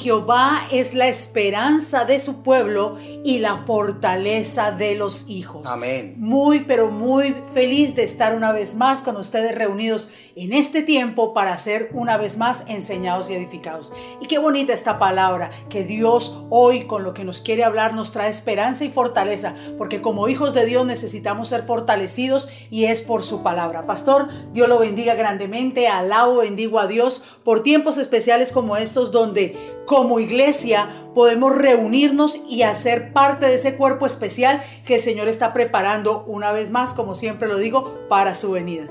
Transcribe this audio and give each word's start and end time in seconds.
Jehová 0.00 0.62
es 0.70 0.94
la 0.94 1.08
esperanza 1.08 2.06
de 2.06 2.20
su 2.20 2.42
pueblo 2.42 2.96
y 3.22 3.38
la 3.38 3.58
fortaleza 3.58 4.72
de 4.72 4.94
los 4.94 5.28
hijos. 5.28 5.70
Amén. 5.70 6.14
Muy, 6.16 6.60
pero 6.60 6.90
muy 6.90 7.34
feliz 7.52 7.94
de 7.94 8.02
estar 8.02 8.34
una 8.34 8.50
vez 8.50 8.76
más 8.76 9.02
con 9.02 9.16
ustedes 9.16 9.54
reunidos 9.54 10.10
en 10.36 10.54
este 10.54 10.82
tiempo 10.82 11.34
para 11.34 11.56
ser 11.58 11.90
una 11.92 12.16
vez 12.16 12.38
más 12.38 12.64
enseñados 12.66 13.28
y 13.28 13.34
edificados. 13.34 13.92
Y 14.22 14.26
qué 14.26 14.38
bonita 14.38 14.72
esta 14.72 14.98
palabra, 14.98 15.50
que 15.68 15.84
Dios 15.84 16.44
hoy 16.48 16.86
con 16.86 17.04
lo 17.04 17.12
que 17.12 17.24
nos 17.24 17.42
quiere 17.42 17.64
hablar 17.64 17.92
nos 17.92 18.12
trae 18.12 18.30
esperanza 18.30 18.86
y 18.86 18.90
fortaleza, 18.90 19.54
porque 19.76 20.00
como 20.00 20.28
hijos 20.28 20.54
de 20.54 20.64
Dios 20.64 20.86
necesitamos 20.86 21.48
ser 21.48 21.62
fortalecidos 21.62 22.48
y 22.70 22.86
es 22.86 23.02
por 23.02 23.22
su 23.22 23.42
palabra. 23.42 23.86
Pastor, 23.86 24.28
Dios 24.54 24.66
lo 24.66 24.78
bendiga 24.78 25.14
grandemente, 25.14 25.88
alabo, 25.88 26.38
bendigo 26.38 26.78
a 26.78 26.86
Dios 26.86 27.22
por 27.44 27.62
tiempos 27.62 27.98
especiales 27.98 28.50
como 28.50 28.78
estos 28.78 29.12
donde 29.12 29.79
como 29.90 30.20
iglesia 30.20 30.88
podemos 31.16 31.52
reunirnos 31.52 32.38
y 32.48 32.62
hacer 32.62 33.12
parte 33.12 33.46
de 33.46 33.56
ese 33.56 33.76
cuerpo 33.76 34.06
especial 34.06 34.62
que 34.86 34.94
el 34.94 35.00
Señor 35.00 35.26
está 35.26 35.52
preparando 35.52 36.22
una 36.28 36.52
vez 36.52 36.70
más, 36.70 36.94
como 36.94 37.16
siempre 37.16 37.48
lo 37.48 37.56
digo, 37.56 38.06
para 38.08 38.36
su 38.36 38.52
venida. 38.52 38.86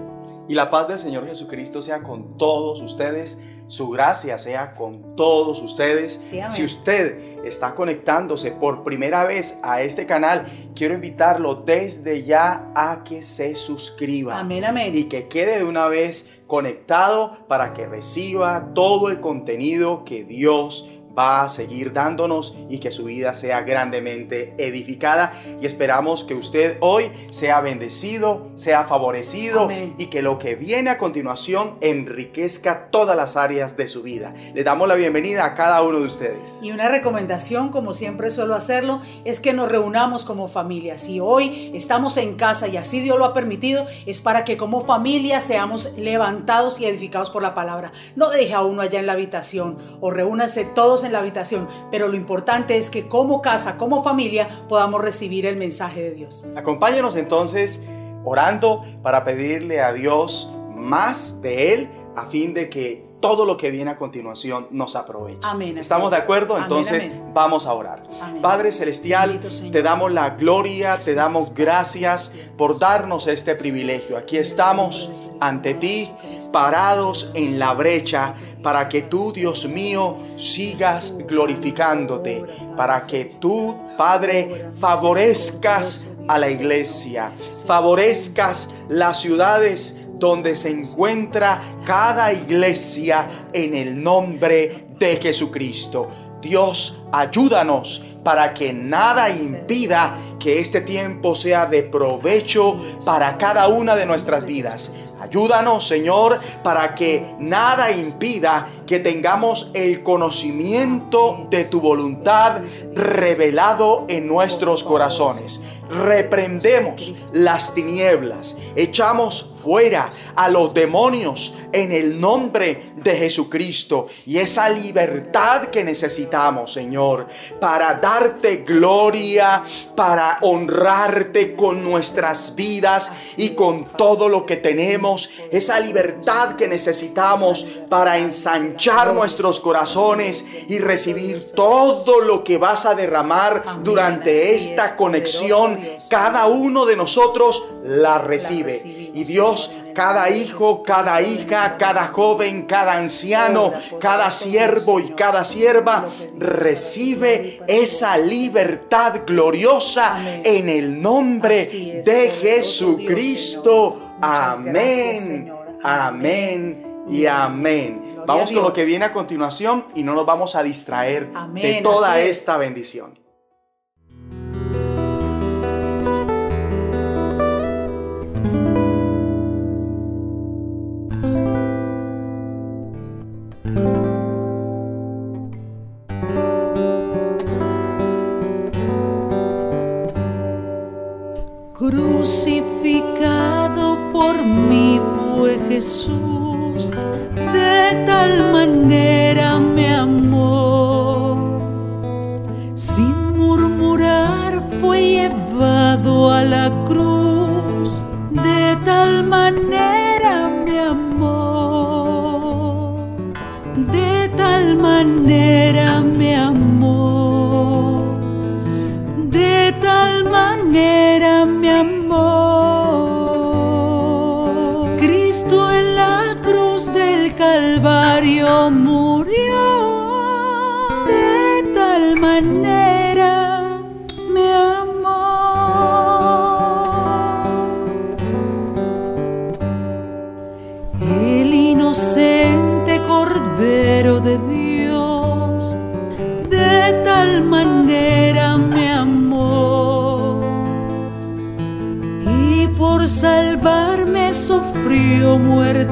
Y 0.49 0.55
la 0.55 0.69
paz 0.69 0.89
del 0.89 0.99
Señor 0.99 1.25
Jesucristo 1.25 1.81
sea 1.81 2.03
con 2.03 2.37
todos 2.37 2.81
ustedes, 2.81 3.41
su 3.67 3.89
gracia 3.91 4.37
sea 4.37 4.75
con 4.75 5.15
todos 5.15 5.61
ustedes. 5.61 6.19
Sí, 6.25 6.41
si 6.49 6.65
usted 6.65 7.45
está 7.45 7.75
conectándose 7.75 8.51
por 8.51 8.83
primera 8.83 9.23
vez 9.23 9.57
a 9.63 9.81
este 9.81 10.05
canal, 10.05 10.47
quiero 10.75 10.95
invitarlo 10.95 11.55
desde 11.55 12.23
ya 12.23 12.73
a 12.75 13.05
que 13.05 13.23
se 13.23 13.55
suscriba. 13.55 14.37
Amén, 14.37 14.65
amén. 14.65 14.97
Y 14.97 15.05
que 15.05 15.29
quede 15.29 15.59
de 15.59 15.63
una 15.63 15.87
vez 15.87 16.38
conectado 16.49 17.37
para 17.47 17.73
que 17.73 17.85
reciba 17.85 18.73
todo 18.73 19.09
el 19.09 19.21
contenido 19.21 20.03
que 20.03 20.23
Dios 20.25 20.89
va 21.19 21.43
a 21.43 21.49
seguir 21.49 21.91
dándonos 21.91 22.55
y 22.69 22.79
que 22.79 22.91
su 22.91 23.03
vida 23.03 23.33
sea 23.33 23.63
grandemente 23.63 24.53
edificada. 24.57 25.33
Y 25.61 25.65
esperamos 25.65 26.23
que 26.23 26.33
usted 26.33 26.77
hoy 26.79 27.11
sea 27.29 27.59
bendecido, 27.59 28.47
sea 28.55 28.85
favorecido 28.85 29.63
Amén. 29.63 29.95
y 29.97 30.05
que 30.05 30.21
lo 30.21 30.39
que 30.39 30.55
viene 30.55 30.91
a 30.91 30.97
continuación 30.97 31.75
enriquezca 31.81 32.89
todas 32.89 33.17
las 33.17 33.35
áreas 33.35 33.75
de 33.75 33.89
su 33.89 34.01
vida. 34.01 34.33
Le 34.53 34.63
damos 34.63 34.87
la 34.87 34.95
bienvenida 34.95 35.43
a 35.43 35.55
cada 35.55 35.81
uno 35.81 35.99
de 35.99 36.05
ustedes. 36.05 36.59
Y 36.61 36.71
una 36.71 36.87
recomendación, 36.87 37.69
como 37.69 37.91
siempre 37.91 38.29
suelo 38.29 38.55
hacerlo, 38.55 39.01
es 39.25 39.41
que 39.41 39.51
nos 39.51 39.69
reunamos 39.69 40.23
como 40.23 40.47
familia. 40.47 40.97
Si 40.97 41.19
hoy 41.19 41.71
estamos 41.73 42.15
en 42.15 42.35
casa 42.35 42.69
y 42.69 42.77
así 42.77 43.01
Dios 43.01 43.19
lo 43.19 43.25
ha 43.25 43.33
permitido, 43.33 43.85
es 44.05 44.21
para 44.21 44.45
que 44.45 44.55
como 44.55 44.81
familia 44.81 45.41
seamos 45.41 45.97
levantados 45.97 46.79
y 46.79 46.85
edificados 46.85 47.29
por 47.29 47.41
la 47.41 47.53
palabra. 47.53 47.91
No 48.15 48.29
deje 48.29 48.53
a 48.53 48.63
uno 48.63 48.81
allá 48.81 48.99
en 48.99 49.05
la 49.05 49.13
habitación 49.13 49.77
o 49.99 50.11
reúnase 50.11 50.63
todos 50.63 51.03
en 51.03 51.08
la 51.11 51.19
habitación, 51.19 51.67
pero 51.91 52.07
lo 52.07 52.15
importante 52.15 52.77
es 52.77 52.89
que 52.89 53.07
como 53.07 53.41
casa, 53.41 53.77
como 53.77 54.03
familia, 54.03 54.65
podamos 54.67 55.01
recibir 55.01 55.45
el 55.45 55.55
mensaje 55.55 56.01
de 56.01 56.11
Dios. 56.11 56.47
Acompáñenos 56.55 57.15
entonces 57.15 57.81
orando 58.23 58.83
para 59.01 59.23
pedirle 59.23 59.81
a 59.81 59.93
Dios 59.93 60.53
más 60.75 61.41
de 61.41 61.73
Él 61.73 61.89
a 62.15 62.25
fin 62.25 62.53
de 62.53 62.69
que 62.69 63.09
todo 63.19 63.45
lo 63.45 63.57
que 63.57 63.69
viene 63.69 63.91
a 63.91 63.95
continuación 63.97 64.67
nos 64.71 64.95
aproveche. 64.95 65.39
Amén, 65.43 65.77
¿Estamos 65.77 66.11
de 66.11 66.17
acuerdo? 66.17 66.57
Entonces 66.57 67.07
amén. 67.07 67.31
vamos 67.33 67.65
a 67.65 67.73
orar. 67.73 68.03
Amén. 68.21 68.41
Padre 68.41 68.71
Celestial, 68.71 69.39
te 69.71 69.81
damos 69.81 70.11
la 70.11 70.31
gloria, 70.31 70.97
te 70.97 71.13
damos 71.15 71.53
gracias 71.53 72.33
por 72.57 72.79
darnos 72.79 73.27
este 73.27 73.55
privilegio. 73.55 74.17
Aquí 74.17 74.37
estamos 74.37 75.11
ante 75.41 75.73
ti, 75.73 76.09
parados 76.51 77.31
en 77.33 77.59
la 77.59 77.73
brecha, 77.73 78.33
para 78.61 78.89
que 78.89 79.03
tú, 79.03 79.31
Dios 79.31 79.65
mío, 79.65 80.17
sigas 80.37 81.17
glorificándote, 81.27 82.43
para 82.75 83.05
que 83.05 83.25
tú, 83.39 83.75
Padre, 83.97 84.69
favorezcas 84.79 86.07
a 86.27 86.37
la 86.37 86.49
iglesia, 86.49 87.31
favorezcas 87.65 88.69
las 88.89 89.21
ciudades 89.21 89.95
donde 90.19 90.55
se 90.55 90.69
encuentra 90.69 91.61
cada 91.85 92.31
iglesia 92.33 93.47
en 93.53 93.75
el 93.75 94.01
nombre 94.01 94.87
de 94.99 95.15
Jesucristo. 95.15 96.09
Dios, 96.41 97.01
ayúdanos 97.11 98.05
para 98.29 98.53
que 98.53 98.71
nada 98.71 99.27
impida 99.31 100.15
que 100.37 100.59
este 100.59 100.81
tiempo 100.81 101.33
sea 101.33 101.65
de 101.65 101.81
provecho 101.81 102.79
para 103.03 103.35
cada 103.39 103.67
una 103.69 103.95
de 103.95 104.05
nuestras 104.05 104.45
vidas. 104.45 104.91
Ayúdanos, 105.19 105.87
Señor, 105.87 106.39
para 106.63 106.93
que 106.93 107.25
nada 107.39 107.91
impida 107.91 108.67
que 108.85 108.99
tengamos 108.99 109.71
el 109.73 110.03
conocimiento 110.03 111.47
de 111.49 111.65
tu 111.65 111.81
voluntad 111.81 112.61
revelado 112.93 114.05
en 114.07 114.27
nuestros 114.27 114.83
corazones. 114.83 115.61
Reprendemos 115.89 117.27
las 117.33 117.73
tinieblas, 117.73 118.57
echamos 118.75 119.55
fuera 119.63 120.11
a 120.35 120.47
los 120.49 120.73
demonios 120.73 121.55
en 121.71 121.91
el 121.91 122.19
nombre 122.19 122.91
de 122.95 123.15
Jesucristo 123.15 124.07
y 124.25 124.37
esa 124.37 124.69
libertad 124.69 125.65
que 125.65 125.83
necesitamos, 125.83 126.73
Señor, 126.73 127.27
para 127.59 127.95
darte 128.19 128.57
gloria, 128.57 129.63
para 129.95 130.39
honrarte 130.41 131.55
con 131.55 131.83
nuestras 131.83 132.53
vidas 132.55 133.35
y 133.37 133.49
con 133.49 133.85
todo 133.85 134.27
lo 134.27 134.45
que 134.45 134.57
tenemos, 134.57 135.29
esa 135.51 135.79
libertad 135.79 136.55
que 136.55 136.67
necesitamos 136.67 137.65
para 137.89 138.17
ensanchar 138.17 139.13
nuestros 139.13 139.59
corazones 139.59 140.45
y 140.67 140.79
recibir 140.79 141.51
todo 141.53 142.19
lo 142.21 142.43
que 142.43 142.57
vas 142.57 142.85
a 142.85 142.95
derramar 142.95 143.83
durante 143.83 144.55
esta 144.55 144.85
es, 144.85 144.91
conexión. 144.93 145.79
Cada 146.09 146.45
uno 146.47 146.85
de 146.85 146.95
nosotros 146.95 147.63
la 147.83 148.17
recibe. 148.19 149.11
Y 149.13 149.23
Dios. 149.23 149.71
Cada 149.99 150.29
hijo, 150.29 150.81
cada 150.81 151.21
hija, 151.21 151.75
cada 151.77 152.07
joven, 152.07 152.61
cada 152.61 152.93
anciano, 152.93 153.73
cada 153.99 154.31
siervo 154.31 154.97
y 154.97 155.09
cada 155.09 155.43
sierva 155.43 156.07
recibe 156.37 157.59
esa 157.67 158.17
libertad 158.17 159.23
gloriosa 159.27 160.17
en 160.41 160.69
el 160.69 161.01
nombre 161.01 161.65
de 162.05 162.31
Jesucristo. 162.41 164.15
Amén. 164.21 165.51
Amén 165.83 167.05
y 167.09 167.25
amén. 167.25 168.21
Vamos 168.25 168.53
con 168.53 168.63
lo 168.63 168.71
que 168.71 168.85
viene 168.85 169.03
a 169.03 169.11
continuación 169.11 169.85
y 169.95 170.03
no 170.03 170.13
nos 170.13 170.25
vamos 170.25 170.55
a 170.55 170.63
distraer 170.63 171.29
de 171.55 171.81
toda 171.83 172.21
esta 172.21 172.55
bendición. 172.55 173.11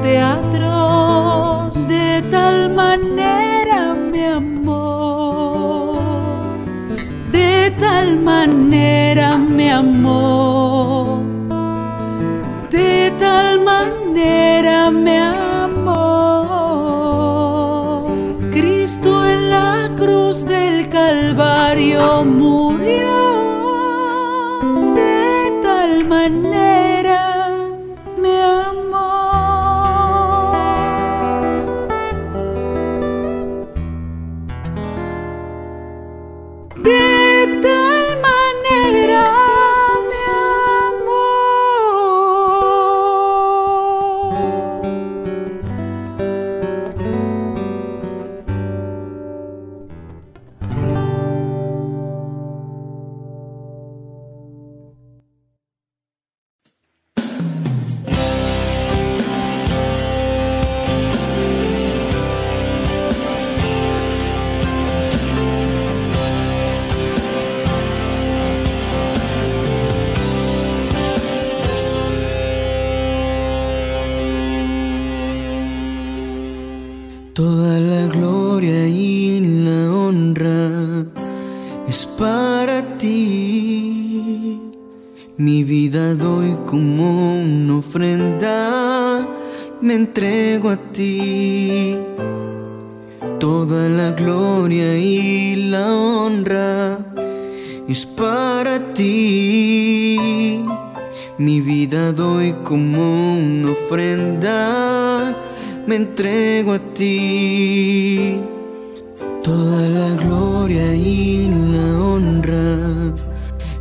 teatros 0.02 1.88
de 1.88 2.22
tal 2.30 2.70
manera, 2.70 3.94
mi 3.94 4.24
amor, 4.24 5.98
de 7.32 7.70
tal 7.78 8.18
manera, 8.18 9.36
mi 9.36 9.68
amor. 9.70 10.17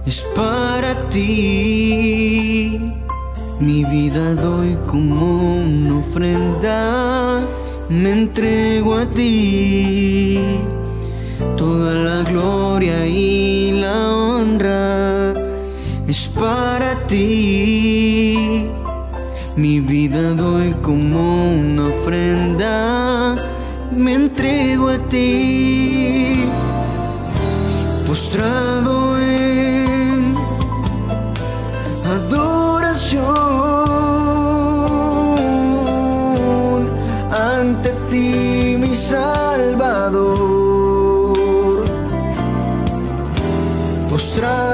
es 0.07 0.21
para 0.33 1.09
ti. 1.09 2.79
Mi 3.59 3.83
vida 3.83 4.35
doy 4.35 4.77
como 4.87 5.55
una 5.57 5.97
ofrenda, 5.99 7.41
me 7.89 8.11
entrego 8.11 8.95
a 8.95 9.05
ti. 9.05 10.39
Toda 11.57 11.93
la 11.95 12.23
gloria 12.23 13.05
y 13.05 13.73
la 13.81 14.09
honra 14.15 15.33
es 16.07 16.29
para 16.29 17.05
ti. 17.07 18.67
Mi 19.57 19.79
vida 19.81 20.33
doy 20.35 20.73
como 20.81 21.51
una 21.51 21.87
ofrenda, 21.87 23.35
me 23.91 24.13
entrego 24.13 24.87
a 24.89 24.99
ti. 25.09 26.45
Postrado 28.07 28.96
сразу 44.37 44.66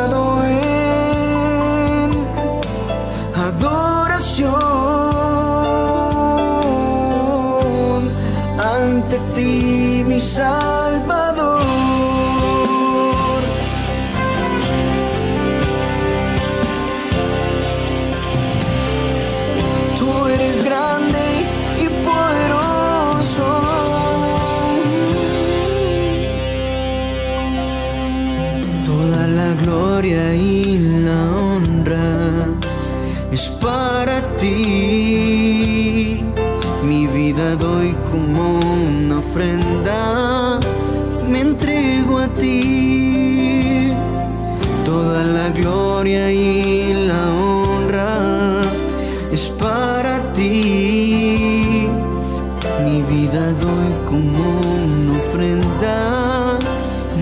como 54.13 54.61
una 54.75 55.17
ofrenda 55.17 56.59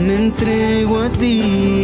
me 0.06 0.16
entrego 0.16 1.00
a 1.00 1.10
ti. 1.10 1.81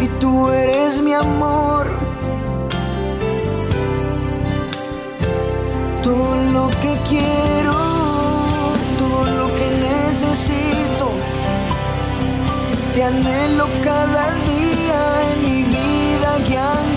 Y 0.00 0.08
tú 0.18 0.50
eres 0.50 1.00
mi 1.00 1.12
amor. 1.14 1.86
Todo 6.02 6.36
lo 6.52 6.68
que 6.82 6.98
quiero, 7.08 7.74
todo 8.98 9.24
lo 9.38 9.54
que 9.54 9.70
necesito, 9.70 11.10
te 12.92 13.04
anhelo 13.04 13.68
cada 13.84 14.32
día 14.50 15.30
en 15.30 15.42
mi 15.46 15.62
vida, 15.62 16.38
guiándome, 16.48 16.91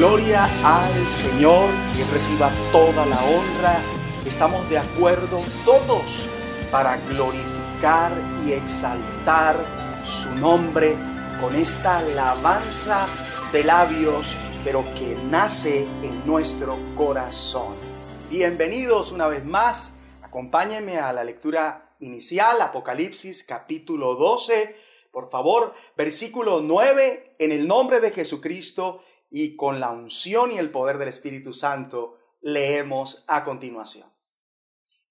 Gloria 0.00 0.48
al 0.64 1.06
Señor, 1.06 1.68
quien 1.92 2.10
reciba 2.10 2.50
toda 2.72 3.04
la 3.04 3.22
honra. 3.22 3.82
Estamos 4.24 4.66
de 4.70 4.78
acuerdo 4.78 5.44
todos 5.66 6.26
para 6.70 6.96
glorificar 6.96 8.10
y 8.42 8.54
exaltar 8.54 9.62
su 10.02 10.34
nombre 10.36 10.96
con 11.38 11.54
esta 11.54 11.98
alabanza 11.98 13.10
de 13.52 13.62
labios, 13.62 14.38
pero 14.64 14.86
que 14.94 15.18
nace 15.28 15.82
en 16.02 16.24
nuestro 16.24 16.78
corazón. 16.96 17.74
Bienvenidos 18.30 19.12
una 19.12 19.28
vez 19.28 19.44
más. 19.44 19.92
Acompáñenme 20.22 20.96
a 20.96 21.12
la 21.12 21.24
lectura 21.24 21.92
inicial, 22.00 22.62
Apocalipsis 22.62 23.44
capítulo 23.44 24.14
12. 24.14 24.76
Por 25.10 25.28
favor, 25.28 25.74
versículo 25.94 26.60
9, 26.62 27.34
en 27.38 27.52
el 27.52 27.68
nombre 27.68 28.00
de 28.00 28.12
Jesucristo 28.12 29.02
y 29.30 29.56
con 29.56 29.80
la 29.80 29.90
unción 29.90 30.52
y 30.52 30.58
el 30.58 30.70
poder 30.70 30.98
del 30.98 31.08
Espíritu 31.08 31.54
Santo, 31.54 32.18
leemos 32.40 33.24
a 33.28 33.44
continuación. 33.44 34.10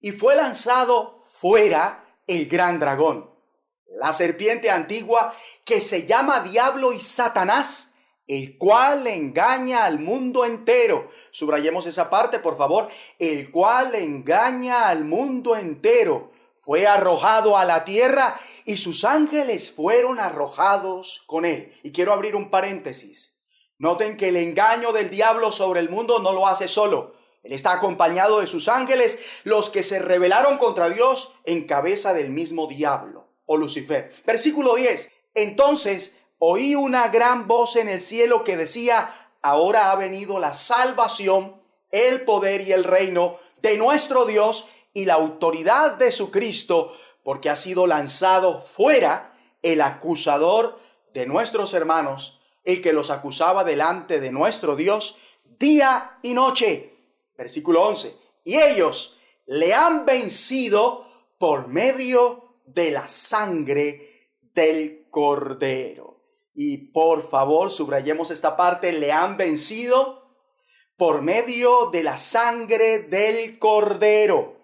Y 0.00 0.12
fue 0.12 0.36
lanzado 0.36 1.24
fuera 1.30 2.04
el 2.26 2.46
gran 2.46 2.78
dragón, 2.78 3.30
la 3.86 4.12
serpiente 4.12 4.70
antigua 4.70 5.34
que 5.64 5.80
se 5.80 6.06
llama 6.06 6.40
Diablo 6.40 6.92
y 6.92 7.00
Satanás, 7.00 7.94
el 8.26 8.58
cual 8.58 9.06
engaña 9.08 9.84
al 9.84 9.98
mundo 9.98 10.44
entero. 10.44 11.10
Subrayemos 11.32 11.86
esa 11.86 12.08
parte, 12.08 12.38
por 12.38 12.56
favor. 12.56 12.88
El 13.18 13.50
cual 13.50 13.96
engaña 13.96 14.88
al 14.88 15.04
mundo 15.04 15.56
entero. 15.56 16.30
Fue 16.60 16.86
arrojado 16.86 17.56
a 17.56 17.64
la 17.64 17.84
tierra 17.84 18.38
y 18.64 18.76
sus 18.76 19.04
ángeles 19.04 19.72
fueron 19.72 20.20
arrojados 20.20 21.24
con 21.26 21.44
él. 21.44 21.72
Y 21.82 21.90
quiero 21.90 22.12
abrir 22.12 22.36
un 22.36 22.50
paréntesis. 22.50 23.39
Noten 23.80 24.18
que 24.18 24.28
el 24.28 24.36
engaño 24.36 24.92
del 24.92 25.08
diablo 25.08 25.50
sobre 25.50 25.80
el 25.80 25.88
mundo 25.88 26.18
no 26.18 26.32
lo 26.32 26.46
hace 26.46 26.68
solo. 26.68 27.14
Él 27.42 27.54
está 27.54 27.72
acompañado 27.72 28.40
de 28.40 28.46
sus 28.46 28.68
ángeles, 28.68 29.18
los 29.44 29.70
que 29.70 29.82
se 29.82 29.98
rebelaron 29.98 30.58
contra 30.58 30.90
Dios 30.90 31.32
en 31.46 31.66
cabeza 31.66 32.12
del 32.12 32.28
mismo 32.28 32.66
diablo 32.66 33.28
o 33.46 33.56
Lucifer. 33.56 34.12
Versículo 34.26 34.74
10. 34.74 35.10
Entonces 35.32 36.18
oí 36.38 36.74
una 36.74 37.08
gran 37.08 37.48
voz 37.48 37.76
en 37.76 37.88
el 37.88 38.02
cielo 38.02 38.44
que 38.44 38.58
decía, 38.58 39.30
ahora 39.40 39.90
ha 39.90 39.96
venido 39.96 40.38
la 40.38 40.52
salvación, 40.52 41.56
el 41.90 42.20
poder 42.26 42.60
y 42.60 42.72
el 42.72 42.84
reino 42.84 43.38
de 43.62 43.78
nuestro 43.78 44.26
Dios 44.26 44.68
y 44.92 45.06
la 45.06 45.14
autoridad 45.14 45.94
de 45.94 46.12
su 46.12 46.30
Cristo, 46.30 46.94
porque 47.24 47.48
ha 47.48 47.56
sido 47.56 47.86
lanzado 47.86 48.60
fuera 48.60 49.38
el 49.62 49.80
acusador 49.80 50.78
de 51.14 51.24
nuestros 51.24 51.72
hermanos 51.72 52.39
el 52.64 52.82
que 52.82 52.92
los 52.92 53.10
acusaba 53.10 53.64
delante 53.64 54.20
de 54.20 54.32
nuestro 54.32 54.76
Dios 54.76 55.18
día 55.58 56.18
y 56.22 56.34
noche. 56.34 56.94
Versículo 57.36 57.82
11. 57.84 58.14
Y 58.44 58.56
ellos 58.56 59.18
le 59.46 59.74
han 59.74 60.04
vencido 60.04 61.06
por 61.38 61.68
medio 61.68 62.56
de 62.66 62.90
la 62.90 63.06
sangre 63.06 64.28
del 64.54 65.06
cordero. 65.10 66.24
Y 66.54 66.76
por 66.92 67.28
favor, 67.28 67.70
subrayemos 67.70 68.30
esta 68.30 68.56
parte, 68.56 68.92
le 68.92 69.12
han 69.12 69.36
vencido 69.36 70.20
por 70.96 71.22
medio 71.22 71.90
de 71.90 72.02
la 72.02 72.16
sangre 72.16 72.98
del 72.98 73.58
cordero. 73.58 74.60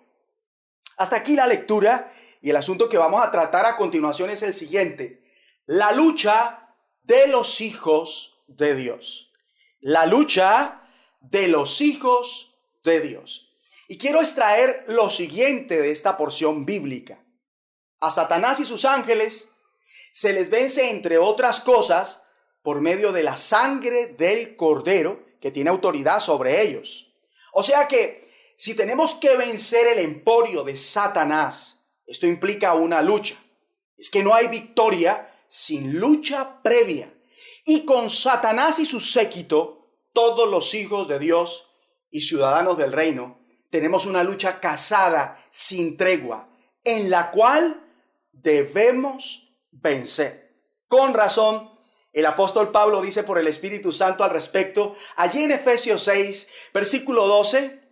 Hasta 0.98 1.16
aquí 1.16 1.34
la 1.34 1.46
lectura 1.46 2.12
y 2.42 2.50
el 2.50 2.56
asunto 2.56 2.88
que 2.88 2.98
vamos 2.98 3.24
a 3.24 3.30
tratar 3.30 3.66
a 3.66 3.76
continuación 3.76 4.30
es 4.30 4.42
el 4.42 4.52
siguiente. 4.52 5.24
La 5.64 5.92
lucha 5.92 6.65
de 7.06 7.28
los 7.28 7.60
hijos 7.60 8.42
de 8.46 8.74
Dios. 8.74 9.32
La 9.80 10.06
lucha 10.06 10.82
de 11.20 11.48
los 11.48 11.80
hijos 11.80 12.58
de 12.84 13.00
Dios. 13.00 13.52
Y 13.88 13.98
quiero 13.98 14.20
extraer 14.20 14.84
lo 14.88 15.10
siguiente 15.10 15.80
de 15.80 15.92
esta 15.92 16.16
porción 16.16 16.66
bíblica. 16.66 17.24
A 18.00 18.10
Satanás 18.10 18.58
y 18.60 18.64
sus 18.64 18.84
ángeles 18.84 19.50
se 20.12 20.32
les 20.32 20.50
vence, 20.50 20.90
entre 20.90 21.18
otras 21.18 21.60
cosas, 21.60 22.26
por 22.62 22.80
medio 22.80 23.12
de 23.12 23.22
la 23.22 23.36
sangre 23.36 24.08
del 24.08 24.56
cordero 24.56 25.24
que 25.40 25.52
tiene 25.52 25.70
autoridad 25.70 26.18
sobre 26.18 26.62
ellos. 26.62 27.14
O 27.52 27.62
sea 27.62 27.86
que 27.86 28.28
si 28.56 28.74
tenemos 28.74 29.14
que 29.14 29.36
vencer 29.36 29.86
el 29.86 30.00
emporio 30.00 30.64
de 30.64 30.76
Satanás, 30.76 31.84
esto 32.06 32.26
implica 32.26 32.74
una 32.74 33.02
lucha. 33.02 33.36
Es 33.96 34.10
que 34.10 34.24
no 34.24 34.34
hay 34.34 34.48
victoria 34.48 35.32
sin 35.48 35.98
lucha 35.98 36.62
previa. 36.62 37.12
Y 37.64 37.84
con 37.84 38.10
Satanás 38.10 38.78
y 38.78 38.86
su 38.86 39.00
séquito, 39.00 39.90
todos 40.12 40.48
los 40.48 40.74
hijos 40.74 41.08
de 41.08 41.18
Dios 41.18 41.70
y 42.10 42.20
ciudadanos 42.20 42.78
del 42.78 42.92
reino, 42.92 43.40
tenemos 43.70 44.06
una 44.06 44.22
lucha 44.22 44.60
casada, 44.60 45.44
sin 45.50 45.96
tregua, 45.96 46.48
en 46.84 47.10
la 47.10 47.30
cual 47.30 47.82
debemos 48.32 49.52
vencer. 49.70 50.54
Con 50.88 51.14
razón, 51.14 51.70
el 52.12 52.24
apóstol 52.24 52.70
Pablo 52.70 53.02
dice 53.02 53.24
por 53.24 53.38
el 53.38 53.46
Espíritu 53.46 53.92
Santo 53.92 54.24
al 54.24 54.30
respecto, 54.30 54.94
allí 55.16 55.42
en 55.42 55.50
Efesios 55.50 56.02
6, 56.04 56.48
versículo 56.72 57.26
12, 57.26 57.82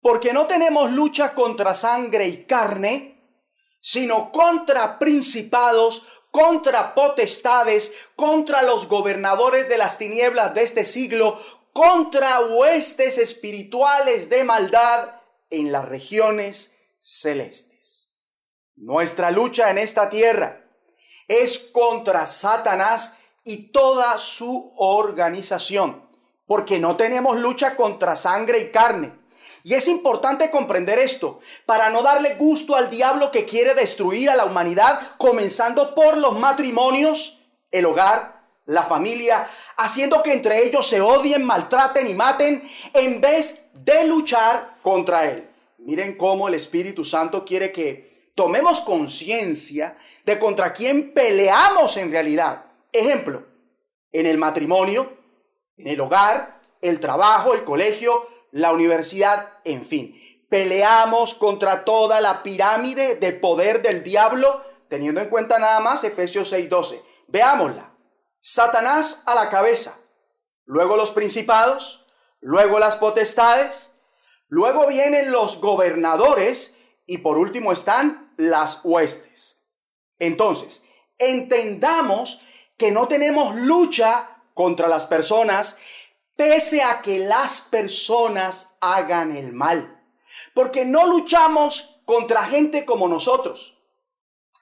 porque 0.00 0.32
no 0.32 0.46
tenemos 0.46 0.92
lucha 0.92 1.34
contra 1.34 1.74
sangre 1.74 2.28
y 2.28 2.44
carne, 2.44 3.40
sino 3.80 4.30
contra 4.30 4.98
principados, 4.98 6.06
contra 6.36 6.94
potestades, 6.94 7.94
contra 8.14 8.60
los 8.60 8.88
gobernadores 8.88 9.70
de 9.70 9.78
las 9.78 9.96
tinieblas 9.96 10.52
de 10.52 10.64
este 10.64 10.84
siglo, 10.84 11.40
contra 11.72 12.40
huestes 12.40 13.16
espirituales 13.16 14.28
de 14.28 14.44
maldad 14.44 15.22
en 15.48 15.72
las 15.72 15.86
regiones 15.86 16.76
celestes. 17.00 18.12
Nuestra 18.74 19.30
lucha 19.30 19.70
en 19.70 19.78
esta 19.78 20.10
tierra 20.10 20.62
es 21.26 21.58
contra 21.58 22.26
Satanás 22.26 23.16
y 23.42 23.72
toda 23.72 24.18
su 24.18 24.74
organización, 24.76 26.06
porque 26.46 26.78
no 26.78 26.98
tenemos 26.98 27.38
lucha 27.38 27.76
contra 27.76 28.14
sangre 28.14 28.58
y 28.58 28.70
carne 28.70 29.25
y 29.66 29.74
es 29.74 29.88
importante 29.88 30.48
comprender 30.48 31.00
esto 31.00 31.40
para 31.66 31.90
no 31.90 32.00
darle 32.00 32.36
gusto 32.36 32.76
al 32.76 32.88
diablo 32.88 33.32
que 33.32 33.44
quiere 33.44 33.74
destruir 33.74 34.30
a 34.30 34.36
la 34.36 34.44
humanidad, 34.44 35.16
comenzando 35.18 35.92
por 35.92 36.16
los 36.18 36.38
matrimonios, 36.38 37.40
el 37.72 37.86
hogar, 37.86 38.44
la 38.66 38.84
familia, 38.84 39.48
haciendo 39.76 40.22
que 40.22 40.34
entre 40.34 40.64
ellos 40.64 40.86
se 40.86 41.00
odien, 41.00 41.44
maltraten 41.44 42.06
y 42.06 42.14
maten 42.14 42.62
en 42.94 43.20
vez 43.20 43.68
de 43.72 44.06
luchar 44.06 44.76
contra 44.82 45.28
él. 45.28 45.50
Miren 45.78 46.16
cómo 46.16 46.46
el 46.46 46.54
Espíritu 46.54 47.04
Santo 47.04 47.44
quiere 47.44 47.72
que 47.72 48.30
tomemos 48.36 48.80
conciencia 48.82 49.98
de 50.24 50.38
contra 50.38 50.72
quién 50.72 51.12
peleamos 51.12 51.96
en 51.96 52.12
realidad. 52.12 52.66
Ejemplo, 52.92 53.44
en 54.12 54.26
el 54.26 54.38
matrimonio, 54.38 55.12
en 55.76 55.88
el 55.88 56.00
hogar, 56.00 56.60
el 56.80 57.00
trabajo, 57.00 57.52
el 57.52 57.64
colegio, 57.64 58.28
la 58.52 58.72
universidad, 58.72 59.58
en 59.64 59.84
fin. 59.84 60.20
Peleamos 60.48 61.34
contra 61.34 61.84
toda 61.84 62.20
la 62.20 62.42
pirámide 62.42 63.16
de 63.16 63.32
poder 63.32 63.82
del 63.82 64.02
diablo, 64.02 64.64
teniendo 64.88 65.20
en 65.20 65.28
cuenta 65.28 65.58
nada 65.58 65.80
más 65.80 66.04
Efesios 66.04 66.52
6:12. 66.52 67.02
Veámosla. 67.28 67.92
Satanás 68.40 69.22
a 69.26 69.34
la 69.34 69.48
cabeza, 69.48 69.98
luego 70.64 70.96
los 70.96 71.10
principados, 71.10 72.06
luego 72.40 72.78
las 72.78 72.96
potestades, 72.96 73.96
Luego 74.48 74.86
vienen 74.86 75.32
los 75.32 75.60
gobernadores 75.60 76.78
y 77.04 77.18
por 77.18 77.36
último 77.36 77.72
están 77.72 78.32
las 78.36 78.80
huestes. 78.84 79.66
Entonces, 80.18 80.84
entendamos 81.18 82.42
que 82.76 82.92
no 82.92 83.08
tenemos 83.08 83.56
lucha 83.56 84.42
contra 84.54 84.88
las 84.88 85.06
personas 85.06 85.78
pese 86.36 86.82
a 86.82 87.00
que 87.00 87.18
las 87.18 87.62
personas 87.62 88.76
hagan 88.80 89.36
el 89.36 89.52
mal. 89.52 90.04
Porque 90.54 90.84
no 90.84 91.06
luchamos 91.06 92.00
contra 92.04 92.44
gente 92.44 92.84
como 92.84 93.08
nosotros. 93.08 93.78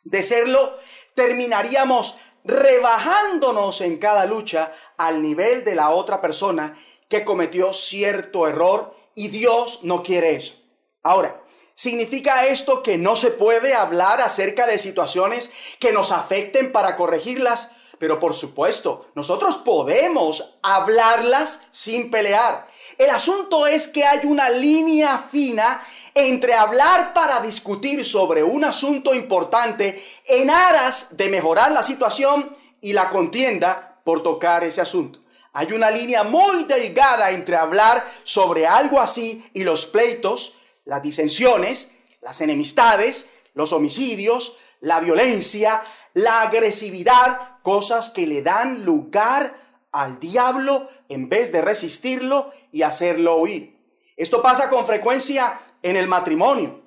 De 0.05 0.23
serlo, 0.23 0.79
terminaríamos 1.15 2.19
rebajándonos 2.45 3.81
en 3.81 3.99
cada 3.99 4.27
lucha 4.27 4.73
al 4.97 5.23
nivel 5.23 5.65
de 5.65 5.75
la 5.75 5.91
otra 5.91 6.21
persona 6.21 6.79
que 7.09 7.25
cometió 7.25 7.73
cierto 7.73 8.47
error 8.47 8.97
y 9.15 9.29
Dios 9.29 9.81
no 9.83 10.03
quiere 10.03 10.35
eso. 10.37 10.55
Ahora, 11.03 11.43
¿significa 11.75 12.47
esto 12.47 12.83
que 12.83 12.99
no 12.99 13.17
se 13.17 13.31
puede 13.31 13.75
hablar 13.75 14.21
acerca 14.21 14.67
de 14.67 14.79
situaciones 14.79 15.53
que 15.79 15.93
nos 15.93 16.13
afecten 16.13 16.73
para 16.73 16.97
corregirlas? 16.97 17.73
Pero 17.99 18.19
por 18.19 18.35
supuesto, 18.35 19.09
nosotros 19.15 19.59
podemos 19.59 20.59
hablarlas 20.63 21.63
sin 21.71 22.11
pelear. 22.11 22.67
El 22.99 23.11
asunto 23.11 23.67
es 23.67 23.89
que 23.89 24.05
hay 24.05 24.21
una 24.25 24.51
línea 24.51 25.27
fina 25.31 25.83
entre 26.15 26.55
hablar 26.55 27.13
para 27.13 27.41
discutir 27.41 28.05
sobre 28.05 28.43
un 28.43 28.65
asunto 28.65 29.15
importante 29.15 30.05
en 30.27 30.51
aras 30.51 31.17
de 31.17 31.29
mejorar 31.29 31.73
la 31.73 31.83
situación 31.83 32.57
y 32.81 32.93
la 32.93 33.11
contienda 33.11 34.01
por 34.05 34.23
tocar 34.23 34.63
ese 34.63 34.81
asunto. 34.81 35.21
Hay 35.53 35.73
una 35.73 35.91
línea 35.91 36.23
muy 36.23 36.65
delgada 36.65 37.31
entre 37.31 37.57
hablar 37.57 38.05
sobre 38.23 38.67
algo 38.67 39.01
así 39.01 39.49
y 39.55 39.65
los 39.65 39.87
pleitos, 39.87 40.57
las 40.85 41.03
disensiones, 41.03 41.95
las 42.21 42.41
enemistades, 42.41 43.31
los 43.55 43.73
homicidios, 43.73 44.59
la 44.81 45.01
violencia, 45.01 45.83
la 46.13 46.43
agresividad, 46.43 47.54
cosas 47.65 48.11
que 48.11 48.27
le 48.27 48.43
dan 48.43 48.85
lugar 48.85 49.59
al 49.91 50.21
diablo 50.21 50.87
en 51.09 51.31
vez 51.31 51.51
de 51.51 51.63
resistirlo 51.63 52.53
y 52.71 52.83
hacerlo 52.83 53.39
huir. 53.39 53.81
Esto 54.19 54.43
pasa 54.43 54.69
con 54.69 54.87
frecuencia 54.87 55.61
en 55.83 55.97
el 55.97 56.07
matrimonio 56.07 56.83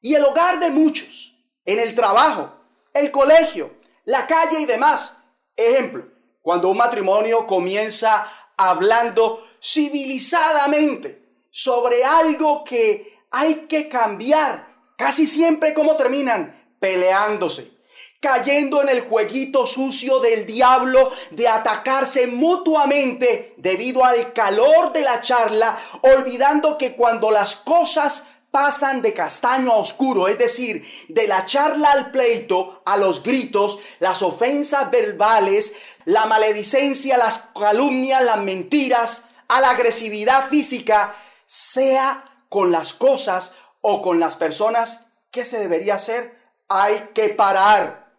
y 0.00 0.14
el 0.14 0.24
hogar 0.24 0.60
de 0.60 0.70
muchos, 0.70 1.36
en 1.64 1.80
el 1.80 1.96
trabajo, 1.96 2.48
el 2.94 3.10
colegio, 3.10 3.72
la 4.04 4.28
calle 4.28 4.60
y 4.60 4.66
demás. 4.66 5.24
Ejemplo, 5.56 6.06
cuando 6.40 6.68
un 6.68 6.76
matrimonio 6.76 7.44
comienza 7.44 8.24
hablando 8.56 9.44
civilizadamente 9.60 11.48
sobre 11.50 12.04
algo 12.04 12.62
que 12.62 13.18
hay 13.32 13.66
que 13.66 13.88
cambiar, 13.88 14.64
casi 14.96 15.26
siempre 15.26 15.74
como 15.74 15.96
terminan 15.96 16.76
peleándose 16.78 17.79
cayendo 18.20 18.82
en 18.82 18.90
el 18.90 19.00
jueguito 19.00 19.66
sucio 19.66 20.20
del 20.20 20.44
diablo 20.44 21.10
de 21.30 21.48
atacarse 21.48 22.26
mutuamente 22.26 23.54
debido 23.56 24.04
al 24.04 24.34
calor 24.34 24.92
de 24.92 25.00
la 25.00 25.22
charla, 25.22 25.78
olvidando 26.02 26.76
que 26.76 26.94
cuando 26.94 27.30
las 27.30 27.56
cosas 27.56 28.28
pasan 28.50 29.00
de 29.00 29.14
castaño 29.14 29.72
a 29.72 29.76
oscuro, 29.76 30.28
es 30.28 30.38
decir, 30.38 30.84
de 31.08 31.26
la 31.28 31.46
charla 31.46 31.92
al 31.92 32.10
pleito, 32.10 32.82
a 32.84 32.96
los 32.96 33.22
gritos, 33.22 33.78
las 34.00 34.22
ofensas 34.22 34.90
verbales, 34.90 35.74
la 36.04 36.26
maledicencia, 36.26 37.16
las 37.16 37.50
calumnias, 37.58 38.22
las 38.22 38.38
mentiras, 38.38 39.30
a 39.48 39.60
la 39.60 39.70
agresividad 39.70 40.48
física, 40.48 41.14
sea 41.46 42.24
con 42.48 42.70
las 42.70 42.92
cosas 42.92 43.54
o 43.80 44.02
con 44.02 44.20
las 44.20 44.36
personas, 44.36 45.12
¿qué 45.30 45.44
se 45.44 45.58
debería 45.58 45.94
hacer? 45.94 46.38
Hay 46.68 47.10
que 47.14 47.30
parar 47.30 48.09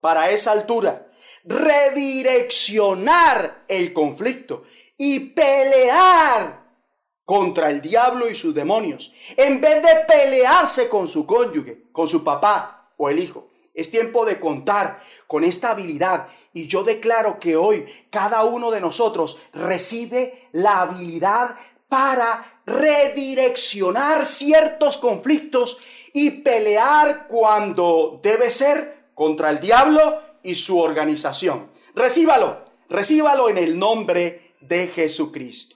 para 0.00 0.30
esa 0.30 0.52
altura, 0.52 1.10
redireccionar 1.44 3.64
el 3.68 3.92
conflicto 3.92 4.64
y 4.96 5.30
pelear 5.30 6.66
contra 7.24 7.70
el 7.70 7.82
diablo 7.82 8.28
y 8.28 8.34
sus 8.34 8.54
demonios, 8.54 9.12
en 9.36 9.60
vez 9.60 9.82
de 9.82 9.94
pelearse 10.06 10.88
con 10.88 11.08
su 11.08 11.26
cónyuge, 11.26 11.84
con 11.92 12.08
su 12.08 12.24
papá 12.24 12.92
o 12.96 13.10
el 13.10 13.18
hijo. 13.18 13.50
Es 13.74 13.90
tiempo 13.90 14.24
de 14.24 14.40
contar 14.40 15.02
con 15.26 15.44
esta 15.44 15.70
habilidad 15.70 16.28
y 16.52 16.66
yo 16.66 16.82
declaro 16.82 17.38
que 17.38 17.56
hoy 17.56 17.86
cada 18.10 18.44
uno 18.44 18.70
de 18.70 18.80
nosotros 18.80 19.38
recibe 19.52 20.48
la 20.52 20.80
habilidad 20.80 21.54
para 21.88 22.60
redireccionar 22.66 24.26
ciertos 24.26 24.98
conflictos 24.98 25.78
y 26.12 26.42
pelear 26.42 27.28
cuando 27.28 28.20
debe 28.22 28.50
ser 28.50 28.97
contra 29.18 29.50
el 29.50 29.58
diablo 29.58 30.22
y 30.44 30.54
su 30.54 30.78
organización. 30.78 31.72
Recíbalo, 31.92 32.64
recíbalo 32.88 33.48
en 33.48 33.58
el 33.58 33.76
nombre 33.76 34.54
de 34.60 34.86
Jesucristo. 34.86 35.74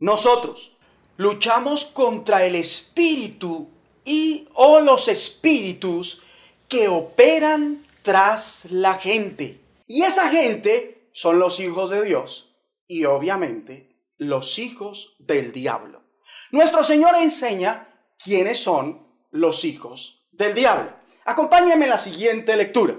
Nosotros 0.00 0.76
luchamos 1.18 1.84
contra 1.84 2.44
el 2.44 2.56
espíritu 2.56 3.70
y 4.04 4.48
o 4.54 4.80
los 4.80 5.06
espíritus 5.06 6.22
que 6.66 6.88
operan 6.88 7.86
tras 8.02 8.72
la 8.72 8.94
gente. 8.94 9.60
Y 9.86 10.02
esa 10.02 10.28
gente 10.28 11.08
son 11.12 11.38
los 11.38 11.60
hijos 11.60 11.90
de 11.90 12.02
Dios 12.02 12.56
y 12.88 13.04
obviamente 13.04 14.02
los 14.16 14.58
hijos 14.58 15.14
del 15.20 15.52
diablo. 15.52 16.02
Nuestro 16.50 16.82
Señor 16.82 17.14
enseña 17.14 17.88
quiénes 18.18 18.58
son 18.58 19.06
los 19.30 19.64
hijos 19.64 20.26
del 20.32 20.56
diablo. 20.56 21.05
Acompáñenme 21.26 21.86
en 21.86 21.90
la 21.90 21.98
siguiente 21.98 22.56
lectura. 22.56 22.94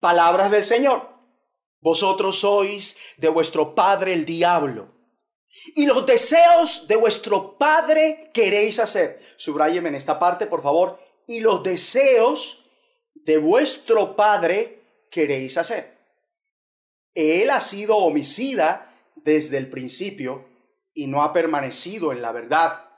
Palabras 0.00 0.50
del 0.50 0.64
Señor. 0.64 1.08
Vosotros 1.80 2.40
sois 2.40 2.98
de 3.18 3.28
vuestro 3.28 3.72
padre 3.72 4.12
el 4.12 4.24
diablo. 4.24 4.92
Y 5.76 5.86
los 5.86 6.04
deseos 6.04 6.88
de 6.88 6.96
vuestro 6.96 7.56
padre 7.56 8.30
queréis 8.34 8.80
hacer. 8.80 9.22
Subráyeme 9.36 9.88
en 9.88 9.94
esta 9.94 10.18
parte, 10.18 10.46
por 10.46 10.60
favor. 10.60 10.98
Y 11.28 11.38
los 11.38 11.62
deseos 11.62 12.64
de 13.14 13.38
vuestro 13.38 14.16
padre 14.16 14.82
queréis 15.08 15.56
hacer. 15.56 15.96
Él 17.14 17.50
ha 17.50 17.60
sido 17.60 17.96
homicida 17.96 18.92
desde 19.14 19.58
el 19.58 19.70
principio 19.70 20.48
y 20.92 21.06
no 21.06 21.22
ha 21.22 21.32
permanecido 21.32 22.10
en 22.10 22.22
la 22.22 22.32
verdad, 22.32 22.90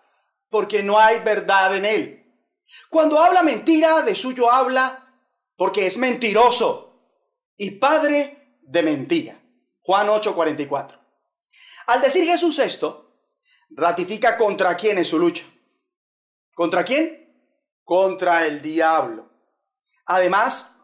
porque 0.49 0.83
no 0.83 0.99
hay 0.99 1.19
verdad 1.21 1.77
en 1.77 1.85
él. 1.85 2.28
Cuando 2.91 3.19
habla 3.19 3.43
mentira, 3.43 4.03
de 4.03 4.15
suyo 4.15 4.51
habla 4.51 5.05
porque 5.57 5.87
es 5.87 5.99
mentiroso 5.99 6.97
y 7.57 7.73
padre 7.73 8.59
de 8.63 8.83
mentira. 8.83 9.41
Juan 9.81 10.09
8:44. 10.09 10.99
Al 11.87 12.01
decir 12.01 12.25
Jesús 12.25 12.59
esto, 12.59 13.23
ratifica 13.71 14.37
contra 14.37 14.77
quién 14.77 14.99
es 14.99 15.09
su 15.09 15.19
lucha. 15.19 15.45
¿Contra 16.55 16.85
quién? 16.85 17.33
Contra 17.85 18.47
el 18.47 18.61
diablo. 18.61 19.31
Además, 20.07 20.77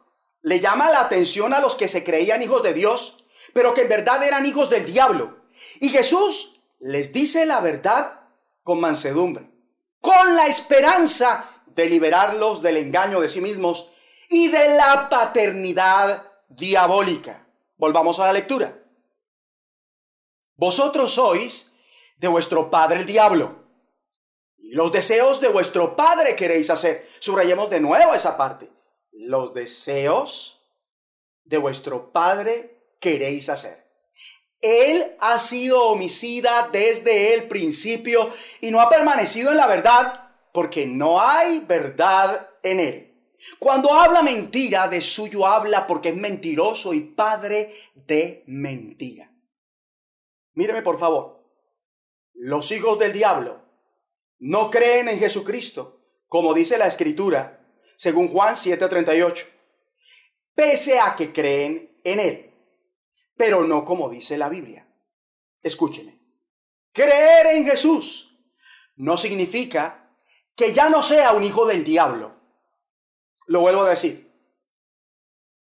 le 0.42 0.60
llama 0.60 0.90
la 0.90 1.00
atención 1.00 1.52
a 1.52 1.60
los 1.60 1.76
que 1.76 1.88
se 1.88 2.04
creían 2.04 2.42
hijos 2.42 2.62
de 2.62 2.74
Dios, 2.74 3.24
pero 3.52 3.74
que 3.74 3.82
en 3.82 3.88
verdad 3.88 4.22
eran 4.22 4.46
hijos 4.46 4.70
del 4.70 4.84
diablo. 4.86 5.44
Y 5.80 5.88
Jesús 5.88 6.60
les 6.80 7.12
dice 7.12 7.46
la 7.46 7.60
verdad 7.60 8.28
con 8.62 8.80
mansedumbre, 8.80 9.50
con 10.00 10.36
la 10.36 10.46
esperanza 10.46 11.53
de 11.74 11.86
liberarlos 11.86 12.62
del 12.62 12.76
engaño 12.76 13.20
de 13.20 13.28
sí 13.28 13.40
mismos 13.40 13.90
y 14.28 14.48
de 14.48 14.76
la 14.76 15.08
paternidad 15.08 16.30
diabólica. 16.48 17.46
Volvamos 17.76 18.20
a 18.20 18.26
la 18.26 18.32
lectura. 18.32 18.78
Vosotros 20.56 21.12
sois 21.12 21.74
de 22.16 22.28
vuestro 22.28 22.70
padre 22.70 23.00
el 23.00 23.06
diablo. 23.06 23.64
Los 24.58 24.92
deseos 24.92 25.40
de 25.40 25.48
vuestro 25.48 25.94
padre 25.96 26.36
queréis 26.36 26.70
hacer. 26.70 27.08
Subrayemos 27.18 27.70
de 27.70 27.80
nuevo 27.80 28.14
esa 28.14 28.36
parte. 28.36 28.70
Los 29.12 29.52
deseos 29.52 30.60
de 31.44 31.58
vuestro 31.58 32.12
padre 32.12 32.94
queréis 33.00 33.48
hacer. 33.48 33.84
Él 34.60 35.14
ha 35.20 35.38
sido 35.38 35.82
homicida 35.88 36.70
desde 36.72 37.34
el 37.34 37.48
principio 37.48 38.32
y 38.60 38.70
no 38.70 38.80
ha 38.80 38.88
permanecido 38.88 39.50
en 39.50 39.58
la 39.58 39.66
verdad 39.66 40.23
porque 40.54 40.86
no 40.86 41.20
hay 41.20 41.58
verdad 41.66 42.48
en 42.62 42.78
él. 42.78 43.28
Cuando 43.58 43.92
habla 43.92 44.22
mentira, 44.22 44.86
de 44.86 45.00
suyo 45.00 45.48
habla 45.48 45.84
porque 45.84 46.10
es 46.10 46.16
mentiroso 46.16 46.94
y 46.94 47.00
padre 47.00 47.74
de 47.92 48.44
mentira. 48.46 49.32
Míreme 50.52 50.80
por 50.82 50.96
favor. 50.96 51.44
Los 52.34 52.70
hijos 52.70 53.00
del 53.00 53.12
diablo 53.12 53.62
no 54.38 54.70
creen 54.70 55.08
en 55.08 55.18
Jesucristo, 55.18 56.00
como 56.28 56.54
dice 56.54 56.78
la 56.78 56.86
escritura, 56.86 57.66
según 57.96 58.28
Juan 58.28 58.54
7:38, 58.54 59.48
pese 60.54 61.00
a 61.00 61.16
que 61.16 61.32
creen 61.32 61.98
en 62.04 62.20
él, 62.20 62.54
pero 63.36 63.64
no 63.64 63.84
como 63.84 64.08
dice 64.08 64.38
la 64.38 64.48
Biblia. 64.48 64.86
Escúcheme. 65.64 66.16
Creer 66.92 67.56
en 67.56 67.64
Jesús 67.64 68.38
no 68.94 69.16
significa 69.16 70.03
que 70.56 70.72
ya 70.72 70.88
no 70.88 71.02
sea 71.02 71.32
un 71.32 71.44
hijo 71.44 71.66
del 71.66 71.84
diablo. 71.84 72.34
Lo 73.46 73.60
vuelvo 73.60 73.82
a 73.82 73.90
decir. 73.90 74.32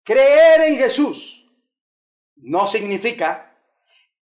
Creer 0.04 0.62
en 0.62 0.76
Jesús 0.76 1.50
no 2.36 2.66
significa 2.66 3.56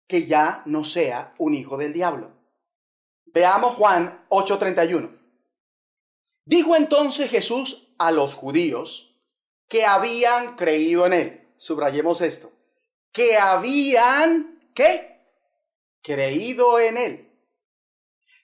que 0.06 0.26
ya 0.26 0.62
no 0.66 0.84
sea 0.84 1.34
un 1.38 1.54
hijo 1.54 1.76
del 1.76 1.92
diablo. 1.92 2.32
Veamos 3.26 3.76
Juan 3.76 4.26
8:31. 4.28 5.18
Dijo 6.44 6.76
entonces 6.76 7.30
Jesús 7.30 7.94
a 7.98 8.10
los 8.10 8.34
judíos 8.34 9.16
que 9.68 9.86
habían 9.86 10.56
creído 10.56 11.06
en 11.06 11.12
él. 11.12 11.48
Subrayemos 11.56 12.20
esto. 12.22 12.50
Que 13.12 13.38
habían, 13.38 14.60
¿qué? 14.74 15.20
Creído 16.02 16.80
en 16.80 16.96
él. 16.96 17.29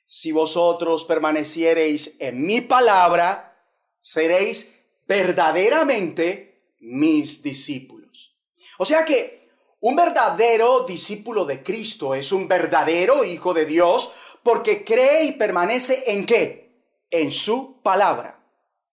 Si 0.07 0.31
vosotros 0.33 1.05
permaneciereis 1.05 2.16
en 2.21 2.42
mi 2.47 2.61
palabra, 2.61 3.61
seréis 3.99 4.75
verdaderamente 5.07 6.75
mis 6.79 7.42
discípulos. 7.42 8.37
O 8.79 8.85
sea 8.85 9.05
que 9.05 9.51
un 9.81 9.97
verdadero 9.97 10.85
discípulo 10.85 11.45
de 11.45 11.62
Cristo 11.62 12.14
es 12.14 12.33
un 12.33 12.49
verdadero 12.49 13.25
hijo 13.25 13.53
de 13.53 13.66
Dios 13.66 14.12
porque 14.42 14.85
cree 14.85 15.25
y 15.25 15.33
permanece 15.33 16.05
en 16.07 16.25
qué? 16.25 16.71
En 17.11 17.31
su 17.31 17.81
palabra. 17.83 18.40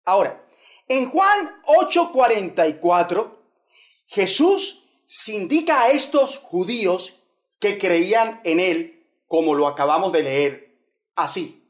Ahora, 0.05 0.45
en 0.89 1.11
Juan 1.11 1.61
8:44, 1.67 3.39
Jesús 4.07 4.85
se 5.07 5.33
indica 5.33 5.83
a 5.83 5.91
estos 5.91 6.39
judíos 6.39 7.21
que 7.59 7.79
creían 7.79 8.41
en 8.45 8.61
él, 8.61 9.07
como 9.27 9.55
lo 9.55 9.67
acabamos 9.67 10.13
de 10.13 10.23
leer, 10.23 10.72
así. 11.17 11.63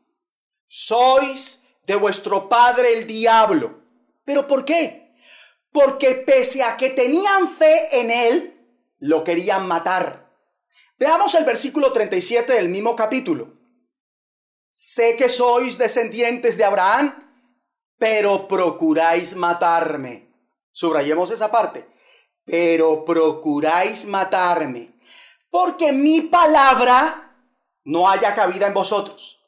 Sois 0.67 1.63
de 1.87 1.97
vuestro 1.97 2.49
padre 2.49 2.95
el 2.95 3.07
diablo. 3.07 3.81
¿Pero 4.25 4.47
por 4.47 4.65
qué? 4.65 5.15
Porque 5.71 6.15
pese 6.27 6.63
a 6.63 6.77
que 6.77 6.91
tenían 6.91 7.49
fe 7.49 8.01
en 8.01 8.11
él, 8.11 8.53
lo 8.99 9.25
querían 9.25 9.67
matar. 9.67 10.31
Veamos 10.99 11.35
el 11.35 11.45
versículo 11.45 11.93
37 11.93 12.53
del 12.53 12.69
mismo 12.69 12.95
capítulo. 12.95 13.59
Sé 14.73 15.17
que 15.17 15.29
sois 15.29 15.77
descendientes 15.77 16.57
de 16.57 16.65
Abraham, 16.65 17.13
pero 17.99 18.49
procuráis 18.49 19.37
matarme. 19.37 20.29
Subrayemos 20.73 21.31
esa 21.31 21.51
parte. 21.51 21.87
Pero 22.45 23.05
procuráis 23.05 24.05
matarme, 24.07 24.95
porque 25.51 25.93
mi 25.93 26.23
palabra 26.23 27.22
no 27.85 28.09
haya 28.09 28.35
cabida 28.35 28.67
en 28.67 28.75
vosotros. 28.75 29.41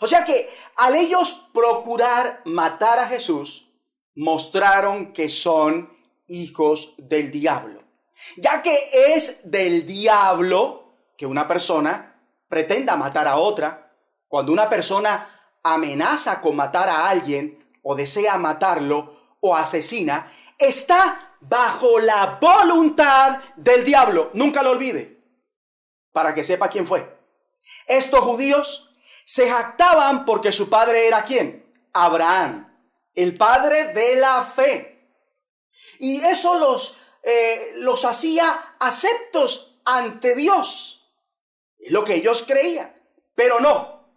O 0.00 0.06
sea 0.06 0.24
que 0.24 0.48
al 0.76 0.96
ellos 0.96 1.50
procurar 1.52 2.42
matar 2.44 2.98
a 2.98 3.06
Jesús, 3.06 3.70
mostraron 4.16 5.12
que 5.12 5.28
son 5.28 5.92
hijos 6.26 6.94
del 6.98 7.30
diablo. 7.30 7.82
Ya 8.36 8.62
que 8.62 8.90
es 8.92 9.50
del 9.50 9.86
diablo 9.86 10.84
que 11.16 11.26
una 11.26 11.46
persona 11.46 12.20
pretenda 12.48 12.96
matar 12.96 13.28
a 13.28 13.36
otra, 13.36 13.92
cuando 14.28 14.52
una 14.52 14.68
persona 14.68 15.58
amenaza 15.62 16.40
con 16.40 16.56
matar 16.56 16.88
a 16.88 17.08
alguien 17.08 17.64
o 17.82 17.94
desea 17.94 18.36
matarlo 18.38 19.36
o 19.40 19.54
asesina, 19.54 20.32
está 20.58 21.36
bajo 21.40 21.98
la 21.98 22.38
voluntad 22.40 23.40
del 23.56 23.84
diablo. 23.84 24.30
Nunca 24.34 24.62
lo 24.62 24.70
olvide, 24.70 25.20
para 26.12 26.34
que 26.34 26.44
sepa 26.44 26.68
quién 26.68 26.86
fue. 26.86 27.14
Estos 27.86 28.20
judíos 28.20 28.94
se 29.24 29.48
jactaban 29.48 30.24
porque 30.24 30.52
su 30.52 30.68
padre 30.68 31.06
era 31.06 31.24
quién? 31.24 31.64
Abraham, 31.92 32.72
el 33.14 33.36
padre 33.36 33.92
de 33.92 34.16
la 34.16 34.42
fe. 34.44 34.94
Y 35.98 36.20
eso 36.22 36.58
los, 36.58 36.98
eh, 37.22 37.72
los 37.76 38.04
hacía 38.04 38.76
aceptos 38.78 39.80
ante 39.84 40.34
Dios. 40.34 41.10
Es 41.78 41.92
lo 41.92 42.04
que 42.04 42.14
ellos 42.14 42.44
creían. 42.46 42.94
Pero 43.34 43.60
no. 43.60 44.08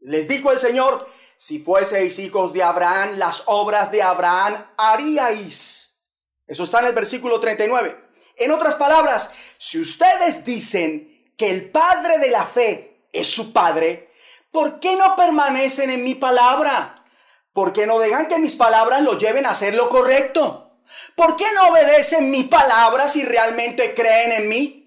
Les 0.00 0.28
dijo 0.28 0.52
el 0.52 0.58
Señor, 0.58 1.08
si 1.36 1.58
fueseis 1.58 2.18
hijos 2.18 2.52
de 2.52 2.62
Abraham, 2.62 3.16
las 3.16 3.44
obras 3.46 3.90
de 3.90 4.02
Abraham 4.02 4.66
haríais. 4.76 6.02
Eso 6.46 6.64
está 6.64 6.80
en 6.80 6.86
el 6.86 6.92
versículo 6.92 7.40
39. 7.40 8.02
En 8.36 8.50
otras 8.50 8.74
palabras, 8.74 9.32
si 9.58 9.80
ustedes 9.80 10.44
dicen 10.44 11.13
que 11.36 11.50
el 11.50 11.70
padre 11.70 12.18
de 12.18 12.30
la 12.30 12.46
fe 12.46 13.06
es 13.12 13.28
su 13.28 13.52
padre, 13.52 14.10
¿por 14.50 14.80
qué 14.80 14.96
no 14.96 15.16
permanecen 15.16 15.90
en 15.90 16.04
mi 16.04 16.14
palabra? 16.14 17.04
¿Por 17.52 17.72
qué 17.72 17.86
no 17.86 17.98
dejan 17.98 18.26
que 18.26 18.38
mis 18.38 18.54
palabras 18.54 19.02
lo 19.02 19.16
lleven 19.18 19.46
a 19.46 19.50
hacer 19.50 19.74
lo 19.74 19.88
correcto? 19.88 20.80
¿Por 21.14 21.36
qué 21.36 21.46
no 21.54 21.68
obedecen 21.68 22.30
mi 22.30 22.44
palabra 22.44 23.08
si 23.08 23.24
realmente 23.24 23.94
creen 23.94 24.32
en 24.32 24.48
mí? 24.48 24.80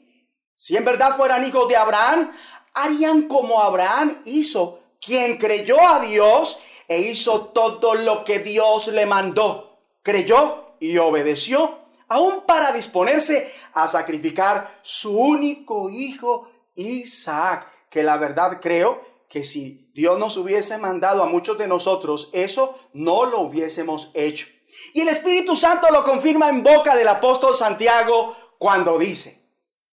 Si 0.55 0.75
en 0.75 0.85
verdad 0.85 1.15
fueran 1.15 1.45
hijos 1.45 1.67
de 1.67 1.77
Abraham, 1.77 2.31
harían 2.73 3.23
como 3.27 3.61
Abraham 3.61 4.21
hizo, 4.25 4.81
quien 4.99 5.37
creyó 5.37 5.79
a 5.85 5.99
Dios 5.99 6.59
e 6.87 6.99
hizo 6.99 7.47
todo 7.47 7.95
lo 7.95 8.23
que 8.23 8.39
Dios 8.39 8.87
le 8.87 9.05
mandó. 9.05 9.79
Creyó 10.03 10.75
y 10.79 10.97
obedeció, 10.97 11.86
aún 12.07 12.45
para 12.45 12.71
disponerse 12.71 13.53
a 13.73 13.87
sacrificar 13.87 14.79
su 14.81 15.17
único 15.17 15.89
hijo 15.89 16.49
Isaac, 16.75 17.67
que 17.89 18.03
la 18.03 18.17
verdad 18.17 18.59
creo 18.61 19.05
que 19.29 19.43
si 19.43 19.91
Dios 19.93 20.17
nos 20.19 20.37
hubiese 20.37 20.77
mandado 20.77 21.23
a 21.23 21.27
muchos 21.27 21.57
de 21.57 21.67
nosotros, 21.67 22.29
eso 22.33 22.77
no 22.93 23.25
lo 23.25 23.41
hubiésemos 23.41 24.11
hecho. 24.13 24.47
Y 24.93 25.01
el 25.01 25.09
Espíritu 25.09 25.55
Santo 25.55 25.87
lo 25.91 26.03
confirma 26.03 26.49
en 26.49 26.63
boca 26.63 26.95
del 26.95 27.07
apóstol 27.07 27.55
Santiago 27.55 28.35
cuando 28.57 28.97
dice, 28.97 29.41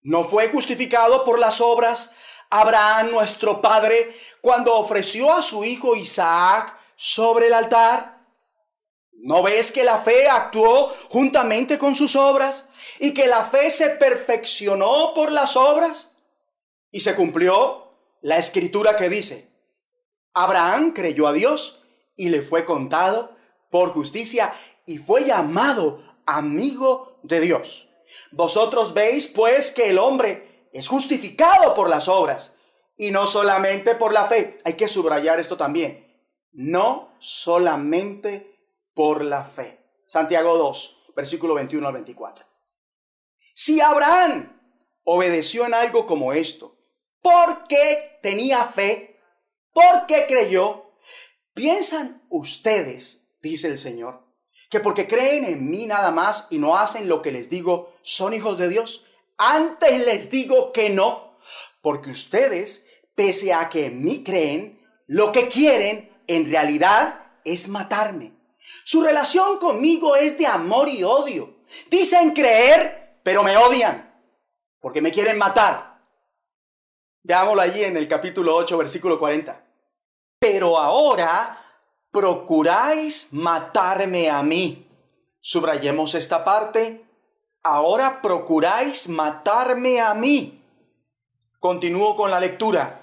no 0.02 0.26
fue 0.26 0.50
justificado 0.50 1.24
por 1.24 1.40
las 1.40 1.62
obras 1.62 2.14
Abraham 2.50 3.12
nuestro 3.12 3.62
Padre 3.62 4.14
cuando 4.42 4.76
ofreció 4.76 5.34
a 5.34 5.42
su 5.42 5.64
hijo 5.64 5.96
Isaac 5.96 6.78
sobre 6.96 7.48
el 7.48 7.54
altar. 7.54 8.13
¿No 9.24 9.42
ves 9.42 9.72
que 9.72 9.86
la 9.86 10.00
fe 10.00 10.28
actuó 10.28 10.94
juntamente 11.08 11.78
con 11.78 11.96
sus 11.96 12.18
obras 12.18 12.68
y 13.00 13.14
que 13.14 13.28
la 13.28 13.46
fe 13.46 13.72
se 13.72 13.92
perfeccionó 13.92 15.14
por 15.16 15.32
las 15.32 15.56
obras? 15.56 16.12
Y 16.92 17.00
se 17.00 17.16
cumplió 17.16 17.94
la 18.20 18.38
escritura 18.38 18.98
que 18.98 19.08
dice, 19.08 19.50
Abraham 20.34 20.92
creyó 20.92 21.26
a 21.26 21.32
Dios 21.32 21.80
y 22.18 22.28
le 22.28 22.42
fue 22.42 22.66
contado 22.66 23.34
por 23.72 23.94
justicia 23.94 24.54
y 24.86 24.98
fue 24.98 25.24
llamado 25.24 26.04
amigo 26.26 27.18
de 27.24 27.40
Dios. 27.40 27.88
Vosotros 28.32 28.94
veis 28.94 29.30
pues 29.30 29.72
que 29.72 29.90
el 29.90 30.00
hombre 30.00 30.68
es 30.74 30.90
justificado 30.90 31.74
por 31.74 31.90
las 31.90 32.10
obras 32.10 32.58
y 32.98 33.12
no 33.12 33.26
solamente 33.26 33.96
por 33.96 34.12
la 34.12 34.26
fe. 34.26 34.60
Hay 34.66 34.74
que 34.74 34.90
subrayar 34.90 35.40
esto 35.40 35.56
también. 35.56 36.14
No 36.52 37.16
solamente 37.20 38.53
por 38.94 39.24
la 39.24 39.44
fe. 39.44 39.80
Santiago 40.06 40.58
2, 40.58 41.14
versículo 41.16 41.54
21 41.56 41.88
al 41.88 41.94
24. 41.94 42.46
Si 43.54 43.82
Abraham 43.82 44.60
obedeció 45.04 45.66
en 45.66 45.74
algo 45.74 46.06
como 46.06 46.34
esto, 46.34 46.78
porque 47.22 48.20
tenía 48.22 48.66
fe, 48.66 49.20
porque 49.74 50.26
creyó. 50.28 50.98
¿Piensan 51.54 52.26
ustedes, 52.30 53.30
dice 53.42 53.68
el 53.68 53.78
Señor, 53.78 54.24
que 54.70 54.80
porque 54.80 55.08
creen 55.08 55.46
en 55.46 55.70
mí 55.70 55.86
nada 55.86 56.12
más 56.12 56.48
y 56.50 56.58
no 56.58 56.76
hacen 56.76 57.08
lo 57.08 57.22
que 57.22 57.32
les 57.32 57.50
digo, 57.50 57.94
son 58.02 58.34
hijos 58.34 58.58
de 58.58 58.70
Dios? 58.70 59.06
Antes 59.38 60.06
les 60.06 60.30
digo 60.30 60.72
que 60.72 60.90
no, 60.90 61.38
porque 61.82 62.10
ustedes, 62.10 62.88
pese 63.16 63.54
a 63.54 63.70
que 63.70 63.88
en 63.88 64.04
mí 64.04 64.24
creen, 64.24 64.82
lo 65.08 65.32
que 65.32 65.48
quieren 65.48 66.12
en 66.28 66.50
realidad 66.50 67.34
es 67.46 67.68
matarme. 67.68 68.34
Su 68.84 69.02
relación 69.02 69.58
conmigo 69.60 70.16
es 70.16 70.38
de 70.38 70.48
amor 70.48 70.90
y 70.90 71.04
odio. 71.04 71.56
Dicen 71.90 72.32
creer, 72.32 73.20
pero 73.24 73.44
me 73.44 73.56
odian, 73.58 74.14
porque 74.80 75.02
me 75.02 75.12
quieren 75.12 75.38
matar. 75.38 76.02
Veámoslo 77.24 77.62
allí 77.62 77.84
en 77.84 77.96
el 77.96 78.08
capítulo 78.08 78.56
8, 78.56 78.78
versículo 78.78 79.18
40. 79.18 79.64
Pero 80.40 80.78
ahora 80.78 81.58
procuráis 82.12 83.32
matarme 83.32 84.30
a 84.30 84.44
mí. 84.44 84.88
Subrayemos 85.40 86.16
esta 86.16 86.44
parte. 86.44 87.06
Ahora 87.64 88.22
procuráis 88.22 89.08
matarme 89.08 90.02
a 90.02 90.14
mí. 90.14 90.62
Continúo 91.60 92.18
con 92.18 92.30
la 92.30 92.42
lectura. 92.42 93.02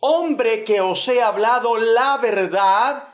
Hombre 0.00 0.64
que 0.64 0.80
os 0.80 1.06
he 1.06 1.22
hablado 1.22 1.76
la 1.76 2.16
verdad, 2.16 3.09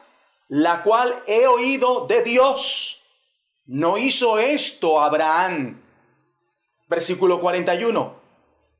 la 0.49 0.83
cual 0.83 1.15
he 1.27 1.47
oído 1.47 2.07
de 2.07 2.23
Dios. 2.23 3.03
No 3.65 3.99
hizo 3.99 4.39
esto 4.39 5.01
Abraham. 5.01 5.83
Versículo 6.89 7.41
41 7.41 8.27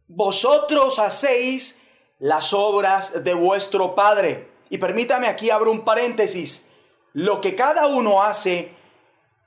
vosotros 0.09 0.99
hacéis 0.99 1.83
las 2.19 2.53
obras 2.53 3.25
de 3.25 3.35
vuestro 3.35 3.95
Padre. 3.95 4.49
Y 4.71 4.79
permítame 4.79 5.27
aquí 5.29 5.51
abro 5.51 5.71
un 5.71 5.85
paréntesis. 5.85 6.71
Lo 7.13 7.41
que 7.41 7.55
cada 7.55 7.87
uno 7.87 8.23
hace 8.23 8.75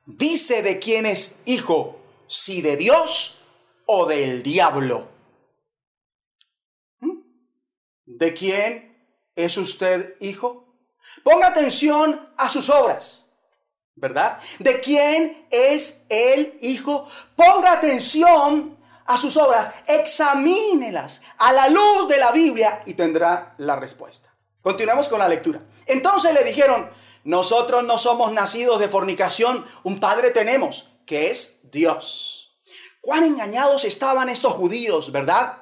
dice 0.06 0.62
de 0.62 0.80
quién 0.80 1.06
es 1.06 1.42
hijo, 1.46 2.00
si 2.28 2.62
de 2.62 2.78
Dios 2.78 3.46
o 3.86 4.06
del 4.06 4.44
diablo. 4.44 5.08
¿Mm? 7.00 7.20
¿De 8.06 8.34
quién 8.34 8.98
es 9.36 9.58
usted 9.58 10.16
hijo? 10.20 10.69
Ponga 11.24 11.48
atención 11.48 12.30
a 12.38 12.50
sus 12.50 12.70
obras. 12.70 13.26
¿Verdad? 13.96 14.40
¿De 14.60 14.80
quién 14.80 15.48
es 15.52 16.06
el 16.08 16.58
hijo? 16.62 17.08
Ponga 17.36 17.74
atención 17.74 18.78
a 19.06 19.18
sus 19.18 19.36
obras, 19.38 19.72
examínelas 19.88 21.22
a 21.40 21.52
la 21.52 21.68
luz 21.68 22.08
de 22.08 22.20
la 22.20 22.32
Biblia 22.32 22.82
y 22.86 22.94
tendrá 22.94 23.56
la 23.58 23.76
respuesta. 23.76 24.34
Continuamos 24.62 25.08
con 25.08 25.20
la 25.20 25.28
lectura. 25.28 25.62
Entonces 25.86 26.34
le 26.34 26.44
dijeron, 26.44 26.90
nosotros 27.24 27.84
no 27.84 27.98
somos 27.98 28.32
nacidos 28.32 28.80
de 28.80 28.88
fornicación, 28.88 29.66
un 29.84 30.00
padre 30.00 30.32
tenemos, 30.32 30.92
que 31.06 31.32
es 31.32 31.72
Dios. 31.72 32.62
Cuán 33.02 33.24
engañados 33.24 33.84
estaban 33.84 34.30
estos 34.30 34.54
judíos, 34.54 35.12
¿verdad? 35.12 35.58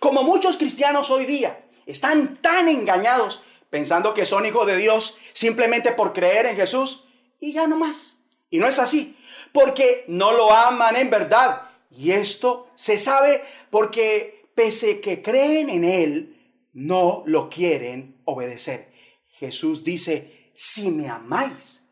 Como 0.00 0.22
muchos 0.22 0.56
cristianos 0.56 1.10
hoy 1.10 1.26
día, 1.26 1.64
están 1.86 2.38
tan 2.38 2.68
engañados 2.68 3.40
pensando 3.70 4.12
que 4.12 4.26
son 4.26 4.44
hijos 4.44 4.66
de 4.66 4.76
Dios 4.76 5.16
simplemente 5.32 5.92
por 5.92 6.12
creer 6.12 6.46
en 6.46 6.56
Jesús 6.56 7.06
y 7.38 7.52
ya 7.52 7.66
no 7.66 7.76
más. 7.76 8.18
Y 8.50 8.58
no 8.58 8.66
es 8.66 8.78
así, 8.78 9.16
porque 9.52 10.04
no 10.08 10.32
lo 10.32 10.52
aman 10.52 10.96
en 10.96 11.08
verdad. 11.08 11.70
Y 11.90 12.10
esto 12.10 12.70
se 12.74 12.98
sabe 12.98 13.42
porque 13.70 14.50
pese 14.54 15.00
que 15.00 15.22
creen 15.22 15.70
en 15.70 15.84
Él, 15.84 16.36
no 16.72 17.22
lo 17.26 17.48
quieren 17.48 18.20
obedecer. 18.24 18.92
Jesús 19.28 19.84
dice, 19.84 20.50
si 20.54 20.90
me 20.90 21.08
amáis, 21.08 21.88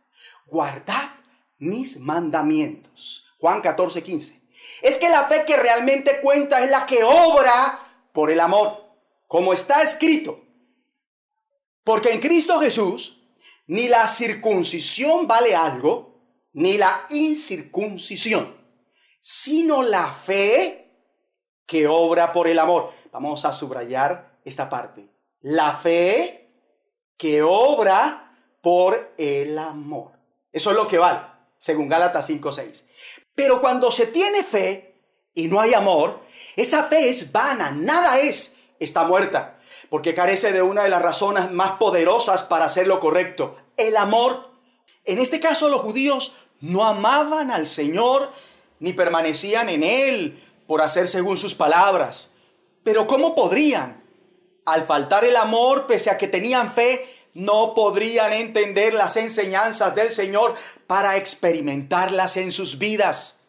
guardad 0.47 1.11
mis 1.59 1.99
mandamientos. 2.01 3.25
Juan 3.41 3.61
14, 3.61 4.03
15. 4.03 4.41
Es 4.83 4.99
que 4.99 5.09
la 5.09 5.25
fe 5.25 5.45
que 5.47 5.57
realmente 5.57 6.21
cuenta 6.21 6.63
es 6.63 6.71
la 6.71 6.87
que 6.87 7.03
obra 7.05 7.81
por 8.13 8.31
el 8.31 8.41
amor, 8.41 8.85
como 9.27 9.53
está 9.53 9.83
escrito. 9.83 10.45
Porque 11.89 12.13
en 12.13 12.21
Cristo 12.21 12.61
Jesús 12.61 13.23
ni 13.69 13.89
la 13.89 14.07
circuncisión 14.07 15.27
vale 15.27 15.57
algo, 15.57 16.21
ni 16.53 16.77
la 16.77 17.07
incircuncisión, 17.09 18.55
sino 19.23 19.83
la 19.83 20.13
fe 20.13 20.91
que 21.65 21.87
obra 21.87 22.31
por 22.31 22.47
el 22.47 22.59
amor. 22.59 22.93
Vamos 23.11 23.47
a 23.47 23.55
subrayar 23.55 24.39
esta 24.45 24.69
parte. 24.69 25.09
La 25.41 25.73
fe 25.73 26.51
que 27.17 27.43
obra 27.43 28.37
por 28.61 29.15
el 29.17 29.57
amor. 29.57 30.13
Eso 30.53 30.69
es 30.69 30.77
lo 30.77 30.87
que 30.87 30.99
vale, 30.99 31.21
según 31.57 31.89
Gálatas 31.89 32.29
5:6. 32.29 32.85
Pero 33.35 33.63
cuando 33.63 33.91
se 33.91 34.09
tiene 34.09 34.45
fe 34.45 34.95
y 35.33 35.47
no 35.47 35.59
hay 35.59 35.73
amor, 35.73 36.21
esa 36.55 36.85
fe 36.85 37.09
es 37.09 37.33
vana, 37.33 37.71
nada 37.71 38.21
es, 38.21 38.59
está 38.79 39.05
muerta 39.05 39.58
porque 39.91 40.15
carece 40.15 40.53
de 40.53 40.63
una 40.63 40.83
de 40.83 40.91
las 40.91 41.03
razones 41.03 41.51
más 41.51 41.73
poderosas 41.73 42.43
para 42.43 42.67
hacer 42.67 42.87
lo 42.87 43.01
correcto, 43.01 43.57
el 43.77 43.97
amor. 43.97 44.51
En 45.05 45.19
este 45.19 45.41
caso 45.41 45.69
los 45.69 45.81
judíos 45.81 46.37
no 46.61 46.87
amaban 46.87 47.51
al 47.51 47.67
Señor 47.67 48.31
ni 48.81 48.93
permanecían 48.93 49.69
en 49.69 49.83
Él 49.83 50.43
por 50.67 50.83
hacer 50.83 51.09
según 51.09 51.37
sus 51.37 51.55
palabras. 51.55 52.35
Pero 52.83 53.07
¿cómo 53.07 53.35
podrían? 53.35 54.05
Al 54.67 54.85
faltar 54.85 55.25
el 55.25 55.37
amor, 55.37 55.87
pese 55.87 56.11
a 56.11 56.19
que 56.19 56.29
tenían 56.29 56.73
fe, 56.73 57.09
no 57.33 57.75
podrían 57.75 58.33
entender 58.33 58.93
las 58.93 59.17
enseñanzas 59.17 59.95
del 59.95 60.11
Señor 60.11 60.55
para 60.87 61.17
experimentarlas 61.17 62.37
en 62.37 62.53
sus 62.53 62.79
vidas. 62.79 63.45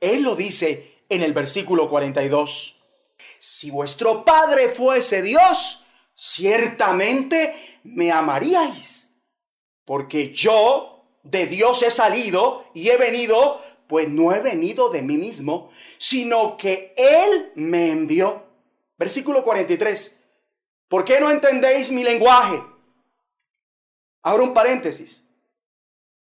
Él 0.00 0.22
lo 0.22 0.36
dice 0.36 1.00
en 1.08 1.22
el 1.22 1.32
versículo 1.32 1.88
42 1.88 2.83
si 3.46 3.70
vuestro 3.70 4.24
Padre 4.24 4.70
fuese 4.70 5.20
Dios, 5.20 5.84
ciertamente 6.14 7.54
me 7.82 8.10
amaríais, 8.10 9.20
porque 9.84 10.32
yo 10.32 11.18
de 11.22 11.46
Dios 11.46 11.82
he 11.82 11.90
salido 11.90 12.64
y 12.72 12.88
he 12.88 12.96
venido, 12.96 13.60
pues 13.86 14.08
no 14.08 14.32
he 14.32 14.40
venido 14.40 14.88
de 14.88 15.02
mí 15.02 15.18
mismo, 15.18 15.70
sino 15.98 16.56
que 16.56 16.94
Él 16.96 17.52
me 17.56 17.90
envió. 17.90 18.46
Versículo 18.96 19.44
43. 19.44 20.24
¿Por 20.88 21.04
qué 21.04 21.20
no 21.20 21.30
entendéis 21.30 21.92
mi 21.92 22.02
lenguaje? 22.02 22.64
Abro 24.22 24.44
un 24.44 24.54
paréntesis. 24.54 25.28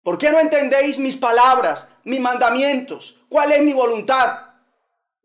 ¿Por 0.02 0.18
qué 0.18 0.32
no 0.32 0.40
entendéis 0.40 0.98
mis 0.98 1.18
palabras, 1.18 1.88
mis 2.04 2.20
mandamientos? 2.20 3.20
¿Cuál 3.30 3.52
es 3.52 3.62
mi 3.62 3.74
voluntad? 3.74 4.51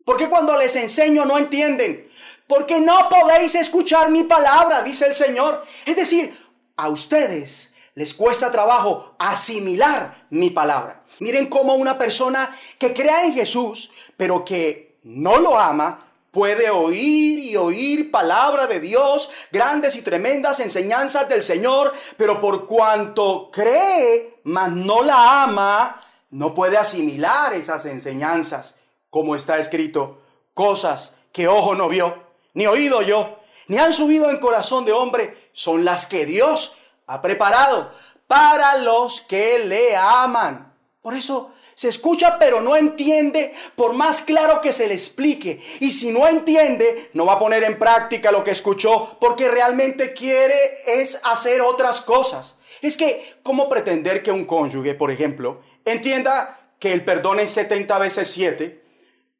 ¿Por 0.07 0.15
qué 0.15 0.29
cuando 0.29 0.55
les 0.55 0.73
enseño 0.77 1.25
no 1.25 1.37
entienden? 1.37 2.09
Porque 2.47 2.79
no 2.79 3.09
podéis 3.09 3.55
escuchar 3.55 4.09
mi 4.09 4.23
palabra, 4.23 4.81
dice 4.81 5.05
el 5.05 5.13
Señor. 5.13 5.65
Es 5.85 5.97
decir, 5.97 6.33
a 6.77 6.87
ustedes 6.87 7.75
les 7.93 8.13
cuesta 8.13 8.49
trabajo 8.49 9.17
asimilar 9.19 10.27
mi 10.29 10.49
palabra. 10.49 11.03
Miren 11.19 11.47
cómo 11.47 11.75
una 11.75 11.97
persona 11.97 12.55
que 12.79 12.93
crea 12.93 13.25
en 13.25 13.33
Jesús, 13.33 13.91
pero 14.15 14.45
que 14.45 14.97
no 15.03 15.39
lo 15.39 15.59
ama, 15.59 16.09
puede 16.31 16.69
oír 16.69 17.39
y 17.39 17.57
oír 17.57 18.09
palabra 18.09 18.65
de 18.65 18.79
Dios, 18.79 19.29
grandes 19.51 19.97
y 19.97 20.03
tremendas 20.03 20.61
enseñanzas 20.61 21.27
del 21.27 21.43
Señor, 21.43 21.93
pero 22.15 22.39
por 22.39 22.65
cuanto 22.65 23.51
cree, 23.51 24.39
mas 24.45 24.71
no 24.71 25.03
la 25.03 25.43
ama, 25.43 26.01
no 26.29 26.53
puede 26.53 26.77
asimilar 26.77 27.53
esas 27.53 27.85
enseñanzas 27.87 28.76
como 29.17 29.35
está 29.35 29.57
escrito, 29.57 30.21
cosas 30.53 31.15
que 31.31 31.47
ojo 31.47 31.73
no 31.73 31.89
vio, 31.89 32.13
ni 32.53 32.67
oído 32.67 33.01
yo, 33.01 33.39
ni 33.67 33.79
han 33.79 33.91
subido 33.91 34.29
en 34.29 34.37
corazón 34.37 34.85
de 34.85 34.91
hombre, 34.91 35.49
son 35.53 35.83
las 35.83 36.05
que 36.05 36.27
Dios 36.27 36.77
ha 37.07 37.19
preparado 37.19 37.91
para 38.27 38.77
los 38.77 39.21
que 39.21 39.57
le 39.65 39.95
aman. 39.95 40.71
Por 41.01 41.15
eso 41.15 41.51
se 41.73 41.89
escucha 41.89 42.37
pero 42.37 42.61
no 42.61 42.75
entiende, 42.75 43.55
por 43.75 43.93
más 43.93 44.21
claro 44.21 44.61
que 44.61 44.71
se 44.71 44.87
le 44.87 44.93
explique. 44.93 45.59
Y 45.79 45.89
si 45.89 46.11
no 46.11 46.27
entiende, 46.27 47.09
no 47.13 47.25
va 47.25 47.33
a 47.33 47.39
poner 47.39 47.63
en 47.63 47.79
práctica 47.79 48.31
lo 48.31 48.43
que 48.43 48.51
escuchó, 48.51 49.17
porque 49.19 49.49
realmente 49.49 50.13
quiere 50.13 50.55
es 50.85 51.19
hacer 51.23 51.61
otras 51.61 52.01
cosas. 52.01 52.59
Es 52.83 52.95
que, 52.95 53.37
¿cómo 53.41 53.67
pretender 53.67 54.21
que 54.21 54.31
un 54.31 54.45
cónyuge, 54.45 54.93
por 54.93 55.09
ejemplo, 55.09 55.63
entienda 55.85 56.69
que 56.77 56.93
el 56.93 57.03
perdón 57.03 57.39
es 57.39 57.49
70 57.49 57.97
veces 57.97 58.29
7 58.29 58.85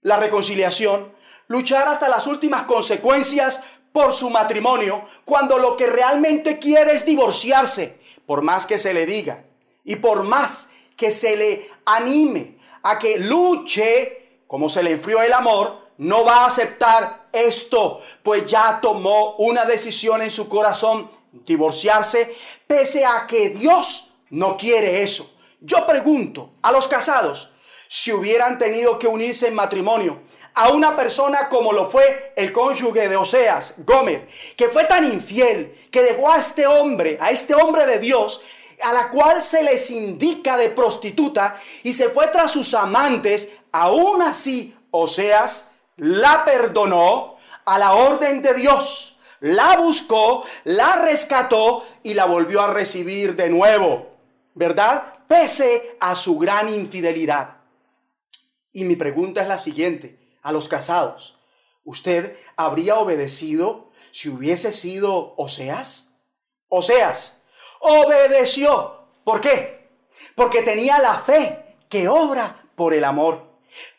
la 0.07 0.15
reconciliación, 0.15 1.11
luchar 1.49 1.89
hasta 1.89 2.07
las 2.07 2.27
últimas 2.27 2.63
consecuencias 2.63 3.61
por 3.91 4.13
su 4.13 4.29
matrimonio, 4.29 5.03
cuando 5.25 5.57
lo 5.57 5.75
que 5.75 5.85
realmente 5.85 6.59
quiere 6.59 6.93
es 6.93 7.05
divorciarse, 7.05 7.99
por 8.25 8.41
más 8.41 8.65
que 8.65 8.77
se 8.77 8.93
le 8.93 9.05
diga 9.05 9.43
y 9.83 9.97
por 9.97 10.23
más 10.23 10.71
que 10.95 11.11
se 11.11 11.35
le 11.35 11.69
anime 11.85 12.57
a 12.83 12.97
que 12.97 13.19
luche, 13.19 14.39
como 14.47 14.69
se 14.69 14.81
le 14.81 14.93
enfrió 14.93 15.21
el 15.21 15.33
amor, 15.33 15.89
no 15.97 16.23
va 16.23 16.43
a 16.43 16.45
aceptar 16.45 17.27
esto, 17.33 17.99
pues 18.23 18.47
ya 18.47 18.79
tomó 18.81 19.35
una 19.35 19.65
decisión 19.65 20.21
en 20.21 20.31
su 20.31 20.47
corazón, 20.47 21.11
divorciarse, 21.45 22.33
pese 22.65 23.05
a 23.05 23.27
que 23.27 23.49
Dios 23.49 24.13
no 24.29 24.55
quiere 24.55 25.03
eso. 25.03 25.29
Yo 25.59 25.85
pregunto 25.85 26.51
a 26.61 26.71
los 26.71 26.87
casados, 26.87 27.51
si 27.87 28.11
hubieran 28.11 28.57
tenido 28.57 28.99
que 28.99 29.07
unirse 29.07 29.47
en 29.47 29.55
matrimonio 29.55 30.19
a 30.57 30.69
una 30.69 30.95
persona 30.95 31.49
como 31.49 31.71
lo 31.71 31.87
fue 31.87 32.33
el 32.35 32.51
cónyuge 32.51 33.07
de 33.07 33.15
Oseas, 33.15 33.75
Gómez, 33.85 34.21
que 34.55 34.69
fue 34.69 34.85
tan 34.85 35.03
infiel 35.03 35.87
que 35.91 36.01
dejó 36.01 36.31
a 36.31 36.39
este 36.39 36.65
hombre, 36.65 37.19
a 37.21 37.29
este 37.29 37.53
hombre 37.53 37.85
de 37.85 37.99
Dios, 37.99 38.41
a 38.81 38.91
la 38.91 39.09
cual 39.09 39.43
se 39.43 39.61
les 39.61 39.91
indica 39.91 40.57
de 40.57 40.69
prostituta 40.69 41.61
y 41.83 41.93
se 41.93 42.09
fue 42.09 42.27
tras 42.27 42.49
sus 42.49 42.73
amantes, 42.73 43.49
aún 43.71 44.23
así 44.23 44.75
Oseas 44.89 45.69
la 45.97 46.43
perdonó 46.43 47.35
a 47.65 47.77
la 47.77 47.93
orden 47.93 48.41
de 48.41 48.55
Dios, 48.55 49.19
la 49.41 49.77
buscó, 49.77 50.43
la 50.63 50.95
rescató 50.95 51.85
y 52.01 52.15
la 52.15 52.25
volvió 52.25 52.63
a 52.63 52.73
recibir 52.73 53.35
de 53.35 53.51
nuevo, 53.51 54.07
¿verdad? 54.55 55.13
Pese 55.27 55.97
a 55.99 56.15
su 56.15 56.39
gran 56.39 56.73
infidelidad. 56.73 57.56
Y 58.77 58.83
mi 58.83 58.95
pregunta 58.95 59.41
es 59.41 59.47
la 59.47 59.57
siguiente, 59.57 60.19
a 60.43 60.51
los 60.51 60.67
casados, 60.67 61.39
¿usted 61.83 62.37
habría 62.55 62.99
obedecido 62.99 63.89
si 64.11 64.29
hubiese 64.29 64.71
sido 64.71 65.33
Oseas? 65.35 66.13
Oseas 66.69 67.41
obedeció. 67.79 69.07
¿Por 69.23 69.41
qué? 69.41 69.89
Porque 70.35 70.61
tenía 70.61 70.99
la 70.99 71.15
fe 71.21 71.77
que 71.89 72.07
obra 72.07 72.69
por 72.75 72.93
el 72.93 73.03
amor. 73.03 73.47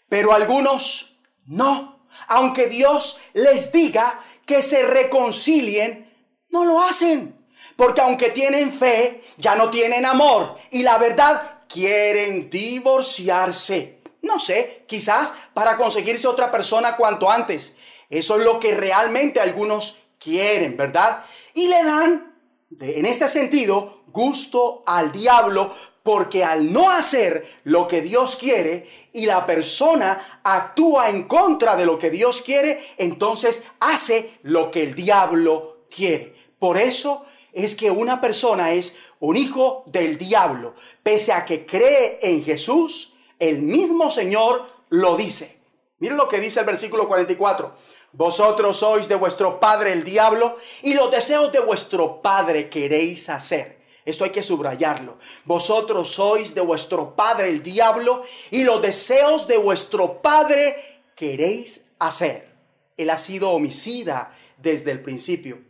Pero 0.08 0.32
algunos 0.32 1.18
no. 1.46 2.06
Aunque 2.28 2.68
Dios 2.68 3.18
les 3.32 3.72
diga 3.72 4.22
que 4.46 4.62
se 4.62 4.86
reconcilien, 4.86 6.08
no 6.50 6.64
lo 6.64 6.80
hacen. 6.80 7.48
Porque 7.74 8.00
aunque 8.00 8.30
tienen 8.30 8.72
fe, 8.72 9.24
ya 9.38 9.56
no 9.56 9.70
tienen 9.70 10.06
amor. 10.06 10.56
Y 10.70 10.84
la 10.84 10.98
verdad, 10.98 11.62
quieren 11.68 12.48
divorciarse. 12.48 13.97
No 14.22 14.38
sé, 14.38 14.84
quizás 14.86 15.34
para 15.54 15.76
conseguirse 15.76 16.26
otra 16.26 16.50
persona 16.50 16.96
cuanto 16.96 17.30
antes. 17.30 17.76
Eso 18.10 18.38
es 18.38 18.44
lo 18.44 18.58
que 18.58 18.74
realmente 18.74 19.40
algunos 19.40 19.98
quieren, 20.18 20.76
¿verdad? 20.76 21.24
Y 21.54 21.68
le 21.68 21.84
dan, 21.84 22.36
en 22.80 23.06
este 23.06 23.28
sentido, 23.28 24.02
gusto 24.08 24.82
al 24.86 25.12
diablo 25.12 25.74
porque 26.02 26.42
al 26.42 26.72
no 26.72 26.90
hacer 26.90 27.46
lo 27.64 27.86
que 27.86 28.00
Dios 28.00 28.36
quiere 28.36 28.88
y 29.12 29.26
la 29.26 29.44
persona 29.44 30.40
actúa 30.42 31.10
en 31.10 31.24
contra 31.24 31.76
de 31.76 31.84
lo 31.84 31.98
que 31.98 32.08
Dios 32.08 32.40
quiere, 32.40 32.82
entonces 32.96 33.64
hace 33.78 34.38
lo 34.42 34.70
que 34.70 34.84
el 34.84 34.94
diablo 34.94 35.84
quiere. 35.94 36.34
Por 36.58 36.78
eso 36.78 37.26
es 37.52 37.74
que 37.74 37.90
una 37.90 38.22
persona 38.22 38.72
es 38.72 38.96
un 39.20 39.36
hijo 39.36 39.84
del 39.86 40.16
diablo, 40.16 40.74
pese 41.02 41.32
a 41.32 41.44
que 41.44 41.66
cree 41.66 42.18
en 42.22 42.42
Jesús, 42.42 43.07
el 43.38 43.62
mismo 43.62 44.10
Señor 44.10 44.66
lo 44.90 45.16
dice. 45.16 45.58
Miren 45.98 46.16
lo 46.16 46.28
que 46.28 46.40
dice 46.40 46.60
el 46.60 46.66
versículo 46.66 47.08
44. 47.08 47.72
Vosotros 48.12 48.78
sois 48.78 49.08
de 49.08 49.14
vuestro 49.14 49.60
padre 49.60 49.92
el 49.92 50.02
diablo 50.02 50.56
y 50.82 50.94
los 50.94 51.10
deseos 51.10 51.52
de 51.52 51.60
vuestro 51.60 52.22
padre 52.22 52.68
queréis 52.68 53.28
hacer. 53.28 53.78
Esto 54.04 54.24
hay 54.24 54.30
que 54.30 54.42
subrayarlo. 54.42 55.18
Vosotros 55.44 56.08
sois 56.14 56.54
de 56.54 56.62
vuestro 56.62 57.14
padre 57.14 57.50
el 57.50 57.62
diablo 57.62 58.22
y 58.50 58.64
los 58.64 58.80
deseos 58.80 59.46
de 59.46 59.58
vuestro 59.58 60.22
padre 60.22 61.02
queréis 61.14 61.90
hacer. 61.98 62.48
Él 62.96 63.10
ha 63.10 63.18
sido 63.18 63.50
homicida 63.50 64.34
desde 64.56 64.92
el 64.92 65.02
principio. 65.02 65.67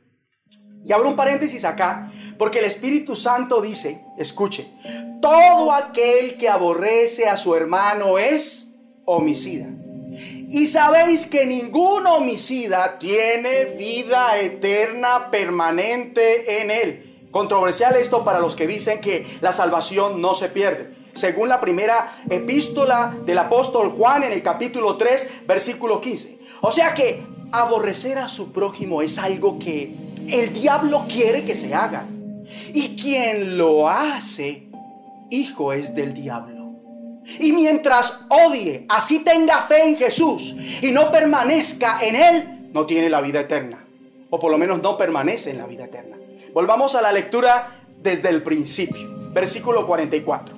Y 0.84 0.92
abro 0.92 1.08
un 1.08 1.16
paréntesis 1.16 1.64
acá, 1.64 2.10
porque 2.38 2.60
el 2.60 2.64
Espíritu 2.64 3.16
Santo 3.16 3.60
dice, 3.60 4.00
escuche, 4.16 4.70
todo 5.20 5.72
aquel 5.72 6.36
que 6.36 6.48
aborrece 6.48 7.28
a 7.28 7.36
su 7.36 7.54
hermano 7.54 8.18
es 8.18 8.68
homicida. 9.04 9.66
Y 10.48 10.66
sabéis 10.66 11.26
que 11.26 11.46
ningún 11.46 12.06
homicida 12.06 12.98
tiene 12.98 13.66
vida 13.76 14.38
eterna 14.38 15.30
permanente 15.30 16.62
en 16.62 16.70
él. 16.70 17.28
Controversial 17.30 17.94
esto 17.96 18.24
para 18.24 18.38
los 18.40 18.56
que 18.56 18.66
dicen 18.66 19.00
que 19.00 19.38
la 19.40 19.52
salvación 19.52 20.20
no 20.20 20.34
se 20.34 20.48
pierde. 20.48 20.96
Según 21.12 21.48
la 21.48 21.60
primera 21.60 22.16
epístola 22.30 23.14
del 23.26 23.38
apóstol 23.38 23.90
Juan 23.90 24.22
en 24.22 24.32
el 24.32 24.42
capítulo 24.42 24.96
3, 24.96 25.46
versículo 25.46 26.00
15. 26.00 26.38
O 26.62 26.72
sea 26.72 26.94
que 26.94 27.26
aborrecer 27.52 28.18
a 28.18 28.28
su 28.28 28.52
prójimo 28.52 29.02
es 29.02 29.18
algo 29.18 29.58
que 29.58 29.92
el 30.28 30.52
diablo 30.52 31.04
quiere 31.08 31.44
que 31.44 31.54
se 31.54 31.74
haga. 31.74 32.04
Y 32.72 32.96
quien 32.96 33.58
lo 33.58 33.88
hace, 33.88 34.68
hijo 35.30 35.72
es 35.72 35.94
del 35.94 36.14
diablo. 36.14 36.58
Y 37.38 37.52
mientras 37.52 38.24
odie, 38.28 38.86
así 38.88 39.20
tenga 39.20 39.62
fe 39.62 39.84
en 39.84 39.96
Jesús 39.96 40.54
y 40.80 40.90
no 40.92 41.10
permanezca 41.10 41.98
en 42.00 42.16
él, 42.16 42.70
no 42.72 42.86
tiene 42.86 43.10
la 43.10 43.20
vida 43.20 43.40
eterna. 43.40 43.84
O 44.30 44.40
por 44.40 44.50
lo 44.50 44.58
menos 44.58 44.82
no 44.82 44.96
permanece 44.96 45.50
en 45.50 45.58
la 45.58 45.66
vida 45.66 45.84
eterna. 45.84 46.16
Volvamos 46.54 46.94
a 46.94 47.02
la 47.02 47.12
lectura 47.12 47.82
desde 48.02 48.30
el 48.30 48.42
principio, 48.42 49.30
versículo 49.32 49.86
44. 49.86 50.56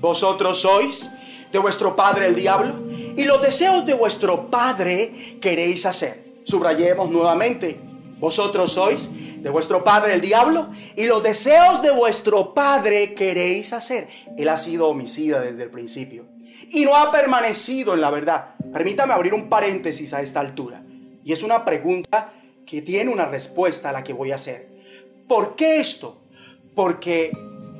Vosotros 0.00 0.60
sois 0.60 1.10
de 1.50 1.58
vuestro 1.58 1.96
padre 1.96 2.26
el 2.26 2.34
diablo 2.34 2.74
y 3.16 3.24
los 3.24 3.40
deseos 3.40 3.86
de 3.86 3.94
vuestro 3.94 4.50
padre 4.50 5.38
queréis 5.40 5.86
hacer. 5.86 6.24
Subrayemos 6.44 7.10
nuevamente, 7.10 7.80
vosotros 8.24 8.72
sois 8.72 9.10
de 9.42 9.50
vuestro 9.50 9.84
padre 9.84 10.14
el 10.14 10.22
diablo 10.22 10.70
y 10.96 11.04
los 11.04 11.22
deseos 11.22 11.82
de 11.82 11.90
vuestro 11.90 12.54
padre 12.54 13.12
queréis 13.12 13.74
hacer. 13.74 14.08
Él 14.38 14.48
ha 14.48 14.56
sido 14.56 14.88
homicida 14.88 15.42
desde 15.42 15.64
el 15.64 15.70
principio 15.70 16.24
y 16.70 16.86
no 16.86 16.96
ha 16.96 17.12
permanecido 17.12 17.92
en 17.92 18.00
la 18.00 18.10
verdad. 18.10 18.54
Permítame 18.72 19.12
abrir 19.12 19.34
un 19.34 19.50
paréntesis 19.50 20.14
a 20.14 20.22
esta 20.22 20.40
altura. 20.40 20.82
Y 21.22 21.34
es 21.34 21.42
una 21.42 21.66
pregunta 21.66 22.32
que 22.64 22.80
tiene 22.80 23.10
una 23.10 23.26
respuesta 23.26 23.90
a 23.90 23.92
la 23.92 24.02
que 24.02 24.14
voy 24.14 24.32
a 24.32 24.36
hacer. 24.36 24.70
¿Por 25.28 25.54
qué 25.54 25.80
esto? 25.80 26.22
Porque 26.74 27.30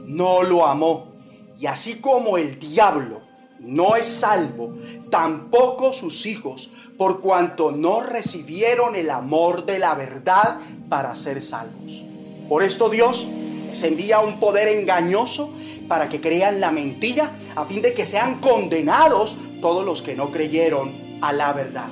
no 0.05 0.43
lo 0.43 0.67
amó. 0.67 1.15
Y 1.59 1.67
así 1.67 2.03
como 2.03 2.37
el 2.37 2.59
diablo 2.59 3.23
no 3.64 3.96
es 3.96 4.07
salvo, 4.07 4.74
tampoco 5.11 5.92
sus 5.92 6.27
hijos, 6.27 6.70
por 6.96 7.20
cuanto 7.20 7.72
no 7.72 8.00
recibieron 8.00 8.94
el 8.96 9.11
amor 9.11 9.66
de 9.66 9.79
la 9.79 9.94
verdad 9.94 10.59
para 10.88 11.14
ser 11.14 11.42
salvos. 11.42 12.05
Por 12.48 12.62
esto 12.62 12.88
Dios 12.88 13.27
les 13.68 13.83
envía 13.83 14.20
un 14.20 14.38
poder 14.38 14.68
engañoso 14.68 15.53
para 15.88 16.09
que 16.09 16.20
crean 16.20 16.61
la 16.61 16.70
mentira, 16.70 17.37
a 17.57 17.64
fin 17.64 17.83
de 17.83 17.94
que 17.94 18.05
sean 18.05 18.40
condenados 18.40 19.37
todos 19.61 19.85
los 19.85 20.03
que 20.03 20.14
no 20.14 20.31
creyeron 20.31 21.18
a 21.20 21.33
la 21.33 21.53
verdad. 21.53 21.88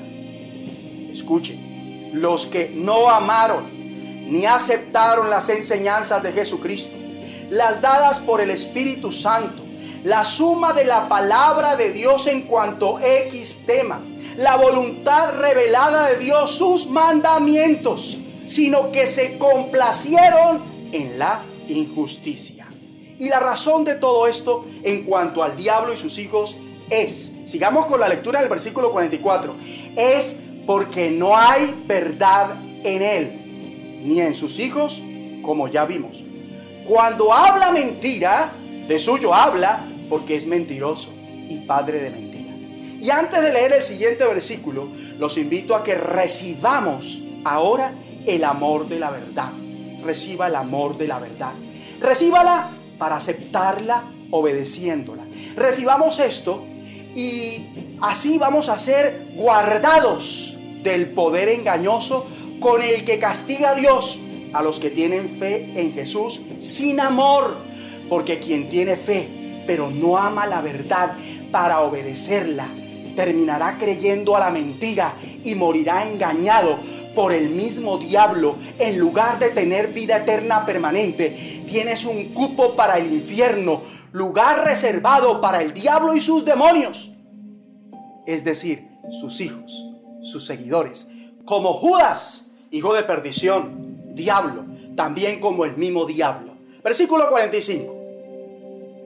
Escuchen, 1.11 2.11
los 2.12 2.46
que 2.46 2.70
no 2.74 3.08
amaron 3.08 3.82
ni 4.30 4.46
aceptaron 4.46 5.30
las 5.30 5.48
enseñanzas 5.48 6.22
de 6.22 6.32
Jesucristo, 6.32 6.96
las 7.50 7.80
dadas 7.80 8.18
por 8.20 8.40
el 8.40 8.50
Espíritu 8.50 9.12
Santo, 9.12 9.62
la 10.05 10.25
suma 10.25 10.73
de 10.73 10.85
la 10.85 11.09
palabra 11.09 11.77
de 11.77 11.93
Dios 11.93 12.27
en 12.27 12.43
cuanto 12.43 12.99
X 13.01 13.62
tema, 13.67 14.03
la 14.37 14.57
voluntad 14.57 15.35
revelada 15.37 16.09
de 16.09 16.17
Dios, 16.17 16.51
sus 16.51 16.88
mandamientos, 16.88 18.19
sino 18.47 18.91
que 18.91 19.07
se 19.07 19.38
complacieron 19.38 20.62
en 20.93 21.19
la 21.19 21.43
injusticia. 21.69 22.67
Y 23.19 23.29
la 23.29 23.38
razón 23.38 23.85
de 23.85 23.95
todo 23.95 24.27
esto 24.27 24.65
en 24.83 25.05
cuanto 25.05 25.43
al 25.43 25.57
diablo 25.57 25.93
y 25.93 25.97
sus 25.97 26.19
hijos 26.19 26.57
es, 26.91 27.35
sigamos 27.45 27.87
con 27.87 28.01
la 28.01 28.09
lectura 28.09 28.41
del 28.41 28.49
versículo 28.49 28.91
44, 28.91 29.55
es 29.97 30.43
porque 30.67 31.11
no 31.11 31.37
hay 31.37 31.83
verdad 31.87 32.57
en 32.85 33.03
él 33.03 33.43
ni 34.05 34.21
en 34.21 34.35
sus 34.35 34.59
hijos, 34.59 35.01
como 35.43 35.69
ya 35.69 35.85
vimos. 35.85 36.25
Cuando 36.85 37.33
habla 37.33 37.71
mentira, 37.71 38.53
de 38.88 38.99
suyo 38.99 39.33
habla 39.33 39.85
porque 40.12 40.37
es 40.37 40.46
mentiroso 40.46 41.09
y 41.48 41.57
padre 41.61 41.98
de 41.98 42.11
mentira. 42.11 42.53
Y 43.01 43.09
antes 43.09 43.42
de 43.42 43.51
leer 43.51 43.72
el 43.72 43.83
siguiente 43.83 44.27
versículo, 44.27 44.88
los 45.18 45.38
invito 45.38 45.75
a 45.75 45.83
que 45.83 45.94
recibamos 45.94 47.23
ahora 47.44 47.94
el 48.27 48.44
amor 48.44 48.90
de 48.90 49.00
la 49.00 49.08
verdad. 49.08 49.50
Reciba 50.04 50.48
el 50.48 50.56
amor 50.56 50.98
de 50.98 51.08
la 51.08 51.19
verdad. 51.19 51.54
Recíbala 51.98 52.73
para 52.98 53.17
aceptarla 53.17 54.04
obedeciéndola. 54.31 55.25
Recibamos 55.56 56.19
esto 56.19 56.63
y 57.15 57.96
así 58.02 58.37
vamos 58.37 58.69
a 58.69 58.77
ser 58.77 59.29
guardados 59.35 60.58
del 60.83 61.08
poder 61.13 61.48
engañoso 61.48 62.27
con 62.60 62.83
el 62.83 63.06
que 63.06 63.19
castiga 63.19 63.71
a 63.71 63.75
Dios 63.77 64.21
a 64.52 64.63
los 64.63 64.79
que 64.79 64.90
tienen 64.90 65.38
fe 65.38 65.73
en 65.75 65.94
Jesús 65.94 66.42
sin 66.58 67.00
amor. 67.00 67.56
Porque 68.10 68.38
quien 68.40 68.69
tiene 68.69 68.96
fe, 68.96 69.42
pero 69.67 69.90
no 69.90 70.17
ama 70.19 70.46
la 70.46 70.60
verdad 70.60 71.13
para 71.50 71.81
obedecerla, 71.81 72.69
terminará 73.17 73.79
creyendo 73.79 74.37
a 74.37 74.40
la 74.40 74.50
mentira 74.50 75.15
y 75.44 75.54
morirá 75.54 76.06
engañado 76.08 76.79
por 77.15 77.33
el 77.33 77.50
mismo 77.50 77.98
diablo. 77.98 78.56
En 78.79 78.98
lugar 78.98 79.38
de 79.38 79.50
tener 79.50 79.88
vida 79.88 80.19
eterna 80.19 80.65
permanente, 80.65 81.63
tienes 81.67 82.04
un 82.04 82.27
cupo 82.35 82.75
para 82.75 82.98
el 82.98 83.13
infierno, 83.13 83.83
lugar 84.13 84.65
reservado 84.65 85.40
para 85.40 85.60
el 85.63 85.75
diablo 85.75 86.15
y 86.15 86.21
sus 86.21 86.44
demonios. 86.44 87.13
Es 88.27 88.44
decir, 88.44 88.88
sus 89.21 89.40
hijos, 89.40 89.73
sus 90.23 90.46
seguidores, 90.46 91.08
como 91.44 91.75
Judas 91.75 92.52
hijo 92.73 92.94
de 92.94 93.02
perdición, 93.04 94.15
diablo, 94.15 94.65
también 94.96 95.40
como 95.40 95.65
el 95.65 95.77
mismo 95.77 96.06
diablo. 96.06 96.54
Versículo 96.83 97.29
45. 97.29 98.02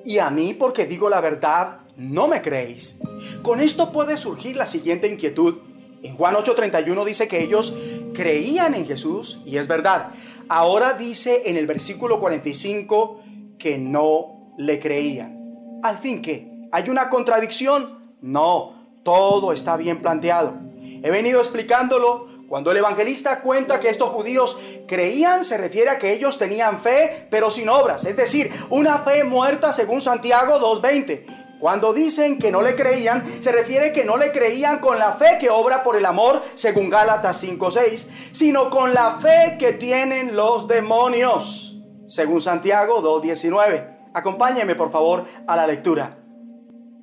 Y 0.07 0.21
a 0.21 0.31
mí, 0.31 0.55
porque 0.55 0.87
digo 0.87 1.11
la 1.11 1.21
verdad, 1.21 1.81
no 1.97 2.29
me 2.29 2.41
creéis. 2.41 3.01
Con 3.43 3.59
esto 3.61 3.91
puede 3.91 4.17
surgir 4.17 4.55
la 4.55 4.65
siguiente 4.65 5.09
inquietud. 5.09 5.59
En 6.05 6.15
Juan 6.15 6.37
8:31 6.37 7.05
dice 7.05 7.27
que 7.27 7.43
ellos 7.43 7.75
creían 8.15 8.77
en 8.77 8.87
Jesús, 8.87 9.41
y 9.45 9.57
es 9.57 9.67
verdad. 9.67 10.11
Ahora 10.49 10.93
dice 10.93 11.51
en 11.51 11.57
el 11.57 11.67
versículo 11.67 12.21
45 12.21 13.21
que 13.59 13.79
no 13.79 14.53
le 14.57 14.79
creían. 14.79 15.81
Al 15.83 15.99
fin, 15.99 16.23
¿qué? 16.23 16.69
¿Hay 16.71 16.89
una 16.89 17.11
contradicción? 17.11 18.15
No, 18.21 19.01
todo 19.03 19.53
está 19.53 19.77
bien 19.77 19.99
planteado. 19.99 20.55
He 21.03 21.11
venido 21.11 21.41
explicándolo 21.41 22.29
cuando 22.49 22.71
el 22.71 22.77
evangelista 22.77 23.41
cuenta 23.41 23.81
que 23.81 23.89
estos 23.89 24.11
judíos 24.11 24.59
creían, 24.87 25.43
se 25.43 25.57
refiere 25.57 25.91
a 25.91 25.99
que 25.99 26.13
ellos 26.13 26.39
tenían 26.39 26.79
fe, 26.79 27.27
pero 27.29 27.51
sin 27.51 27.69
obras. 27.69 28.05
Es 28.05 28.17
decir, 28.17 28.53
una 28.71 28.99
fe 28.99 29.25
muerta 29.25 29.73
según 29.73 30.01
Santiago 30.01 30.61
2.20. 30.61 31.59
Cuando 31.59 31.93
dicen 31.93 32.39
que 32.39 32.53
no 32.53 32.63
le 32.63 32.77
creían, 32.77 33.25
se 33.43 33.51
refiere 33.51 33.93
que 33.93 34.05
no 34.05 34.17
le 34.17 34.31
creían 34.31 34.79
con 34.79 34.99
la 34.99 35.15
fe 35.15 35.39
que 35.41 35.51
obra 35.51 35.83
por 35.83 35.97
el 35.97 36.05
amor, 36.05 36.43
según 36.55 36.91
Gálatas 36.91 37.43
5:6, 37.43 38.09
sino 38.31 38.71
con 38.71 38.95
la 38.95 39.13
fe 39.13 39.57
que 39.59 39.73
tienen 39.73 40.37
los 40.37 40.69
demonios, 40.69 41.79
según 42.07 42.43
Santiago 42.43 43.01
2:19. 43.01 44.11
Acompáñeme 44.13 44.75
por 44.75 44.93
favor 44.93 45.25
a 45.47 45.57
la 45.57 45.67
lectura. 45.67 46.19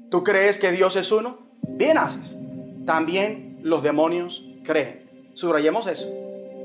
¿Tú 0.10 0.24
crees 0.24 0.60
que 0.60 0.72
Dios 0.72 0.96
es 0.96 1.12
uno? 1.12 1.40
Bien 1.62 1.98
haces. 1.98 2.38
También 2.86 3.58
los 3.62 3.82
demonios 3.82 4.46
creen. 4.64 5.03
Subrayemos 5.34 5.88
eso. 5.88 6.08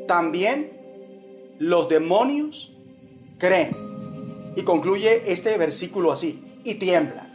También 0.07 0.73
los 1.59 1.89
demonios 1.89 2.73
creen. 3.39 4.53
Y 4.57 4.63
concluye 4.63 5.31
este 5.33 5.57
versículo 5.57 6.11
así, 6.13 6.43
y 6.65 6.75
tiemblan. 6.75 7.29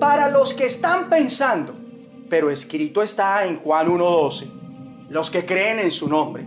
Para 0.00 0.28
los 0.28 0.54
que 0.54 0.66
están 0.66 1.08
pensando, 1.08 1.74
pero 2.28 2.50
escrito 2.50 3.02
está 3.02 3.44
en 3.44 3.58
Juan 3.58 3.88
1.12, 3.88 5.08
los 5.10 5.30
que 5.30 5.44
creen 5.44 5.78
en 5.78 5.90
su 5.90 6.08
nombre, 6.08 6.44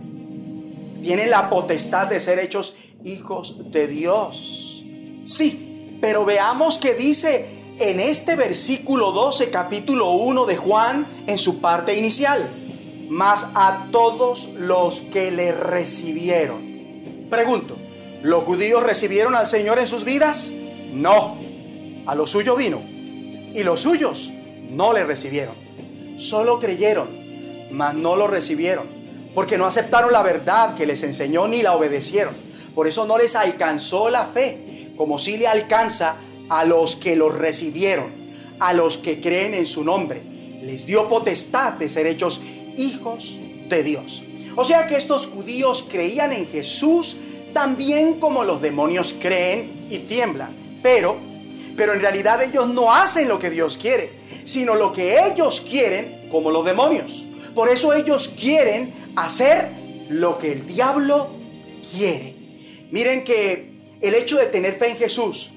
tienen 1.02 1.30
la 1.30 1.48
potestad 1.48 2.08
de 2.08 2.20
ser 2.20 2.38
hechos 2.38 2.74
hijos 3.04 3.70
de 3.70 3.86
Dios. 3.86 4.84
Sí, 5.24 5.98
pero 6.00 6.24
veamos 6.24 6.78
que 6.78 6.94
dice 6.94 7.46
en 7.78 8.00
este 8.00 8.36
versículo 8.36 9.12
12, 9.12 9.50
capítulo 9.50 10.12
1 10.12 10.46
de 10.46 10.56
Juan, 10.56 11.06
en 11.26 11.38
su 11.38 11.60
parte 11.60 11.96
inicial. 11.96 12.50
Mas 13.08 13.46
a 13.54 13.86
todos 13.92 14.48
los 14.56 15.00
que 15.00 15.30
le 15.30 15.52
recibieron. 15.52 17.26
Pregunto, 17.30 17.76
¿los 18.22 18.44
judíos 18.44 18.82
recibieron 18.82 19.34
al 19.34 19.46
Señor 19.46 19.78
en 19.78 19.86
sus 19.86 20.04
vidas? 20.04 20.52
No, 20.92 21.36
a 22.06 22.14
lo 22.14 22.26
suyo 22.26 22.56
vino. 22.56 22.80
Y 23.54 23.62
los 23.62 23.80
suyos 23.80 24.30
no 24.70 24.92
le 24.92 25.04
recibieron. 25.04 25.54
Solo 26.16 26.58
creyeron, 26.58 27.08
mas 27.70 27.94
no 27.94 28.16
lo 28.16 28.26
recibieron. 28.26 28.86
Porque 29.34 29.58
no 29.58 29.66
aceptaron 29.66 30.12
la 30.12 30.22
verdad 30.22 30.74
que 30.74 30.86
les 30.86 31.02
enseñó 31.02 31.46
ni 31.46 31.62
la 31.62 31.76
obedecieron. 31.76 32.34
Por 32.74 32.86
eso 32.86 33.06
no 33.06 33.18
les 33.18 33.36
alcanzó 33.36 34.10
la 34.10 34.26
fe, 34.26 34.92
como 34.96 35.18
si 35.18 35.36
le 35.36 35.46
alcanza 35.46 36.16
a 36.48 36.64
los 36.64 36.96
que 36.96 37.16
lo 37.16 37.28
recibieron, 37.28 38.12
a 38.60 38.72
los 38.72 38.98
que 38.98 39.20
creen 39.20 39.54
en 39.54 39.66
su 39.66 39.84
nombre. 39.84 40.22
Les 40.62 40.86
dio 40.86 41.08
potestad 41.08 41.74
de 41.74 41.88
ser 41.88 42.06
hechos 42.06 42.40
hijos 42.76 43.38
de 43.68 43.82
Dios. 43.82 44.22
O 44.56 44.64
sea 44.64 44.86
que 44.86 44.96
estos 44.96 45.26
judíos 45.26 45.86
creían 45.90 46.32
en 46.32 46.46
Jesús 46.46 47.16
también 47.52 48.20
como 48.20 48.44
los 48.44 48.60
demonios 48.60 49.14
creen 49.20 49.86
y 49.90 49.98
tiemblan. 49.98 50.80
Pero, 50.82 51.16
pero 51.76 51.94
en 51.94 52.00
realidad 52.00 52.42
ellos 52.42 52.68
no 52.68 52.94
hacen 52.94 53.28
lo 53.28 53.38
que 53.38 53.50
Dios 53.50 53.76
quiere, 53.76 54.20
sino 54.44 54.74
lo 54.74 54.92
que 54.92 55.26
ellos 55.26 55.60
quieren 55.60 56.28
como 56.30 56.50
los 56.50 56.64
demonios. 56.64 57.26
Por 57.54 57.68
eso 57.68 57.92
ellos 57.92 58.28
quieren 58.28 58.92
hacer 59.16 59.70
lo 60.08 60.38
que 60.38 60.52
el 60.52 60.66
diablo 60.66 61.28
quiere. 61.96 62.34
Miren 62.90 63.24
que 63.24 63.74
el 64.00 64.14
hecho 64.14 64.36
de 64.36 64.46
tener 64.46 64.74
fe 64.74 64.90
en 64.90 64.96
Jesús 64.96 65.50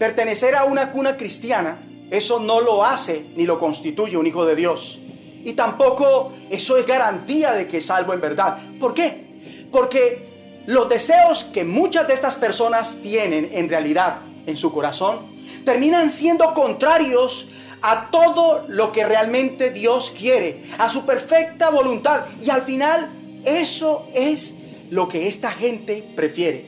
Pertenecer 0.00 0.56
a 0.56 0.64
una 0.64 0.92
cuna 0.92 1.18
cristiana, 1.18 1.86
eso 2.10 2.40
no 2.40 2.62
lo 2.62 2.86
hace 2.86 3.26
ni 3.36 3.44
lo 3.44 3.58
constituye 3.58 4.16
un 4.16 4.26
hijo 4.26 4.46
de 4.46 4.56
Dios. 4.56 4.98
Y 5.44 5.54
tampoco 5.54 6.32
eso 6.50 6.76
es 6.76 6.86
garantía 6.86 7.52
de 7.52 7.66
que 7.66 7.78
es 7.78 7.86
salvo 7.86 8.12
en 8.12 8.20
verdad. 8.20 8.58
¿Por 8.78 8.94
qué? 8.94 9.24
Porque 9.72 10.28
los 10.66 10.88
deseos 10.88 11.44
que 11.44 11.64
muchas 11.64 12.06
de 12.06 12.14
estas 12.14 12.36
personas 12.36 12.98
tienen 13.02 13.48
en 13.52 13.68
realidad 13.68 14.18
en 14.46 14.56
su 14.56 14.72
corazón 14.72 15.20
terminan 15.64 16.10
siendo 16.10 16.54
contrarios 16.54 17.48
a 17.82 18.10
todo 18.10 18.64
lo 18.68 18.92
que 18.92 19.04
realmente 19.06 19.70
Dios 19.70 20.10
quiere, 20.10 20.64
a 20.78 20.88
su 20.88 21.06
perfecta 21.06 21.70
voluntad. 21.70 22.26
Y 22.40 22.50
al 22.50 22.62
final 22.62 23.10
eso 23.44 24.06
es 24.14 24.56
lo 24.90 25.08
que 25.08 25.28
esta 25.28 25.50
gente 25.50 26.04
prefiere. 26.14 26.66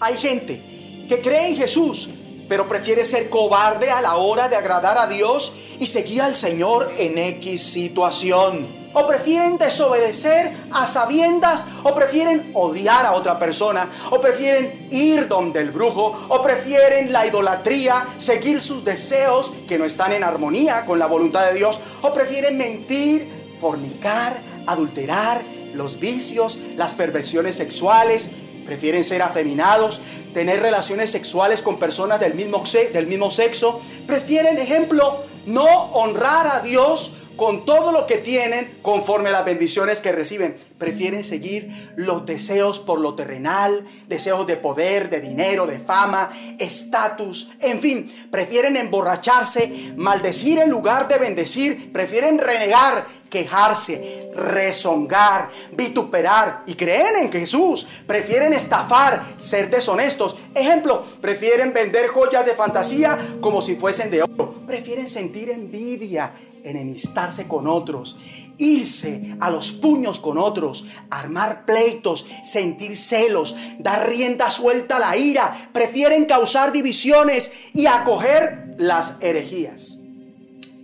Hay 0.00 0.16
gente 0.16 0.60
que 1.08 1.20
cree 1.20 1.48
en 1.48 1.56
Jesús, 1.56 2.10
pero 2.52 2.68
prefiere 2.68 3.02
ser 3.06 3.30
cobarde 3.30 3.90
a 3.90 4.02
la 4.02 4.16
hora 4.16 4.46
de 4.46 4.56
agradar 4.56 4.98
a 4.98 5.06
Dios 5.06 5.54
y 5.78 5.86
seguir 5.86 6.20
al 6.20 6.34
Señor 6.34 6.86
en 6.98 7.16
X 7.16 7.62
situación. 7.62 8.68
O 8.92 9.06
prefieren 9.06 9.56
desobedecer 9.56 10.52
a 10.70 10.86
sabiendas, 10.86 11.64
o 11.82 11.94
prefieren 11.94 12.50
odiar 12.52 13.06
a 13.06 13.12
otra 13.12 13.38
persona, 13.38 13.88
o 14.10 14.20
prefieren 14.20 14.86
ir 14.90 15.28
donde 15.28 15.60
el 15.60 15.70
brujo, 15.70 16.26
o 16.28 16.42
prefieren 16.42 17.10
la 17.10 17.26
idolatría, 17.26 18.04
seguir 18.18 18.60
sus 18.60 18.84
deseos 18.84 19.50
que 19.66 19.78
no 19.78 19.86
están 19.86 20.12
en 20.12 20.22
armonía 20.22 20.84
con 20.84 20.98
la 20.98 21.06
voluntad 21.06 21.46
de 21.46 21.54
Dios, 21.54 21.80
o 22.02 22.12
prefieren 22.12 22.58
mentir, 22.58 23.54
fornicar, 23.58 24.36
adulterar, 24.66 25.42
los 25.72 25.98
vicios, 25.98 26.58
las 26.76 26.92
perversiones 26.92 27.56
sexuales, 27.56 28.28
prefieren 28.64 29.04
ser 29.04 29.22
afeminados, 29.22 30.00
tener 30.34 30.60
relaciones 30.60 31.10
sexuales 31.10 31.62
con 31.62 31.78
personas 31.78 32.20
del 32.20 32.34
mismo, 32.34 33.30
sexo, 33.30 33.80
prefieren, 34.06 34.58
ejemplo, 34.58 35.24
no 35.46 35.64
honrar 35.92 36.46
a 36.46 36.60
Dios 36.60 37.12
con 37.36 37.64
todo 37.64 37.92
lo 37.92 38.06
que 38.06 38.18
tienen 38.18 38.78
conforme 38.82 39.28
a 39.28 39.32
las 39.32 39.44
bendiciones 39.44 40.00
que 40.00 40.12
reciben. 40.12 40.56
Prefieren 40.78 41.24
seguir 41.24 41.92
los 41.96 42.26
deseos 42.26 42.78
por 42.78 43.00
lo 43.00 43.14
terrenal, 43.14 43.86
deseos 44.08 44.46
de 44.46 44.56
poder, 44.56 45.10
de 45.10 45.20
dinero, 45.20 45.66
de 45.66 45.78
fama, 45.78 46.30
estatus, 46.58 47.50
en 47.60 47.80
fin, 47.80 48.28
prefieren 48.30 48.76
emborracharse, 48.76 49.92
maldecir 49.96 50.58
en 50.58 50.70
lugar 50.70 51.08
de 51.08 51.18
bendecir, 51.18 51.92
prefieren 51.92 52.38
renegar, 52.38 53.06
quejarse, 53.32 54.30
rezongar, 54.34 55.48
vituperar 55.72 56.62
y 56.66 56.74
creen 56.74 57.16
en 57.16 57.32
Jesús. 57.32 57.88
Prefieren 58.06 58.52
estafar, 58.52 59.34
ser 59.38 59.70
deshonestos. 59.70 60.36
Ejemplo, 60.54 61.04
prefieren 61.20 61.72
vender 61.72 62.08
joyas 62.08 62.44
de 62.44 62.52
fantasía 62.54 63.18
como 63.40 63.62
si 63.62 63.74
fuesen 63.74 64.10
de 64.10 64.22
oro. 64.22 64.54
Prefieren 64.66 65.08
sentir 65.08 65.48
envidia, 65.48 66.32
enemistarse 66.64 67.48
con 67.48 67.66
otros, 67.66 68.16
irse 68.58 69.36
a 69.40 69.50
los 69.50 69.72
puños 69.72 70.20
con 70.20 70.38
otros, 70.38 70.86
armar 71.10 71.64
pleitos, 71.64 72.26
sentir 72.42 72.96
celos, 72.96 73.56
dar 73.78 74.08
rienda 74.08 74.50
suelta 74.50 74.96
a 74.96 75.00
la 75.00 75.16
ira, 75.16 75.70
prefieren 75.72 76.26
causar 76.26 76.72
divisiones 76.72 77.52
y 77.72 77.86
acoger 77.86 78.74
las 78.78 79.22
herejías. 79.22 79.98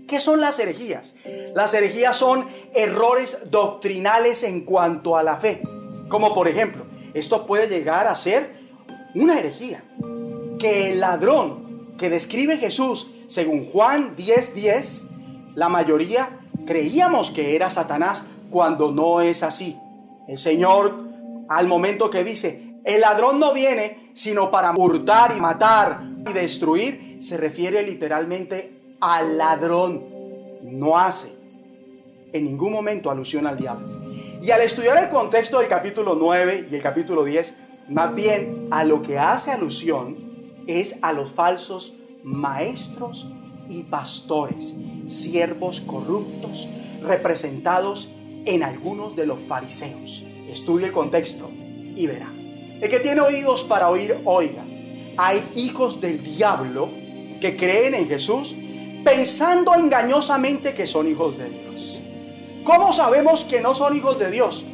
¿Qué 0.06 0.20
son 0.20 0.40
las 0.40 0.58
herejías? 0.58 1.14
Las 1.54 1.74
herejías 1.74 2.16
son 2.16 2.46
errores 2.74 3.50
doctrinales 3.50 4.42
en 4.42 4.62
cuanto 4.62 5.16
a 5.16 5.22
la 5.22 5.36
fe. 5.36 5.62
Como 6.08 6.34
por 6.34 6.48
ejemplo, 6.48 6.86
esto 7.12 7.44
puede 7.44 7.68
llegar 7.68 8.06
a 8.06 8.14
ser 8.14 8.54
una 9.14 9.38
herejía. 9.38 9.84
Que 10.58 10.92
el 10.92 11.00
ladrón 11.00 11.94
que 11.98 12.08
describe 12.08 12.56
Jesús, 12.56 13.10
según 13.26 13.66
Juan 13.66 14.16
10:10, 14.16 15.08
la 15.59 15.68
mayoría 15.68 16.38
creíamos 16.66 17.32
que 17.32 17.56
era 17.56 17.68
Satanás 17.68 18.26
cuando 18.48 18.92
no 18.92 19.20
es 19.20 19.42
así. 19.42 19.76
El 20.28 20.38
Señor, 20.38 20.94
al 21.48 21.66
momento 21.66 22.11
que 22.11 22.22
dice, 22.22 22.78
el 22.84 23.00
ladrón 23.00 23.40
no 23.40 23.52
viene 23.52 24.12
sino 24.14 24.52
para 24.52 24.70
hurtar 24.70 25.34
y 25.36 25.40
matar 25.40 26.02
y 26.24 26.32
destruir, 26.32 27.18
se 27.20 27.36
refiere 27.36 27.82
literalmente 27.82 28.96
al 29.00 29.36
ladrón. 29.36 30.04
No 30.62 30.96
hace 30.96 31.34
en 32.32 32.44
ningún 32.44 32.72
momento 32.72 33.11
alusión 33.11 33.44
al 33.44 33.59
diablo. 33.59 34.12
Y 34.40 34.52
al 34.52 34.61
estudiar 34.61 35.02
el 35.02 35.11
contexto 35.11 35.59
del 35.59 35.66
capítulo 35.66 36.14
9 36.14 36.68
y 36.70 36.74
el 36.76 36.82
capítulo 36.82 37.24
10, 37.24 37.56
más 37.88 38.14
bien 38.14 38.68
a 38.70 38.84
lo 38.84 39.02
que 39.02 39.18
hace 39.18 39.50
alusión 39.50 40.54
es 40.68 41.00
a 41.02 41.12
los 41.12 41.32
falsos 41.32 41.94
maestros 42.22 43.26
y 43.68 43.84
pastores, 43.84 44.74
siervos 45.06 45.80
corruptos, 45.80 46.68
representados 47.02 48.08
en 48.44 48.62
algunos 48.62 49.14
de 49.14 49.26
los 49.26 49.40
fariseos. 49.40 50.24
Estudie 50.48 50.86
el 50.86 50.92
contexto 50.92 51.50
y 51.94 52.06
verá. 52.06 52.32
El 52.80 52.88
que 52.88 53.00
tiene 53.00 53.20
oídos 53.20 53.64
para 53.64 53.90
oír, 53.90 54.18
oiga. 54.24 54.64
Hay 55.16 55.42
hijos 55.56 56.00
del 56.00 56.22
diablo 56.22 56.88
que 57.40 57.56
creen 57.56 57.94
en 57.94 58.08
Jesús 58.08 58.54
pensando 59.04 59.74
engañosamente 59.74 60.74
que 60.74 60.86
son 60.86 61.08
hijos 61.08 61.36
de 61.36 61.48
Dios. 61.48 62.00
¿Cómo 62.64 62.92
sabemos 62.92 63.44
que 63.44 63.60
no 63.60 63.74
son 63.74 63.96
hijos 63.96 64.18
de 64.18 64.30
Dios? 64.30 64.64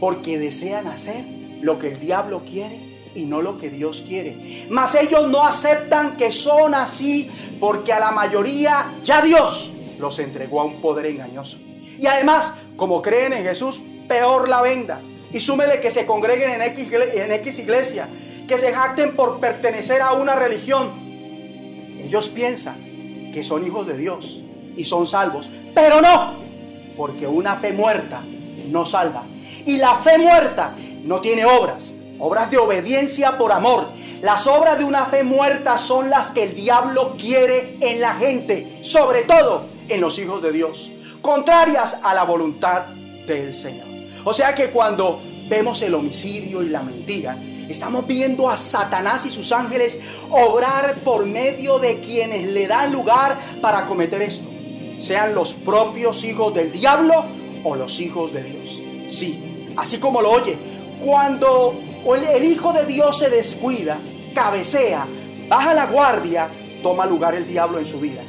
Porque 0.00 0.38
desean 0.38 0.86
hacer 0.86 1.24
lo 1.60 1.78
que 1.78 1.88
el 1.88 2.00
diablo 2.00 2.42
quiere 2.44 2.91
y 3.14 3.24
no 3.24 3.42
lo 3.42 3.58
que 3.58 3.70
Dios 3.70 4.04
quiere. 4.06 4.66
Mas 4.70 4.94
ellos 4.94 5.28
no 5.28 5.44
aceptan 5.44 6.16
que 6.16 6.30
son 6.30 6.74
así 6.74 7.30
porque 7.60 7.92
a 7.92 8.00
la 8.00 8.10
mayoría 8.10 8.92
ya 9.02 9.22
Dios 9.22 9.72
los 9.98 10.18
entregó 10.18 10.60
a 10.60 10.64
un 10.64 10.80
poder 10.80 11.06
engañoso. 11.06 11.58
Y 11.98 12.06
además, 12.06 12.54
como 12.76 13.02
creen 13.02 13.32
en 13.32 13.44
Jesús, 13.44 13.80
peor 14.08 14.48
la 14.48 14.60
venda. 14.62 15.00
Y 15.32 15.40
súmele 15.40 15.80
que 15.80 15.90
se 15.90 16.04
congreguen 16.04 16.50
en 16.50 16.62
X, 16.62 16.90
en 17.14 17.32
X 17.32 17.58
iglesia, 17.60 18.08
que 18.46 18.58
se 18.58 18.72
jacten 18.72 19.14
por 19.16 19.38
pertenecer 19.40 20.02
a 20.02 20.12
una 20.12 20.34
religión. 20.34 20.90
Ellos 21.98 22.28
piensan 22.28 23.30
que 23.32 23.44
son 23.44 23.64
hijos 23.64 23.86
de 23.86 23.96
Dios 23.96 24.42
y 24.76 24.84
son 24.84 25.06
salvos. 25.06 25.48
Pero 25.74 26.02
no, 26.02 26.38
porque 26.96 27.26
una 27.26 27.56
fe 27.56 27.72
muerta 27.72 28.22
no 28.68 28.84
salva. 28.84 29.24
Y 29.64 29.78
la 29.78 29.96
fe 29.96 30.18
muerta 30.18 30.74
no 31.04 31.20
tiene 31.20 31.44
obras, 31.44 31.94
obras 32.22 32.52
de 32.52 32.58
obediencia 32.58 33.36
por 33.36 33.50
amor. 33.50 33.88
Las 34.22 34.46
obras 34.46 34.78
de 34.78 34.84
una 34.84 35.06
fe 35.06 35.24
muerta 35.24 35.76
son 35.76 36.08
las 36.08 36.30
que 36.30 36.44
el 36.44 36.54
diablo 36.54 37.16
quiere 37.18 37.76
en 37.80 38.00
la 38.00 38.14
gente, 38.14 38.78
sobre 38.80 39.22
todo 39.22 39.64
en 39.88 40.00
los 40.00 40.18
hijos 40.20 40.40
de 40.40 40.52
Dios, 40.52 40.92
contrarias 41.20 41.98
a 42.00 42.14
la 42.14 42.22
voluntad 42.22 42.86
del 43.26 43.52
Señor. 43.54 43.88
O 44.24 44.32
sea 44.32 44.54
que 44.54 44.70
cuando 44.70 45.20
vemos 45.48 45.82
el 45.82 45.94
homicidio 45.96 46.62
y 46.62 46.68
la 46.68 46.82
mentira, 46.82 47.36
estamos 47.68 48.06
viendo 48.06 48.48
a 48.48 48.56
Satanás 48.56 49.26
y 49.26 49.30
sus 49.30 49.50
ángeles 49.50 49.98
obrar 50.30 50.94
por 51.02 51.26
medio 51.26 51.80
de 51.80 51.98
quienes 51.98 52.46
le 52.46 52.68
dan 52.68 52.92
lugar 52.92 53.36
para 53.60 53.84
cometer 53.86 54.22
esto, 54.22 54.48
sean 55.00 55.34
los 55.34 55.54
propios 55.54 56.22
hijos 56.22 56.54
del 56.54 56.70
diablo 56.70 57.24
o 57.64 57.74
los 57.74 57.98
hijos 57.98 58.32
de 58.32 58.44
Dios. 58.44 58.80
Sí, 59.08 59.72
así 59.76 59.98
como 59.98 60.22
lo 60.22 60.30
oye, 60.30 60.56
cuando 61.04 61.74
el 62.04 62.44
Hijo 62.44 62.72
de 62.72 62.86
Dios 62.86 63.18
se 63.18 63.30
descuida, 63.30 63.98
cabecea, 64.34 65.06
baja 65.48 65.74
la 65.74 65.86
guardia, 65.86 66.48
toma 66.82 67.06
lugar 67.06 67.34
el 67.34 67.46
diablo 67.46 67.78
en 67.78 67.86
su 67.86 68.00
vida. 68.00 68.22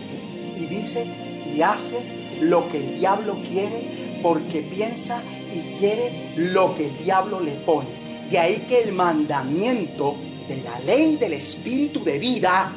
Y 0.55 0.65
dice 0.65 1.05
y 1.53 1.61
hace 1.61 2.38
lo 2.41 2.69
que 2.69 2.78
el 2.78 2.99
diablo 2.99 3.38
quiere 3.47 4.19
porque 4.21 4.61
piensa 4.61 5.21
y 5.51 5.78
quiere 5.78 6.34
lo 6.36 6.76
que 6.76 6.88
el 6.88 6.97
diablo 6.97 7.39
le 7.39 7.53
pone. 7.53 7.89
De 8.30 8.39
ahí 8.39 8.65
que 8.67 8.82
el 8.82 8.93
mandamiento 8.93 10.15
de 10.47 10.61
la 10.61 10.80
ley 10.80 11.17
del 11.17 11.34
espíritu 11.34 12.03
de 12.03 12.17
vida 12.17 12.71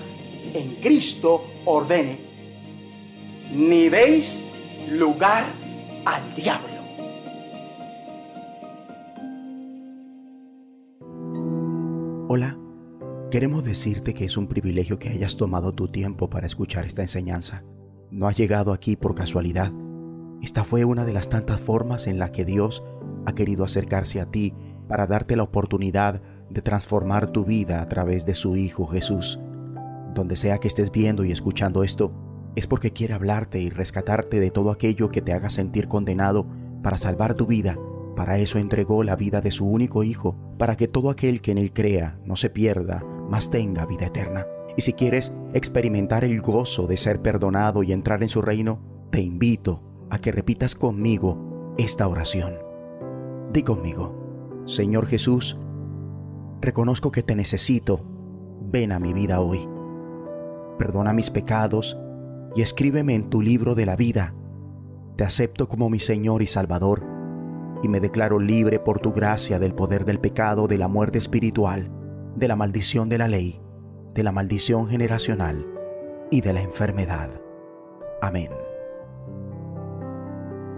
en 0.55 0.77
Cristo 0.77 1.45
ordene. 1.65 2.19
Ni 3.53 3.89
deis 3.89 4.43
lugar 4.91 5.45
al 6.05 6.35
diablo. 6.35 6.76
Hola, 12.29 12.59
queremos 13.31 13.63
decirte 13.63 14.13
que 14.13 14.25
es 14.25 14.37
un 14.37 14.49
privilegio 14.49 14.99
que 14.99 15.11
hayas 15.11 15.37
tomado 15.37 15.73
tu 15.73 15.87
tiempo 15.87 16.29
para 16.29 16.49
escuchar 16.49 16.85
esta 16.85 17.03
enseñanza. 17.03 17.63
No 18.11 18.27
has 18.27 18.37
llegado 18.37 18.73
aquí 18.73 18.97
por 18.97 19.15
casualidad. 19.15 19.73
Esta 20.43 20.65
fue 20.65 20.85
una 20.85 21.05
de 21.05 21.13
las 21.13 21.29
tantas 21.29 21.61
formas 21.61 22.09
en 22.09 22.19
la 22.19 22.33
que 22.33 22.45
Dios 22.45 22.83
ha 23.27 23.35
querido 23.37 23.65
acercarse 23.65 24.21
a 24.21 24.27
ti 24.27 24.55
para 24.89 25.07
darte 25.07 25.37
la 25.37 25.45
oportunidad 25.45 26.21
de 26.51 26.63
transformar 26.63 27.29
tu 27.29 27.45
vida 27.45 27.81
a 27.81 27.89
través 27.89 28.27
de 28.27 28.35
su 28.35 28.57
Hijo 28.57 28.89
Jesús. 28.89 29.39
Donde 30.13 30.35
sea 30.35 30.59
que 30.59 30.67
estés 30.67 30.91
viendo 30.91 31.25
y 31.25 31.31
escuchando 31.31 31.85
esto, 31.85 32.13
es 32.57 32.67
porque 32.67 32.91
quiere 32.91 33.15
hablarte 33.15 33.61
y 33.61 33.71
rescatarte 33.71 34.41
de 34.41 34.51
todo 34.51 34.73
aquello 34.73 35.11
que 35.11 35.23
te 35.23 35.33
haga 35.33 35.49
sentir 35.49 35.87
condenado 35.87 36.45
para 36.83 36.99
salvar 36.99 37.35
tu 37.35 37.47
vida 37.47 37.79
para 38.17 38.39
eso 38.39 38.59
entregó 38.59 39.05
la 39.05 39.15
vida 39.15 39.43
de 39.43 39.51
su 39.51 39.67
único 39.67 40.03
Hijo, 40.03 40.37
para 40.59 40.77
que 40.77 40.89
todo 40.89 41.11
aquel 41.11 41.43
que 41.43 41.53
en 41.53 41.59
él 41.59 41.73
crea 41.73 42.19
no 42.25 42.35
se 42.35 42.49
pierda, 42.49 43.05
mas 43.29 43.51
tenga 43.51 43.85
vida 43.85 44.07
eterna. 44.07 44.47
Y 44.75 44.81
si 44.81 44.95
quieres 44.95 45.35
experimentar 45.53 46.25
el 46.25 46.41
gozo 46.41 46.87
de 46.87 46.97
ser 46.97 47.21
perdonado 47.21 47.83
y 47.83 47.93
entrar 47.93 48.23
en 48.23 48.31
su 48.31 48.41
reino, 48.41 48.81
te 49.11 49.21
invito 49.21 49.83
a 50.11 50.19
que 50.19 50.33
repitas 50.33 50.75
conmigo 50.75 51.75
esta 51.77 52.09
oración. 52.09 52.55
Di 53.53 53.63
conmigo, 53.63 54.63
Señor 54.65 55.07
Jesús, 55.07 55.59
reconozco 56.61 57.11
que 57.11 57.23
te 57.23 57.37
necesito, 57.37 58.01
ven 58.63 58.93
a 58.93 58.99
mi 58.99 59.13
vida 59.13 59.41
hoy. 59.41 59.69
Perdona 60.79 61.13
mis 61.13 61.31
pecados 61.31 61.99
y 62.55 62.63
escríbeme 62.63 63.15
en 63.15 63.29
tu 63.29 63.43
libro 63.43 63.75
de 63.75 63.87
la 63.87 63.97
vida. 63.97 64.35
Te 65.17 65.25
acepto 65.25 65.69
como 65.69 65.91
mi 65.91 65.99
Señor 65.99 66.43
y 66.43 66.47
Salvador 66.47 67.16
y 67.83 67.89
me 67.89 68.01
declaro 68.01 68.39
libre 68.39 68.79
por 68.79 69.01
tu 69.01 69.13
gracia 69.13 69.59
del 69.59 69.75
poder 69.75 70.05
del 70.05 70.19
pecado, 70.19 70.67
de 70.67 70.79
la 70.79 70.89
muerte 70.89 71.19
espiritual, 71.19 71.91
de 72.35 72.49
la 72.49 72.57
maldición 72.57 73.09
de 73.09 73.19
la 73.19 73.29
ley, 73.29 73.61
de 74.15 74.23
la 74.23 74.33
maldición 74.33 74.89
generacional 74.89 75.67
y 76.31 76.41
de 76.41 76.53
la 76.53 76.63
enfermedad. 76.63 77.41
Amén. 78.21 78.51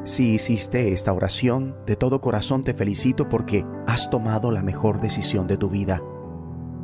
Si 0.04 0.34
hiciste 0.34 0.92
esta 0.92 1.12
oración, 1.12 1.76
de 1.86 1.96
todo 1.96 2.20
corazón 2.20 2.64
te 2.64 2.74
felicito 2.74 3.28
porque 3.28 3.64
has 3.86 4.10
tomado 4.10 4.50
la 4.50 4.62
mejor 4.62 5.00
decisión 5.00 5.46
de 5.46 5.58
tu 5.58 5.68
vida. 5.68 6.02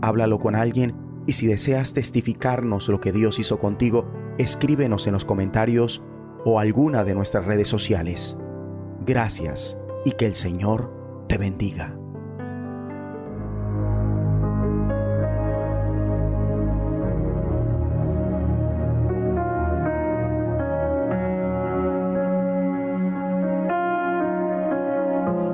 Háblalo 0.03 0.39
con 0.39 0.55
alguien 0.55 0.95
y 1.27 1.33
si 1.33 1.47
deseas 1.47 1.95
testificarnos 1.95 2.89
lo 2.89 3.01
que 3.01 3.12
Dios 3.12 3.39
hizo 3.39 3.59
contigo, 3.59 4.07
escríbenos 4.37 5.07
en 5.07 5.15
los 5.15 5.25
comentarios 5.25 6.03
o 6.45 6.59
alguna 6.59 7.05
de 7.05 7.15
nuestras 7.15 7.47
redes 7.47 7.69
sociales. 7.69 8.37
Gracias 9.07 9.79
y 10.05 10.13
que 10.13 10.27
el 10.27 10.35
Señor 10.35 11.27
te 11.29 11.39
bendiga. 11.39 11.97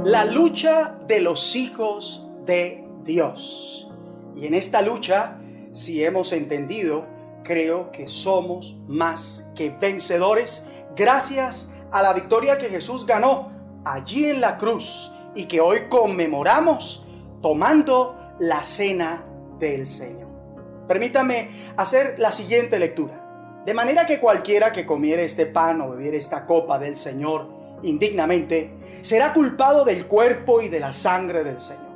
La 0.04 0.24
lucha 0.24 0.98
de 1.06 1.20
los 1.20 1.54
hijos 1.54 2.26
de 2.44 2.84
Dios. 3.04 3.88
Y 4.34 4.46
en 4.46 4.54
esta 4.54 4.82
lucha, 4.82 5.38
si 5.72 6.04
hemos 6.04 6.32
entendido, 6.32 7.06
creo 7.44 7.92
que 7.92 8.08
somos 8.08 8.76
más 8.88 9.46
que 9.54 9.70
vencedores 9.70 10.66
gracias 10.96 11.70
a 11.92 12.02
la 12.02 12.12
victoria 12.12 12.58
que 12.58 12.68
Jesús 12.68 13.06
ganó 13.06 13.59
allí 13.84 14.26
en 14.26 14.40
la 14.40 14.56
cruz 14.56 15.12
y 15.34 15.46
que 15.46 15.60
hoy 15.60 15.82
conmemoramos 15.88 17.06
tomando 17.40 18.16
la 18.38 18.62
cena 18.62 19.24
del 19.58 19.86
Señor. 19.86 20.28
Permítame 20.88 21.48
hacer 21.76 22.16
la 22.18 22.30
siguiente 22.30 22.78
lectura. 22.78 23.62
De 23.64 23.74
manera 23.74 24.06
que 24.06 24.18
cualquiera 24.18 24.72
que 24.72 24.86
comiere 24.86 25.24
este 25.24 25.46
pan 25.46 25.80
o 25.82 25.90
bebiere 25.90 26.16
esta 26.16 26.46
copa 26.46 26.78
del 26.78 26.96
Señor 26.96 27.78
indignamente, 27.82 28.72
será 29.00 29.32
culpado 29.32 29.84
del 29.84 30.06
cuerpo 30.06 30.60
y 30.60 30.68
de 30.68 30.80
la 30.80 30.92
sangre 30.92 31.44
del 31.44 31.60
Señor. 31.60 31.90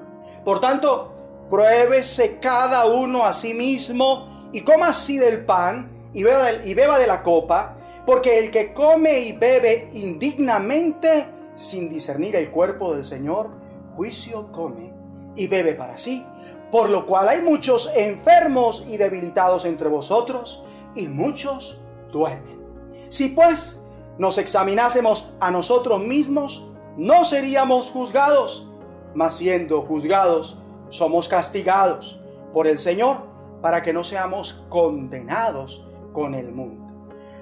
Por 0.44 0.60
tanto, 0.60 1.12
pruébese 1.50 2.38
cada 2.38 2.86
uno 2.86 3.24
a 3.24 3.32
sí 3.32 3.54
mismo 3.54 4.48
y 4.52 4.60
coma 4.60 4.88
así 4.88 5.18
del 5.18 5.44
pan 5.44 6.10
y 6.12 6.22
beba 6.22 6.52
y 6.64 6.74
beba 6.74 6.98
de 6.98 7.06
la 7.06 7.22
copa, 7.22 7.76
porque 8.06 8.38
el 8.38 8.50
que 8.50 8.72
come 8.72 9.18
y 9.20 9.32
bebe 9.32 9.88
indignamente 9.94 11.26
sin 11.54 11.88
discernir 11.88 12.36
el 12.36 12.50
cuerpo 12.50 12.94
del 12.94 13.04
Señor, 13.04 13.50
juicio 13.96 14.50
come 14.52 14.92
y 15.36 15.46
bebe 15.46 15.74
para 15.74 15.96
sí, 15.96 16.24
por 16.70 16.90
lo 16.90 17.06
cual 17.06 17.28
hay 17.28 17.42
muchos 17.42 17.90
enfermos 17.94 18.84
y 18.88 18.96
debilitados 18.96 19.64
entre 19.64 19.88
vosotros, 19.88 20.64
y 20.94 21.08
muchos 21.08 21.80
duermen. 22.12 22.60
Si 23.08 23.28
pues 23.28 23.80
nos 24.18 24.38
examinásemos 24.38 25.34
a 25.40 25.50
nosotros 25.50 26.00
mismos, 26.00 26.66
no 26.96 27.24
seríamos 27.24 27.90
juzgados, 27.90 28.68
mas 29.14 29.36
siendo 29.36 29.82
juzgados, 29.82 30.58
somos 30.88 31.28
castigados 31.28 32.20
por 32.52 32.66
el 32.66 32.78
Señor 32.78 33.18
para 33.60 33.82
que 33.82 33.92
no 33.92 34.04
seamos 34.04 34.64
condenados 34.68 35.86
con 36.12 36.34
el 36.34 36.52
mundo. 36.52 36.92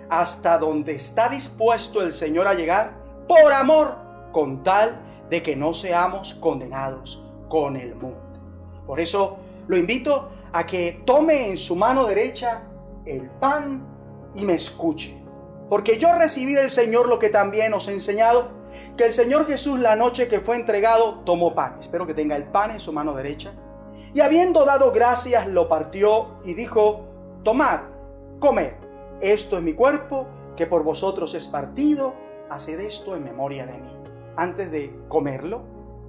Hasta 0.08 0.58
donde 0.58 0.94
está 0.94 1.28
dispuesto 1.28 2.02
el 2.02 2.12
Señor 2.12 2.46
a 2.46 2.54
llegar, 2.54 3.02
por 3.28 3.52
amor, 3.52 3.96
con 4.32 4.62
tal 4.62 5.00
de 5.30 5.42
que 5.42 5.54
no 5.54 5.72
seamos 5.74 6.34
condenados 6.34 7.24
con 7.48 7.76
el 7.76 7.94
mundo. 7.94 8.20
Por 8.86 9.00
eso 9.00 9.38
lo 9.68 9.76
invito 9.76 10.30
a 10.52 10.66
que 10.66 11.02
tome 11.04 11.48
en 11.48 11.56
su 11.56 11.76
mano 11.76 12.06
derecha 12.06 12.62
el 13.06 13.30
pan 13.30 13.86
y 14.34 14.44
me 14.44 14.54
escuche. 14.54 15.22
Porque 15.68 15.98
yo 15.98 16.12
recibí 16.12 16.54
del 16.54 16.70
Señor 16.70 17.08
lo 17.08 17.18
que 17.18 17.30
también 17.30 17.72
os 17.72 17.88
he 17.88 17.92
enseñado, 17.92 18.50
que 18.96 19.06
el 19.06 19.12
Señor 19.12 19.46
Jesús 19.46 19.80
la 19.80 19.96
noche 19.96 20.28
que 20.28 20.40
fue 20.40 20.56
entregado 20.56 21.20
tomó 21.20 21.54
pan. 21.54 21.76
Espero 21.80 22.06
que 22.06 22.14
tenga 22.14 22.36
el 22.36 22.44
pan 22.44 22.70
en 22.72 22.80
su 22.80 22.92
mano 22.92 23.14
derecha. 23.14 23.52
Y 24.14 24.20
habiendo 24.20 24.64
dado 24.66 24.92
gracias, 24.92 25.48
lo 25.48 25.68
partió 25.68 26.38
y 26.44 26.52
dijo, 26.52 27.06
tomad, 27.42 27.80
comed, 28.38 28.74
esto 29.22 29.56
es 29.56 29.62
mi 29.62 29.72
cuerpo, 29.72 30.26
que 30.56 30.66
por 30.66 30.82
vosotros 30.82 31.34
es 31.34 31.48
partido, 31.48 32.14
haced 32.50 32.78
esto 32.80 33.16
en 33.16 33.24
memoria 33.24 33.64
de 33.64 33.78
mí. 33.78 33.91
Antes 34.36 34.70
de 34.70 34.92
comerlo, 35.08 35.62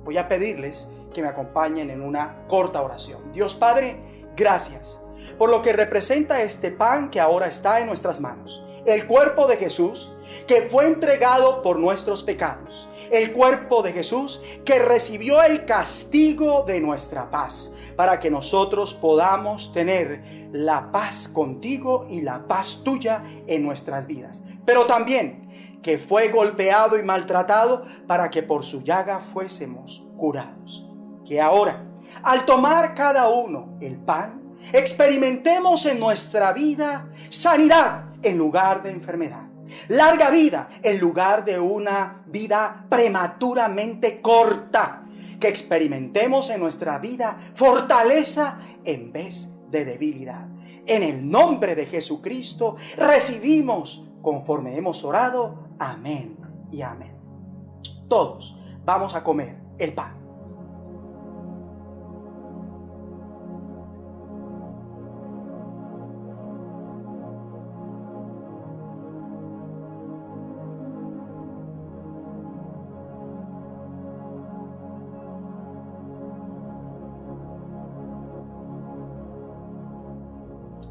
voy 0.03 0.17
a 0.17 0.28
pedirles 0.28 0.88
que 1.13 1.21
me 1.21 1.28
acompañen 1.28 1.89
en 1.89 2.01
una 2.01 2.45
corta 2.47 2.82
oración. 2.82 3.32
Dios 3.32 3.55
Padre, 3.55 3.97
gracias 4.36 4.99
por 5.38 5.49
lo 5.49 5.61
que 5.61 5.74
representa 5.74 6.41
este 6.41 6.71
pan 6.71 7.09
que 7.09 7.19
ahora 7.19 7.47
está 7.47 7.80
en 7.80 7.88
nuestras 7.88 8.19
manos. 8.19 8.63
el 8.86 9.07
cuerpo 9.07 9.47
de 9.47 9.55
Jesús 9.55 10.11
que 10.45 10.63
fue 10.63 10.88
entregado 10.88 11.61
por 11.61 11.80
nuestros 11.80 12.21
pecados, 12.21 12.89
el 13.11 13.32
cuerpo 13.32 13.82
de 13.82 13.93
Jesús 13.93 14.41
que 14.65 14.78
recibió 14.78 15.41
el 15.41 15.63
castigo 15.63 16.63
de 16.63 16.82
nuestra 16.82 17.30
paz, 17.30 17.71
para 17.95 18.19
que 18.19 18.30
nosotros 18.30 18.93
podamos 18.93 19.71
tener 19.71 20.21
la 20.51 20.91
paz 20.91 21.30
contigo 21.30 22.05
y 22.09 22.24
la 22.24 22.45
paz 22.45 22.82
tuya 22.84 23.24
en 23.47 23.63
nuestras 23.63 24.05
vidas. 24.05 24.43
Pero 24.65 24.86
también 24.86 25.42
que 25.84 25.99
fue 25.99 26.29
golpeado 26.29 26.97
y 26.97 27.03
maltratado 27.03 27.84
para 28.07 28.31
que 28.31 28.41
por 28.41 28.65
su 28.65 28.81
llaga 28.81 29.19
fuésemos 29.19 30.07
curados. 30.17 30.88
Que 31.25 31.39
ahora, 31.39 31.86
al 32.23 32.45
tomar 32.45 32.95
cada 32.95 33.29
uno 33.29 33.77
el 33.81 33.97
pan, 33.97 34.41
experimentemos 34.71 35.86
en 35.86 35.99
nuestra 35.99 36.53
vida 36.53 37.09
sanidad 37.29 38.05
en 38.23 38.38
lugar 38.38 38.81
de 38.81 38.91
enfermedad. 38.91 39.43
Larga 39.89 40.29
vida 40.29 40.69
en 40.81 40.99
lugar 40.99 41.45
de 41.45 41.59
una 41.59 42.23
vida 42.27 42.86
prematuramente 42.89 44.21
corta. 44.21 45.05
Que 45.39 45.49
experimentemos 45.49 46.49
en 46.49 46.61
nuestra 46.61 46.99
vida 46.99 47.38
fortaleza 47.53 48.57
en 48.86 49.11
vez 49.11 49.49
de 49.69 49.84
debilidad. 49.84 50.47
En 50.86 51.03
el 51.03 51.29
nombre 51.29 51.75
de 51.75 51.86
Jesucristo 51.86 52.75
recibimos 52.97 54.07
conforme 54.21 54.75
hemos 54.75 55.03
orado. 55.03 55.69
Amén 55.86 56.38
y 56.71 56.81
amén. 56.81 57.13
Todos 58.07 58.57
vamos 58.86 59.15
a 59.15 59.21
comer 59.21 59.61
el 59.77 59.93
pan. 59.93 60.17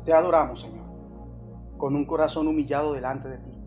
Te 0.04 0.12
adoramos, 0.12 0.60
Señor, 0.60 0.84
con 1.78 1.96
un 1.96 2.04
corazón 2.04 2.46
humillado 2.46 2.92
delante 2.92 3.28
de 3.28 3.38
ti. 3.38 3.61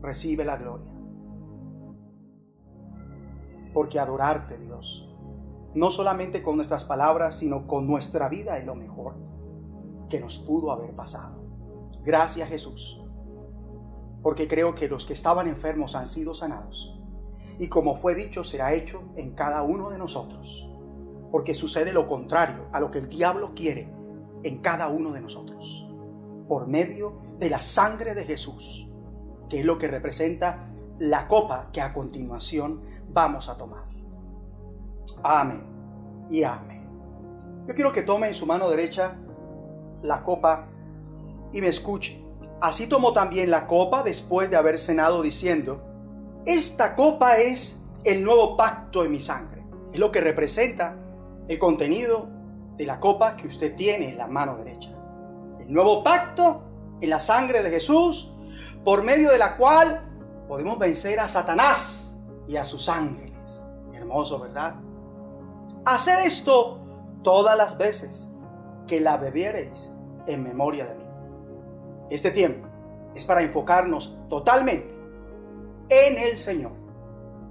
Recibe 0.00 0.44
la 0.44 0.56
gloria. 0.56 0.92
Porque 3.72 3.98
adorarte, 3.98 4.58
Dios, 4.58 5.10
no 5.74 5.90
solamente 5.90 6.42
con 6.42 6.56
nuestras 6.56 6.84
palabras, 6.84 7.36
sino 7.36 7.66
con 7.66 7.86
nuestra 7.86 8.28
vida 8.28 8.58
es 8.58 8.66
lo 8.66 8.74
mejor 8.74 9.16
que 10.08 10.20
nos 10.20 10.38
pudo 10.38 10.72
haber 10.72 10.94
pasado. 10.96 11.40
Gracias, 12.02 12.48
Jesús. 12.48 13.00
Porque 14.22 14.48
creo 14.48 14.74
que 14.74 14.88
los 14.88 15.06
que 15.06 15.12
estaban 15.12 15.46
enfermos 15.46 15.94
han 15.94 16.06
sido 16.06 16.34
sanados. 16.34 16.98
Y 17.58 17.68
como 17.68 17.96
fue 17.96 18.14
dicho, 18.14 18.42
será 18.42 18.74
hecho 18.74 19.02
en 19.16 19.34
cada 19.34 19.62
uno 19.62 19.90
de 19.90 19.98
nosotros. 19.98 20.68
Porque 21.30 21.54
sucede 21.54 21.92
lo 21.92 22.06
contrario 22.06 22.68
a 22.72 22.80
lo 22.80 22.90
que 22.90 22.98
el 22.98 23.08
diablo 23.08 23.52
quiere 23.54 23.94
en 24.42 24.58
cada 24.58 24.88
uno 24.88 25.12
de 25.12 25.20
nosotros, 25.20 25.86
por 26.48 26.66
medio 26.66 27.20
de 27.38 27.50
la 27.50 27.60
sangre 27.60 28.14
de 28.14 28.24
Jesús, 28.24 28.89
que 29.50 29.60
es 29.60 29.66
lo 29.66 29.76
que 29.76 29.88
representa 29.88 30.70
la 30.98 31.28
copa 31.28 31.68
que 31.72 31.82
a 31.82 31.92
continuación 31.92 32.80
vamos 33.12 33.50
a 33.50 33.58
tomar. 33.58 33.84
Amén 35.22 35.62
y 36.30 36.42
amén. 36.44 36.88
Yo 37.66 37.74
quiero 37.74 37.92
que 37.92 38.02
tome 38.02 38.28
en 38.28 38.34
su 38.34 38.46
mano 38.46 38.70
derecha 38.70 39.16
la 40.02 40.22
copa 40.22 40.68
y 41.52 41.60
me 41.60 41.68
escuche. 41.68 42.24
Así 42.60 42.86
tomó 42.86 43.12
también 43.12 43.50
la 43.50 43.66
copa 43.66 44.02
después 44.02 44.50
de 44.50 44.56
haber 44.56 44.78
cenado 44.78 45.22
diciendo, 45.22 45.82
esta 46.46 46.94
copa 46.94 47.38
es 47.38 47.82
el 48.04 48.22
nuevo 48.22 48.56
pacto 48.56 49.04
en 49.04 49.10
mi 49.10 49.20
sangre. 49.20 49.62
Es 49.92 49.98
lo 49.98 50.10
que 50.10 50.20
representa 50.20 50.96
el 51.48 51.58
contenido 51.58 52.28
de 52.76 52.86
la 52.86 53.00
copa 53.00 53.36
que 53.36 53.46
usted 53.46 53.74
tiene 53.74 54.10
en 54.10 54.18
la 54.18 54.26
mano 54.26 54.56
derecha. 54.56 54.90
El 55.58 55.72
nuevo 55.72 56.02
pacto 56.02 56.62
en 57.00 57.10
la 57.10 57.18
sangre 57.18 57.62
de 57.62 57.70
Jesús, 57.70 58.32
por 58.84 59.02
medio 59.02 59.30
de 59.30 59.38
la 59.38 59.56
cual 59.56 60.08
podemos 60.48 60.78
vencer 60.78 61.20
a 61.20 61.28
Satanás 61.28 62.16
y 62.46 62.56
a 62.56 62.64
sus 62.64 62.88
ángeles. 62.88 63.64
Hermoso, 63.92 64.40
¿verdad? 64.40 64.76
Haced 65.84 66.24
esto 66.26 66.80
todas 67.22 67.56
las 67.56 67.78
veces 67.78 68.28
que 68.86 69.00
la 69.00 69.16
bebiereis 69.16 69.90
en 70.26 70.42
memoria 70.42 70.84
de 70.84 70.94
mí. 70.94 71.04
Este 72.10 72.30
tiempo 72.30 72.66
es 73.14 73.24
para 73.24 73.42
enfocarnos 73.42 74.18
totalmente 74.28 74.94
en 75.88 76.18
el 76.18 76.36
Señor. 76.36 76.72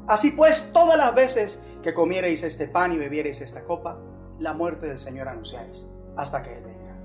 Así 0.07 0.31
pues, 0.31 0.71
todas 0.73 0.97
las 0.97 1.13
veces 1.13 1.63
que 1.83 1.93
comiereis 1.93 2.43
este 2.43 2.67
pan 2.67 2.93
y 2.93 2.97
bebiereis 2.97 3.41
esta 3.41 3.63
copa, 3.63 3.97
la 4.39 4.53
muerte 4.53 4.87
del 4.87 4.99
Señor 4.99 5.27
anunciáis 5.27 5.87
hasta 6.17 6.41
que 6.41 6.55
Él 6.55 6.63
venga. 6.63 6.97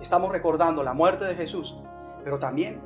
Estamos 0.00 0.32
recordando 0.32 0.82
la 0.82 0.94
muerte 0.94 1.24
de 1.24 1.34
Jesús, 1.34 1.76
pero 2.24 2.38
también 2.38 2.80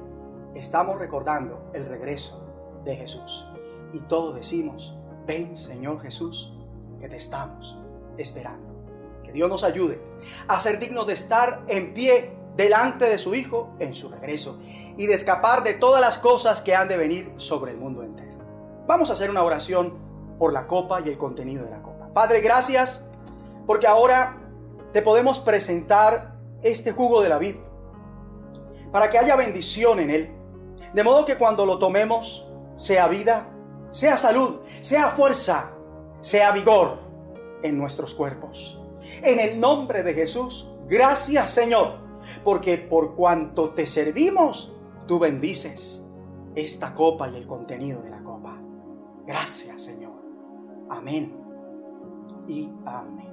estamos 0.54 0.98
recordando 0.98 1.70
el 1.74 1.86
regreso 1.86 2.42
de 2.84 2.96
Jesús. 2.96 3.46
Y 3.92 4.00
todos 4.00 4.34
decimos, 4.34 4.96
ven 5.26 5.56
Señor 5.56 6.00
Jesús, 6.00 6.52
que 7.00 7.08
te 7.08 7.16
estamos 7.16 7.78
esperando. 8.16 8.74
Que 9.22 9.32
Dios 9.32 9.48
nos 9.48 9.64
ayude 9.64 10.00
a 10.48 10.58
ser 10.58 10.78
dignos 10.78 11.06
de 11.06 11.14
estar 11.14 11.62
en 11.68 11.94
pie 11.94 12.36
delante 12.56 13.06
de 13.06 13.18
su 13.18 13.34
Hijo 13.34 13.70
en 13.78 13.94
su 13.94 14.08
regreso 14.08 14.58
y 14.96 15.06
de 15.06 15.14
escapar 15.14 15.62
de 15.62 15.74
todas 15.74 16.00
las 16.00 16.18
cosas 16.18 16.60
que 16.60 16.74
han 16.74 16.88
de 16.88 16.96
venir 16.96 17.32
sobre 17.36 17.72
el 17.72 17.78
mundo 17.78 18.02
entero. 18.02 18.32
Vamos 18.86 19.10
a 19.10 19.14
hacer 19.14 19.30
una 19.30 19.42
oración 19.42 19.98
por 20.38 20.52
la 20.52 20.66
copa 20.66 21.00
y 21.00 21.08
el 21.08 21.16
contenido 21.16 21.64
de 21.64 21.70
la 21.70 21.82
copa. 21.82 22.08
Padre, 22.12 22.40
gracias 22.40 23.06
porque 23.66 23.86
ahora 23.86 24.38
te 24.92 25.00
podemos 25.02 25.40
presentar 25.40 26.34
este 26.62 26.92
jugo 26.92 27.22
de 27.22 27.28
la 27.28 27.38
vida 27.38 27.60
para 28.90 29.08
que 29.08 29.18
haya 29.18 29.36
bendición 29.36 30.00
en 30.00 30.10
él. 30.10 30.36
De 30.92 31.04
modo 31.04 31.24
que 31.24 31.38
cuando 31.38 31.66
lo 31.66 31.78
tomemos, 31.78 32.46
sea 32.74 33.08
vida, 33.08 33.48
sea 33.90 34.16
salud, 34.16 34.60
sea 34.80 35.10
fuerza, 35.10 35.72
sea 36.20 36.52
vigor 36.52 36.98
en 37.62 37.78
nuestros 37.78 38.14
cuerpos. 38.14 38.80
En 39.22 39.40
el 39.40 39.60
nombre 39.60 40.02
de 40.02 40.14
Jesús, 40.14 40.68
gracias 40.86 41.50
Señor, 41.50 41.98
porque 42.44 42.78
por 42.78 43.14
cuanto 43.14 43.70
te 43.70 43.86
servimos, 43.86 44.72
tú 45.06 45.18
bendices 45.18 46.04
esta 46.54 46.94
copa 46.94 47.28
y 47.28 47.36
el 47.36 47.46
contenido 47.46 48.02
de 48.02 48.10
la 48.10 48.22
copa. 48.22 48.60
Gracias 49.26 49.82
Señor. 49.82 50.12
Amén 50.90 51.36
y 52.46 52.70
amén. 52.84 53.32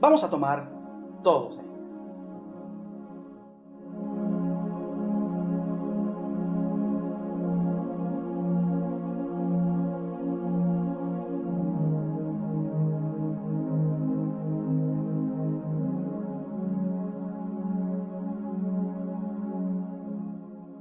Vamos 0.00 0.22
a 0.24 0.30
tomar 0.30 0.70
todos 1.22 1.67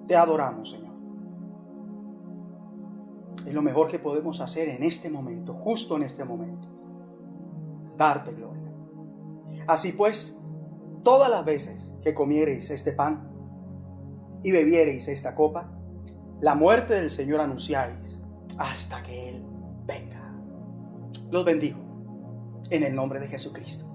Te 0.08 0.16
adoramos, 0.16 0.72
Señor. 0.72 0.95
Es 3.45 3.53
lo 3.53 3.62
mejor 3.62 3.88
que 3.88 3.99
podemos 3.99 4.41
hacer 4.41 4.70
en 4.70 4.84
este 4.84 5.10
momento, 5.10 5.53
justo 5.53 5.95
en 5.95 6.03
este 6.03 6.24
momento. 6.24 6.68
Darte 7.97 8.34
gloria. 8.34 8.72
Así 9.68 9.93
pues, 9.93 10.39
todas 11.03 11.30
las 11.30 11.45
veces 11.45 11.93
que 12.01 12.14
comiereis 12.14 12.70
este 12.70 12.91
pan 12.91 13.32
y 14.43 14.51
bebiereis 14.51 15.08
esta 15.08 15.34
copa, 15.34 15.72
la 16.41 16.55
muerte 16.55 16.93
del 16.93 17.10
Señor 17.10 17.39
anunciáis 17.39 18.22
hasta 18.58 19.01
que 19.03 19.30
Él 19.30 19.43
venga. 19.86 20.34
Los 21.32 21.43
bendigo 21.43 21.80
en 22.70 22.84
el 22.84 22.95
nombre 22.95 23.20
de 23.20 23.28
Jesucristo. 23.28 23.87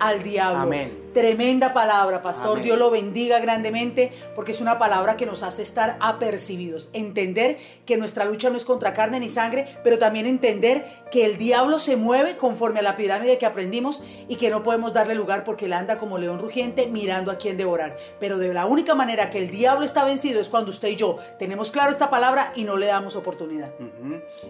Al 0.00 0.22
diablo. 0.22 0.60
Amén. 0.62 1.01
Tremenda 1.12 1.72
palabra, 1.72 2.22
pastor. 2.22 2.52
Amén. 2.52 2.64
Dios 2.64 2.78
lo 2.78 2.90
bendiga 2.90 3.38
grandemente 3.40 4.12
porque 4.34 4.52
es 4.52 4.60
una 4.60 4.78
palabra 4.78 5.16
que 5.16 5.26
nos 5.26 5.42
hace 5.42 5.62
estar 5.62 5.96
apercibidos. 6.00 6.88
Entender 6.92 7.58
que 7.84 7.96
nuestra 7.96 8.24
lucha 8.24 8.48
no 8.50 8.56
es 8.56 8.64
contra 8.64 8.94
carne 8.94 9.20
ni 9.20 9.28
sangre, 9.28 9.66
pero 9.84 9.98
también 9.98 10.26
entender 10.26 10.84
que 11.10 11.24
el 11.26 11.36
diablo 11.36 11.78
se 11.78 11.96
mueve 11.96 12.36
conforme 12.38 12.80
a 12.80 12.82
la 12.82 12.96
pirámide 12.96 13.36
que 13.38 13.44
aprendimos 13.46 14.02
y 14.28 14.36
que 14.36 14.48
no 14.48 14.62
podemos 14.62 14.92
darle 14.94 15.14
lugar 15.14 15.44
porque 15.44 15.66
él 15.66 15.74
anda 15.74 15.98
como 15.98 16.16
león 16.18 16.38
rugiente 16.38 16.86
mirando 16.86 17.30
a 17.30 17.36
quién 17.36 17.56
devorar. 17.56 17.96
Pero 18.18 18.38
de 18.38 18.54
la 18.54 18.64
única 18.64 18.94
manera 18.94 19.28
que 19.28 19.38
el 19.38 19.50
diablo 19.50 19.84
está 19.84 20.04
vencido 20.04 20.40
es 20.40 20.48
cuando 20.48 20.70
usted 20.70 20.88
y 20.88 20.96
yo 20.96 21.18
tenemos 21.38 21.70
claro 21.70 21.90
esta 21.92 22.08
palabra 22.08 22.52
y 22.56 22.64
no 22.64 22.76
le 22.78 22.86
damos 22.86 23.16
oportunidad. 23.16 23.70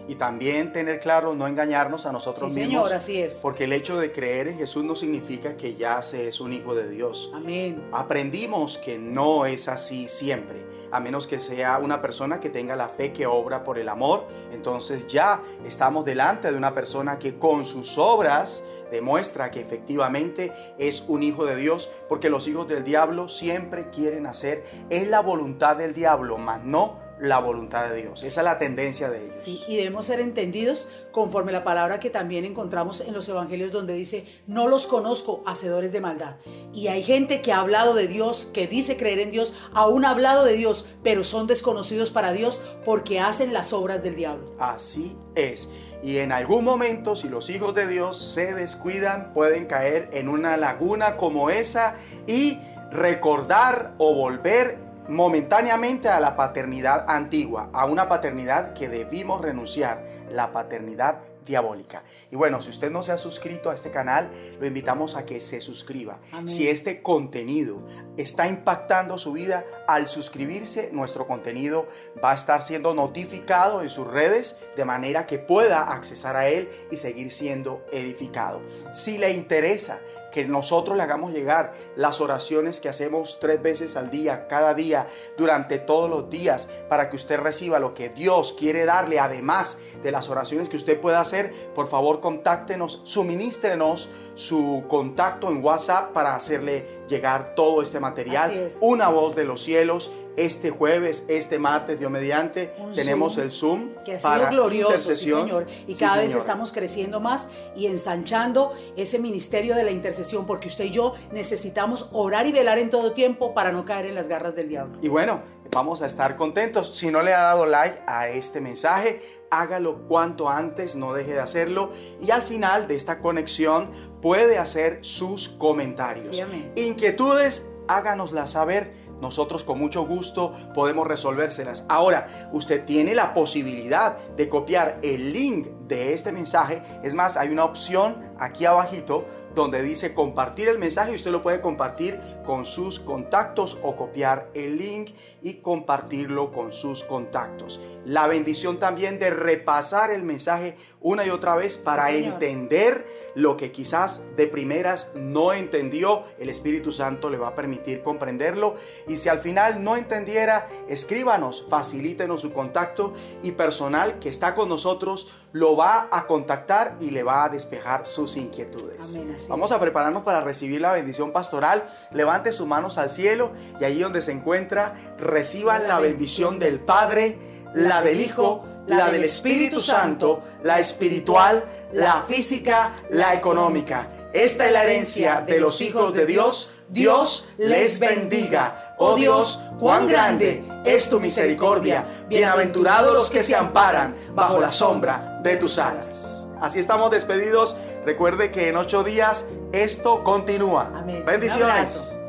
Y 0.07 0.15
también 0.15 0.71
tener 0.71 0.99
claro, 0.99 1.33
no 1.35 1.45
engañarnos 1.47 2.05
a 2.05 2.11
nosotros 2.11 2.53
Sí, 2.53 2.61
mismos. 2.61 2.87
señor, 2.87 2.97
así 2.97 3.21
es. 3.21 3.39
Porque 3.41 3.65
el 3.65 3.73
hecho 3.73 3.97
de 3.97 4.11
creer 4.11 4.47
en 4.47 4.57
Jesús 4.57 4.83
no 4.83 4.95
significa 4.95 5.57
que 5.57 5.75
ya 5.75 6.01
se 6.01 6.27
es 6.29 6.39
un 6.39 6.52
hijo 6.53 6.75
de 6.75 6.89
Dios. 6.89 7.31
Amén. 7.33 7.83
Aprendimos 7.91 8.77
que 8.77 8.97
no 8.97 9.45
es 9.45 9.67
así 9.67 10.07
siempre, 10.07 10.65
a 10.91 10.99
menos 10.99 11.27
que 11.27 11.39
sea 11.39 11.79
una 11.79 12.01
persona 12.01 12.39
que 12.39 12.49
tenga 12.49 12.75
la 12.75 12.89
fe 12.89 13.11
que 13.11 13.25
obra 13.25 13.63
por 13.63 13.77
el 13.77 13.89
amor. 13.89 14.27
Entonces 14.51 15.07
ya 15.07 15.41
estamos 15.65 16.05
delante 16.05 16.51
de 16.51 16.57
una 16.57 16.73
persona 16.73 17.19
que 17.19 17.37
con 17.37 17.65
sus 17.65 17.97
obras 17.97 18.63
demuestra 18.91 19.51
que 19.51 19.59
efectivamente 19.59 20.53
es 20.77 21.03
un 21.07 21.23
hijo 21.23 21.45
de 21.45 21.55
Dios, 21.55 21.89
porque 22.07 22.29
los 22.29 22.47
hijos 22.47 22.67
del 22.67 22.83
diablo 22.83 23.27
siempre 23.27 23.89
quieren 23.89 24.25
hacer, 24.27 24.63
es 24.89 25.07
la 25.07 25.21
voluntad 25.21 25.75
del 25.75 25.93
diablo, 25.93 26.37
mas 26.37 26.63
no 26.63 27.02
la 27.23 27.39
voluntad 27.39 27.89
de 27.89 28.01
Dios. 28.01 28.23
Esa 28.23 28.41
es 28.41 28.45
la 28.45 28.57
tendencia 28.57 29.09
de 29.09 29.25
ellos. 29.25 29.39
Sí, 29.39 29.63
y 29.69 29.77
debemos 29.77 30.05
ser 30.05 30.19
entendidos 30.19 30.89
conforme 31.13 31.53
la 31.53 31.63
palabra 31.63 31.97
que 31.97 32.09
también 32.09 32.43
encontramos 32.43 32.99
en 32.99 33.13
los 33.13 33.29
evangelios 33.29 33.71
donde 33.71 33.93
dice, 33.93 34.25
no 34.45 34.67
los 34.67 34.87
conozco, 34.87 35.41
hacedores 35.45 35.93
de 35.93 36.01
maldad. 36.01 36.35
Y 36.73 36.87
hay 36.87 37.01
gente 37.01 37.41
que 37.41 37.53
ha 37.53 37.61
hablado 37.61 37.93
de 37.93 38.09
Dios, 38.09 38.49
que 38.53 38.67
dice 38.67 38.97
creer 38.97 39.19
en 39.19 39.31
Dios, 39.31 39.53
aún 39.73 40.03
ha 40.03 40.09
hablado 40.09 40.43
de 40.43 40.53
Dios, 40.53 40.85
pero 41.01 41.23
son 41.23 41.47
desconocidos 41.47 42.11
para 42.11 42.33
Dios 42.33 42.61
porque 42.83 43.21
hacen 43.21 43.53
las 43.53 43.71
obras 43.71 44.03
del 44.03 44.17
diablo. 44.17 44.53
Así 44.59 45.15
es. 45.35 45.69
Y 46.03 46.17
en 46.17 46.33
algún 46.33 46.65
momento, 46.65 47.15
si 47.15 47.29
los 47.29 47.49
hijos 47.49 47.73
de 47.73 47.87
Dios 47.87 48.17
se 48.17 48.53
descuidan, 48.53 49.31
pueden 49.33 49.65
caer 49.65 50.09
en 50.11 50.27
una 50.27 50.57
laguna 50.57 51.15
como 51.15 51.49
esa 51.49 51.95
y 52.27 52.59
recordar 52.91 53.95
o 53.97 54.13
volver 54.13 54.82
momentáneamente 55.07 56.09
a 56.09 56.19
la 56.19 56.35
paternidad 56.35 57.05
antigua, 57.07 57.69
a 57.73 57.85
una 57.85 58.07
paternidad 58.07 58.73
que 58.73 58.87
debimos 58.87 59.41
renunciar, 59.41 60.05
la 60.29 60.51
paternidad 60.51 61.19
diabólica. 61.45 62.03
Y 62.31 62.35
bueno, 62.35 62.61
si 62.61 62.69
usted 62.69 62.89
no 62.89 63.03
se 63.03 63.11
ha 63.11 63.17
suscrito 63.17 63.69
a 63.69 63.73
este 63.73 63.91
canal, 63.91 64.31
lo 64.59 64.65
invitamos 64.65 65.15
a 65.15 65.25
que 65.25 65.41
se 65.41 65.61
suscriba. 65.61 66.19
Amén. 66.31 66.47
Si 66.47 66.67
este 66.67 67.01
contenido 67.01 67.85
está 68.17 68.47
impactando 68.47 69.17
su 69.17 69.33
vida, 69.33 69.65
al 69.87 70.07
suscribirse, 70.07 70.89
nuestro 70.91 71.27
contenido 71.27 71.87
va 72.23 72.31
a 72.31 72.35
estar 72.35 72.61
siendo 72.61 72.93
notificado 72.93 73.81
en 73.81 73.89
sus 73.89 74.07
redes 74.07 74.59
de 74.75 74.85
manera 74.85 75.25
que 75.25 75.39
pueda 75.39 75.81
accesar 75.81 76.35
a 76.37 76.47
él 76.47 76.69
y 76.91 76.97
seguir 76.97 77.31
siendo 77.31 77.85
edificado. 77.91 78.61
Si 78.91 79.17
le 79.17 79.31
interesa 79.31 79.99
que 80.33 80.43
nosotros 80.45 80.97
le 80.97 81.03
hagamos 81.03 81.31
llegar 81.31 81.73
las 81.95 82.19
oraciones 82.19 82.79
que 82.79 82.89
hacemos 82.89 83.37
tres 83.39 83.61
veces 83.61 83.95
al 83.95 84.09
día, 84.09 84.47
cada 84.47 84.73
día, 84.73 85.07
durante 85.37 85.77
todos 85.77 86.09
los 86.09 86.29
días, 86.29 86.69
para 86.89 87.09
que 87.09 87.15
usted 87.15 87.39
reciba 87.39 87.79
lo 87.79 87.93
que 87.93 88.09
Dios 88.09 88.51
quiere 88.51 88.83
darle, 88.83 89.19
además 89.19 89.77
de 90.01 90.11
las 90.11 90.29
oraciones 90.29 90.67
que 90.67 90.75
usted 90.75 90.99
pueda 90.99 91.21
hacer, 91.21 91.53
por 91.75 91.87
favor 91.87 92.19
contáctenos, 92.19 93.01
suministrenos 93.03 94.09
su 94.35 94.83
contacto 94.87 95.49
en 95.49 95.63
WhatsApp 95.63 96.11
para 96.11 96.35
hacerle 96.35 96.87
llegar 97.07 97.53
todo 97.55 97.81
este 97.81 97.99
material. 97.99 98.51
Es. 98.51 98.77
Una 98.81 99.09
voz 99.09 99.35
de 99.35 99.45
los 99.45 99.61
cielos. 99.61 100.11
Este 100.35 100.71
jueves, 100.71 101.25
este 101.27 101.59
martes, 101.59 101.99
Dios 101.99 102.09
mediante, 102.09 102.73
Un 102.79 102.93
tenemos 102.93 103.33
Zoom 103.35 103.43
el 103.45 103.51
Zoom 103.51 103.89
que 104.03 104.15
ha 104.15 104.19
sido 104.19 104.31
para 104.31 104.49
glorioso, 104.49 104.89
sí, 104.91 104.95
intercesión. 104.97 105.41
señor. 105.43 105.67
Y 105.87 105.93
Sí, 105.93 105.99
cada 106.03 106.17
vez 106.17 106.31
señor. 106.31 106.41
estamos 106.41 106.71
creciendo 106.71 107.19
más 107.19 107.49
y 107.75 107.85
ensanchando 107.85 108.71
ese 108.95 109.19
ministerio 109.19 109.75
de 109.75 109.83
la 109.83 109.91
intercesión, 109.91 110.45
porque 110.45 110.67
usted 110.67 110.85
y 110.85 110.91
yo 110.91 111.13
necesitamos 111.31 112.09
orar 112.11 112.47
y 112.47 112.51
velar 112.51 112.79
en 112.79 112.89
todo 112.89 113.13
tiempo 113.13 113.53
para 113.53 113.71
no 113.71 113.85
caer 113.85 114.07
en 114.07 114.15
las 114.15 114.27
garras 114.27 114.55
del 114.55 114.69
diablo. 114.69 114.97
Y 115.01 115.07
bueno, 115.07 115.41
vamos 115.71 116.01
a 116.01 116.07
estar 116.07 116.35
contentos. 116.35 116.95
Si 116.95 117.11
no 117.11 117.21
le 117.21 117.33
ha 117.33 117.41
dado 117.43 117.65
like 117.65 118.01
a 118.07 118.27
este 118.29 118.59
mensaje, 118.61 119.21
hágalo 119.51 120.07
cuanto 120.07 120.49
antes, 120.49 120.95
no 120.95 121.13
deje 121.13 121.33
de 121.33 121.39
hacerlo. 121.41 121.91
Y 122.21 122.31
al 122.31 122.41
final 122.41 122.87
de 122.87 122.95
esta 122.95 123.19
conexión 123.19 123.91
puede 124.21 124.57
hacer 124.57 124.97
sus 125.01 125.47
comentarios. 125.49 126.35
Sí. 126.35 126.43
Inquietudes, 126.75 127.69
háganoslas 127.87 128.51
saber. 128.51 128.91
Nosotros 129.23 129.63
con 129.63 129.79
mucho 129.79 130.05
gusto 130.05 130.51
podemos 130.73 131.07
resolvérselas. 131.07 131.85
Ahora, 131.87 132.49
usted 132.51 132.83
tiene 132.83 133.15
la 133.15 133.33
posibilidad 133.33 134.17
de 134.35 134.49
copiar 134.49 134.99
el 135.01 135.31
link 135.31 135.67
de 135.87 136.13
este 136.13 136.33
mensaje. 136.33 136.83
Es 137.03 137.13
más, 137.13 137.37
hay 137.37 137.47
una 137.49 137.63
opción 137.63 138.33
aquí 138.37 138.65
abajito 138.65 139.25
donde 139.55 139.81
dice 139.81 140.13
compartir 140.13 140.67
el 140.67 140.79
mensaje 140.79 141.11
y 141.11 141.15
usted 141.15 141.31
lo 141.31 141.41
puede 141.41 141.61
compartir 141.61 142.19
con 142.45 142.65
sus 142.65 142.99
contactos 142.99 143.77
o 143.81 143.95
copiar 143.95 144.49
el 144.55 144.77
link 144.77 145.11
y 145.41 145.55
compartirlo 145.55 146.51
con 146.51 146.71
sus 146.71 147.03
contactos. 147.03 147.79
La 148.05 148.27
bendición 148.27 148.79
también 148.79 149.19
de 149.19 149.29
repasar 149.29 150.11
el 150.11 150.23
mensaje 150.23 150.75
una 151.03 151.25
y 151.25 151.29
otra 151.29 151.55
vez 151.55 151.77
para 151.77 152.07
Sí, 152.07 152.23
entender 152.23 153.05
lo 153.35 153.55
que 153.57 153.71
quizás 153.71 154.21
de 154.35 154.47
primeras 154.47 155.11
no 155.15 155.53
entendió. 155.53 156.23
El 156.39 156.49
Espíritu 156.49 156.91
Santo 156.91 157.29
le 157.29 157.37
va 157.37 157.49
a 157.49 157.55
permitir 157.55 158.01
comprenderlo. 158.01 158.75
Y 159.07 159.17
si 159.17 159.29
al 159.29 159.39
final 159.39 159.83
no 159.83 159.95
entendiera, 159.97 160.65
escríbanos, 160.87 161.65
facilítenos 161.69 162.41
su 162.41 162.51
contacto 162.53 163.13
y 163.43 163.51
personal 163.51 164.17
que 164.19 164.29
está 164.29 164.55
con 164.55 164.69
nosotros 164.69 165.33
lo 165.51 165.75
va 165.77 166.07
a 166.11 166.25
contactar 166.25 166.95
y 166.99 167.11
le 167.11 167.21
va 167.21 167.43
a 167.45 167.49
despejar 167.49 168.07
sus 168.07 168.37
inquietudes. 168.37 169.15
Amén, 169.15 169.37
Vamos 169.49 169.69
es. 169.69 169.77
a 169.77 169.79
prepararnos 169.79 170.23
para 170.23 170.41
recibir 170.41 170.81
la 170.81 170.91
bendición 170.93 171.31
pastoral. 171.31 171.87
Levante 172.11 172.51
sus 172.51 172.65
manos 172.65 172.97
al 172.97 173.09
cielo 173.09 173.51
y 173.79 173.85
allí 173.85 173.99
donde 173.99 174.21
se 174.23 174.31
encuentra, 174.31 174.95
reciban 175.19 175.87
la 175.87 175.99
bendición 175.99 176.57
del 176.57 176.79
Padre, 176.79 177.37
la 177.75 178.01
del 178.01 178.21
Hijo, 178.21 178.65
la 178.87 179.11
del 179.11 179.23
Espíritu 179.23 179.79
Santo, 179.79 180.43
la 180.63 180.79
espiritual, 180.79 181.63
la 181.93 182.23
física, 182.27 182.93
la 183.09 183.33
económica. 183.33 184.29
Esta 184.33 184.65
es 184.65 184.71
la 184.71 184.83
herencia 184.83 185.41
de 185.41 185.59
los 185.59 185.79
hijos 185.81 186.13
de 186.13 186.25
Dios. 186.25 186.71
Dios 186.89 187.49
les 187.57 187.99
bendiga. 187.99 188.95
Oh 188.97 189.15
Dios, 189.15 189.59
cuán 189.79 190.07
grande 190.07 190.63
es 190.85 191.09
tu 191.09 191.19
misericordia. 191.19 192.25
Bienaventurados 192.27 193.13
los 193.13 193.29
que 193.29 193.43
se 193.43 193.55
amparan 193.55 194.15
bajo 194.33 194.59
la 194.59 194.71
sombra 194.71 195.39
de 195.43 195.55
tus 195.57 195.77
alas. 195.77 196.47
Así 196.61 196.79
estamos 196.79 197.11
despedidos. 197.11 197.75
Recuerde 198.05 198.51
que 198.51 198.69
en 198.69 198.77
ocho 198.77 199.03
días 199.03 199.45
esto 199.71 200.23
continúa. 200.23 200.91
Amén. 200.95 201.23
Bendiciones. 201.25 202.19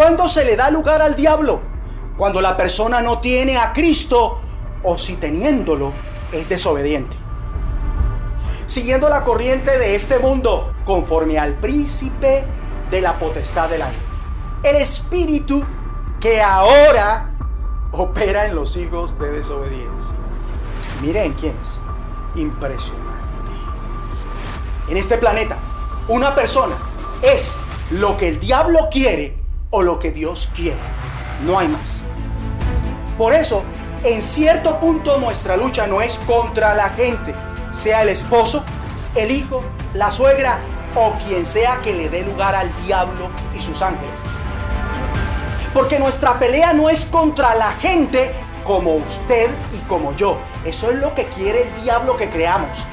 ¿Cuándo 0.00 0.28
se 0.28 0.46
le 0.46 0.56
da 0.56 0.70
lugar 0.70 1.02
al 1.02 1.14
diablo? 1.14 1.60
Cuando 2.16 2.40
la 2.40 2.56
persona 2.56 3.02
no 3.02 3.18
tiene 3.18 3.58
a 3.58 3.74
Cristo 3.74 4.40
o 4.82 4.96
si 4.96 5.16
teniéndolo 5.16 5.92
es 6.32 6.48
desobediente. 6.48 7.18
Siguiendo 8.64 9.10
la 9.10 9.24
corriente 9.24 9.76
de 9.76 9.94
este 9.94 10.18
mundo, 10.18 10.72
conforme 10.86 11.38
al 11.38 11.52
príncipe 11.56 12.46
de 12.90 13.00
la 13.02 13.18
potestad 13.18 13.68
del 13.68 13.82
aire. 13.82 13.98
El 14.62 14.76
espíritu 14.76 15.62
que 16.18 16.40
ahora 16.40 17.34
opera 17.92 18.46
en 18.46 18.54
los 18.54 18.78
hijos 18.78 19.18
de 19.18 19.30
desobediencia. 19.30 20.16
Miren 21.02 21.34
quiénes. 21.34 21.78
Impresionante. 22.36 23.04
En 24.88 24.96
este 24.96 25.18
planeta, 25.18 25.58
una 26.08 26.34
persona 26.34 26.76
es 27.20 27.58
lo 27.90 28.16
que 28.16 28.30
el 28.30 28.40
diablo 28.40 28.88
quiere 28.90 29.39
o 29.70 29.82
lo 29.82 29.98
que 29.98 30.10
Dios 30.10 30.50
quiere. 30.54 30.78
No 31.46 31.58
hay 31.58 31.68
más. 31.68 32.02
Por 33.16 33.32
eso, 33.32 33.62
en 34.04 34.22
cierto 34.22 34.78
punto 34.80 35.18
nuestra 35.18 35.56
lucha 35.56 35.86
no 35.86 36.00
es 36.00 36.18
contra 36.18 36.74
la 36.74 36.90
gente, 36.90 37.34
sea 37.70 38.02
el 38.02 38.08
esposo, 38.08 38.64
el 39.14 39.30
hijo, 39.30 39.62
la 39.94 40.10
suegra 40.10 40.58
o 40.94 41.12
quien 41.24 41.46
sea 41.46 41.80
que 41.82 41.94
le 41.94 42.08
dé 42.08 42.22
lugar 42.22 42.54
al 42.54 42.70
diablo 42.84 43.30
y 43.54 43.60
sus 43.60 43.80
ángeles. 43.82 44.22
Porque 45.72 45.98
nuestra 45.98 46.38
pelea 46.38 46.72
no 46.72 46.90
es 46.90 47.04
contra 47.04 47.54
la 47.54 47.70
gente 47.72 48.32
como 48.64 48.96
usted 48.96 49.50
y 49.72 49.78
como 49.86 50.16
yo. 50.16 50.38
Eso 50.64 50.90
es 50.90 50.96
lo 50.96 51.14
que 51.14 51.26
quiere 51.26 51.68
el 51.68 51.82
diablo 51.82 52.16
que 52.16 52.28
creamos. 52.28 52.84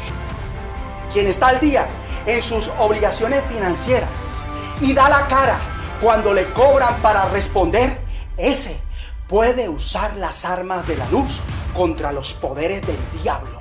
Quien 1.11 1.28
está 1.28 1.47
al 1.47 1.59
día 1.59 1.88
en 2.28 2.43
sus 2.43 2.69
obligaciones 2.78 3.41
financieras 3.49 4.45
y 4.80 4.93
da 4.93 5.09
la 5.09 5.28
cara 5.28 5.57
cuando 6.02 6.34
le 6.34 6.45
cobran 6.52 7.02
para 7.02 7.26
responder, 7.30 8.00
ese 8.38 8.80
puede 9.28 9.68
usar 9.68 10.16
las 10.18 10.45
armas 10.45 10.88
de 10.88 10.98
la 10.98 11.10
luz 11.10 11.41
contra 11.74 12.12
los 12.12 12.34
poderes 12.34 12.86
del 12.86 13.00
diablo. 13.22 13.60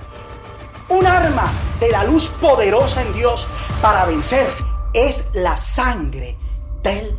Un 0.88 1.06
arma 1.06 1.50
de 1.80 1.90
la 1.90 2.04
luz 2.04 2.28
poderosa 2.40 3.02
en 3.02 3.12
Dios 3.14 3.48
para 3.82 4.04
vencer 4.04 4.46
es 4.92 5.30
la 5.34 5.56
sangre 5.56 6.36
del 6.82 7.16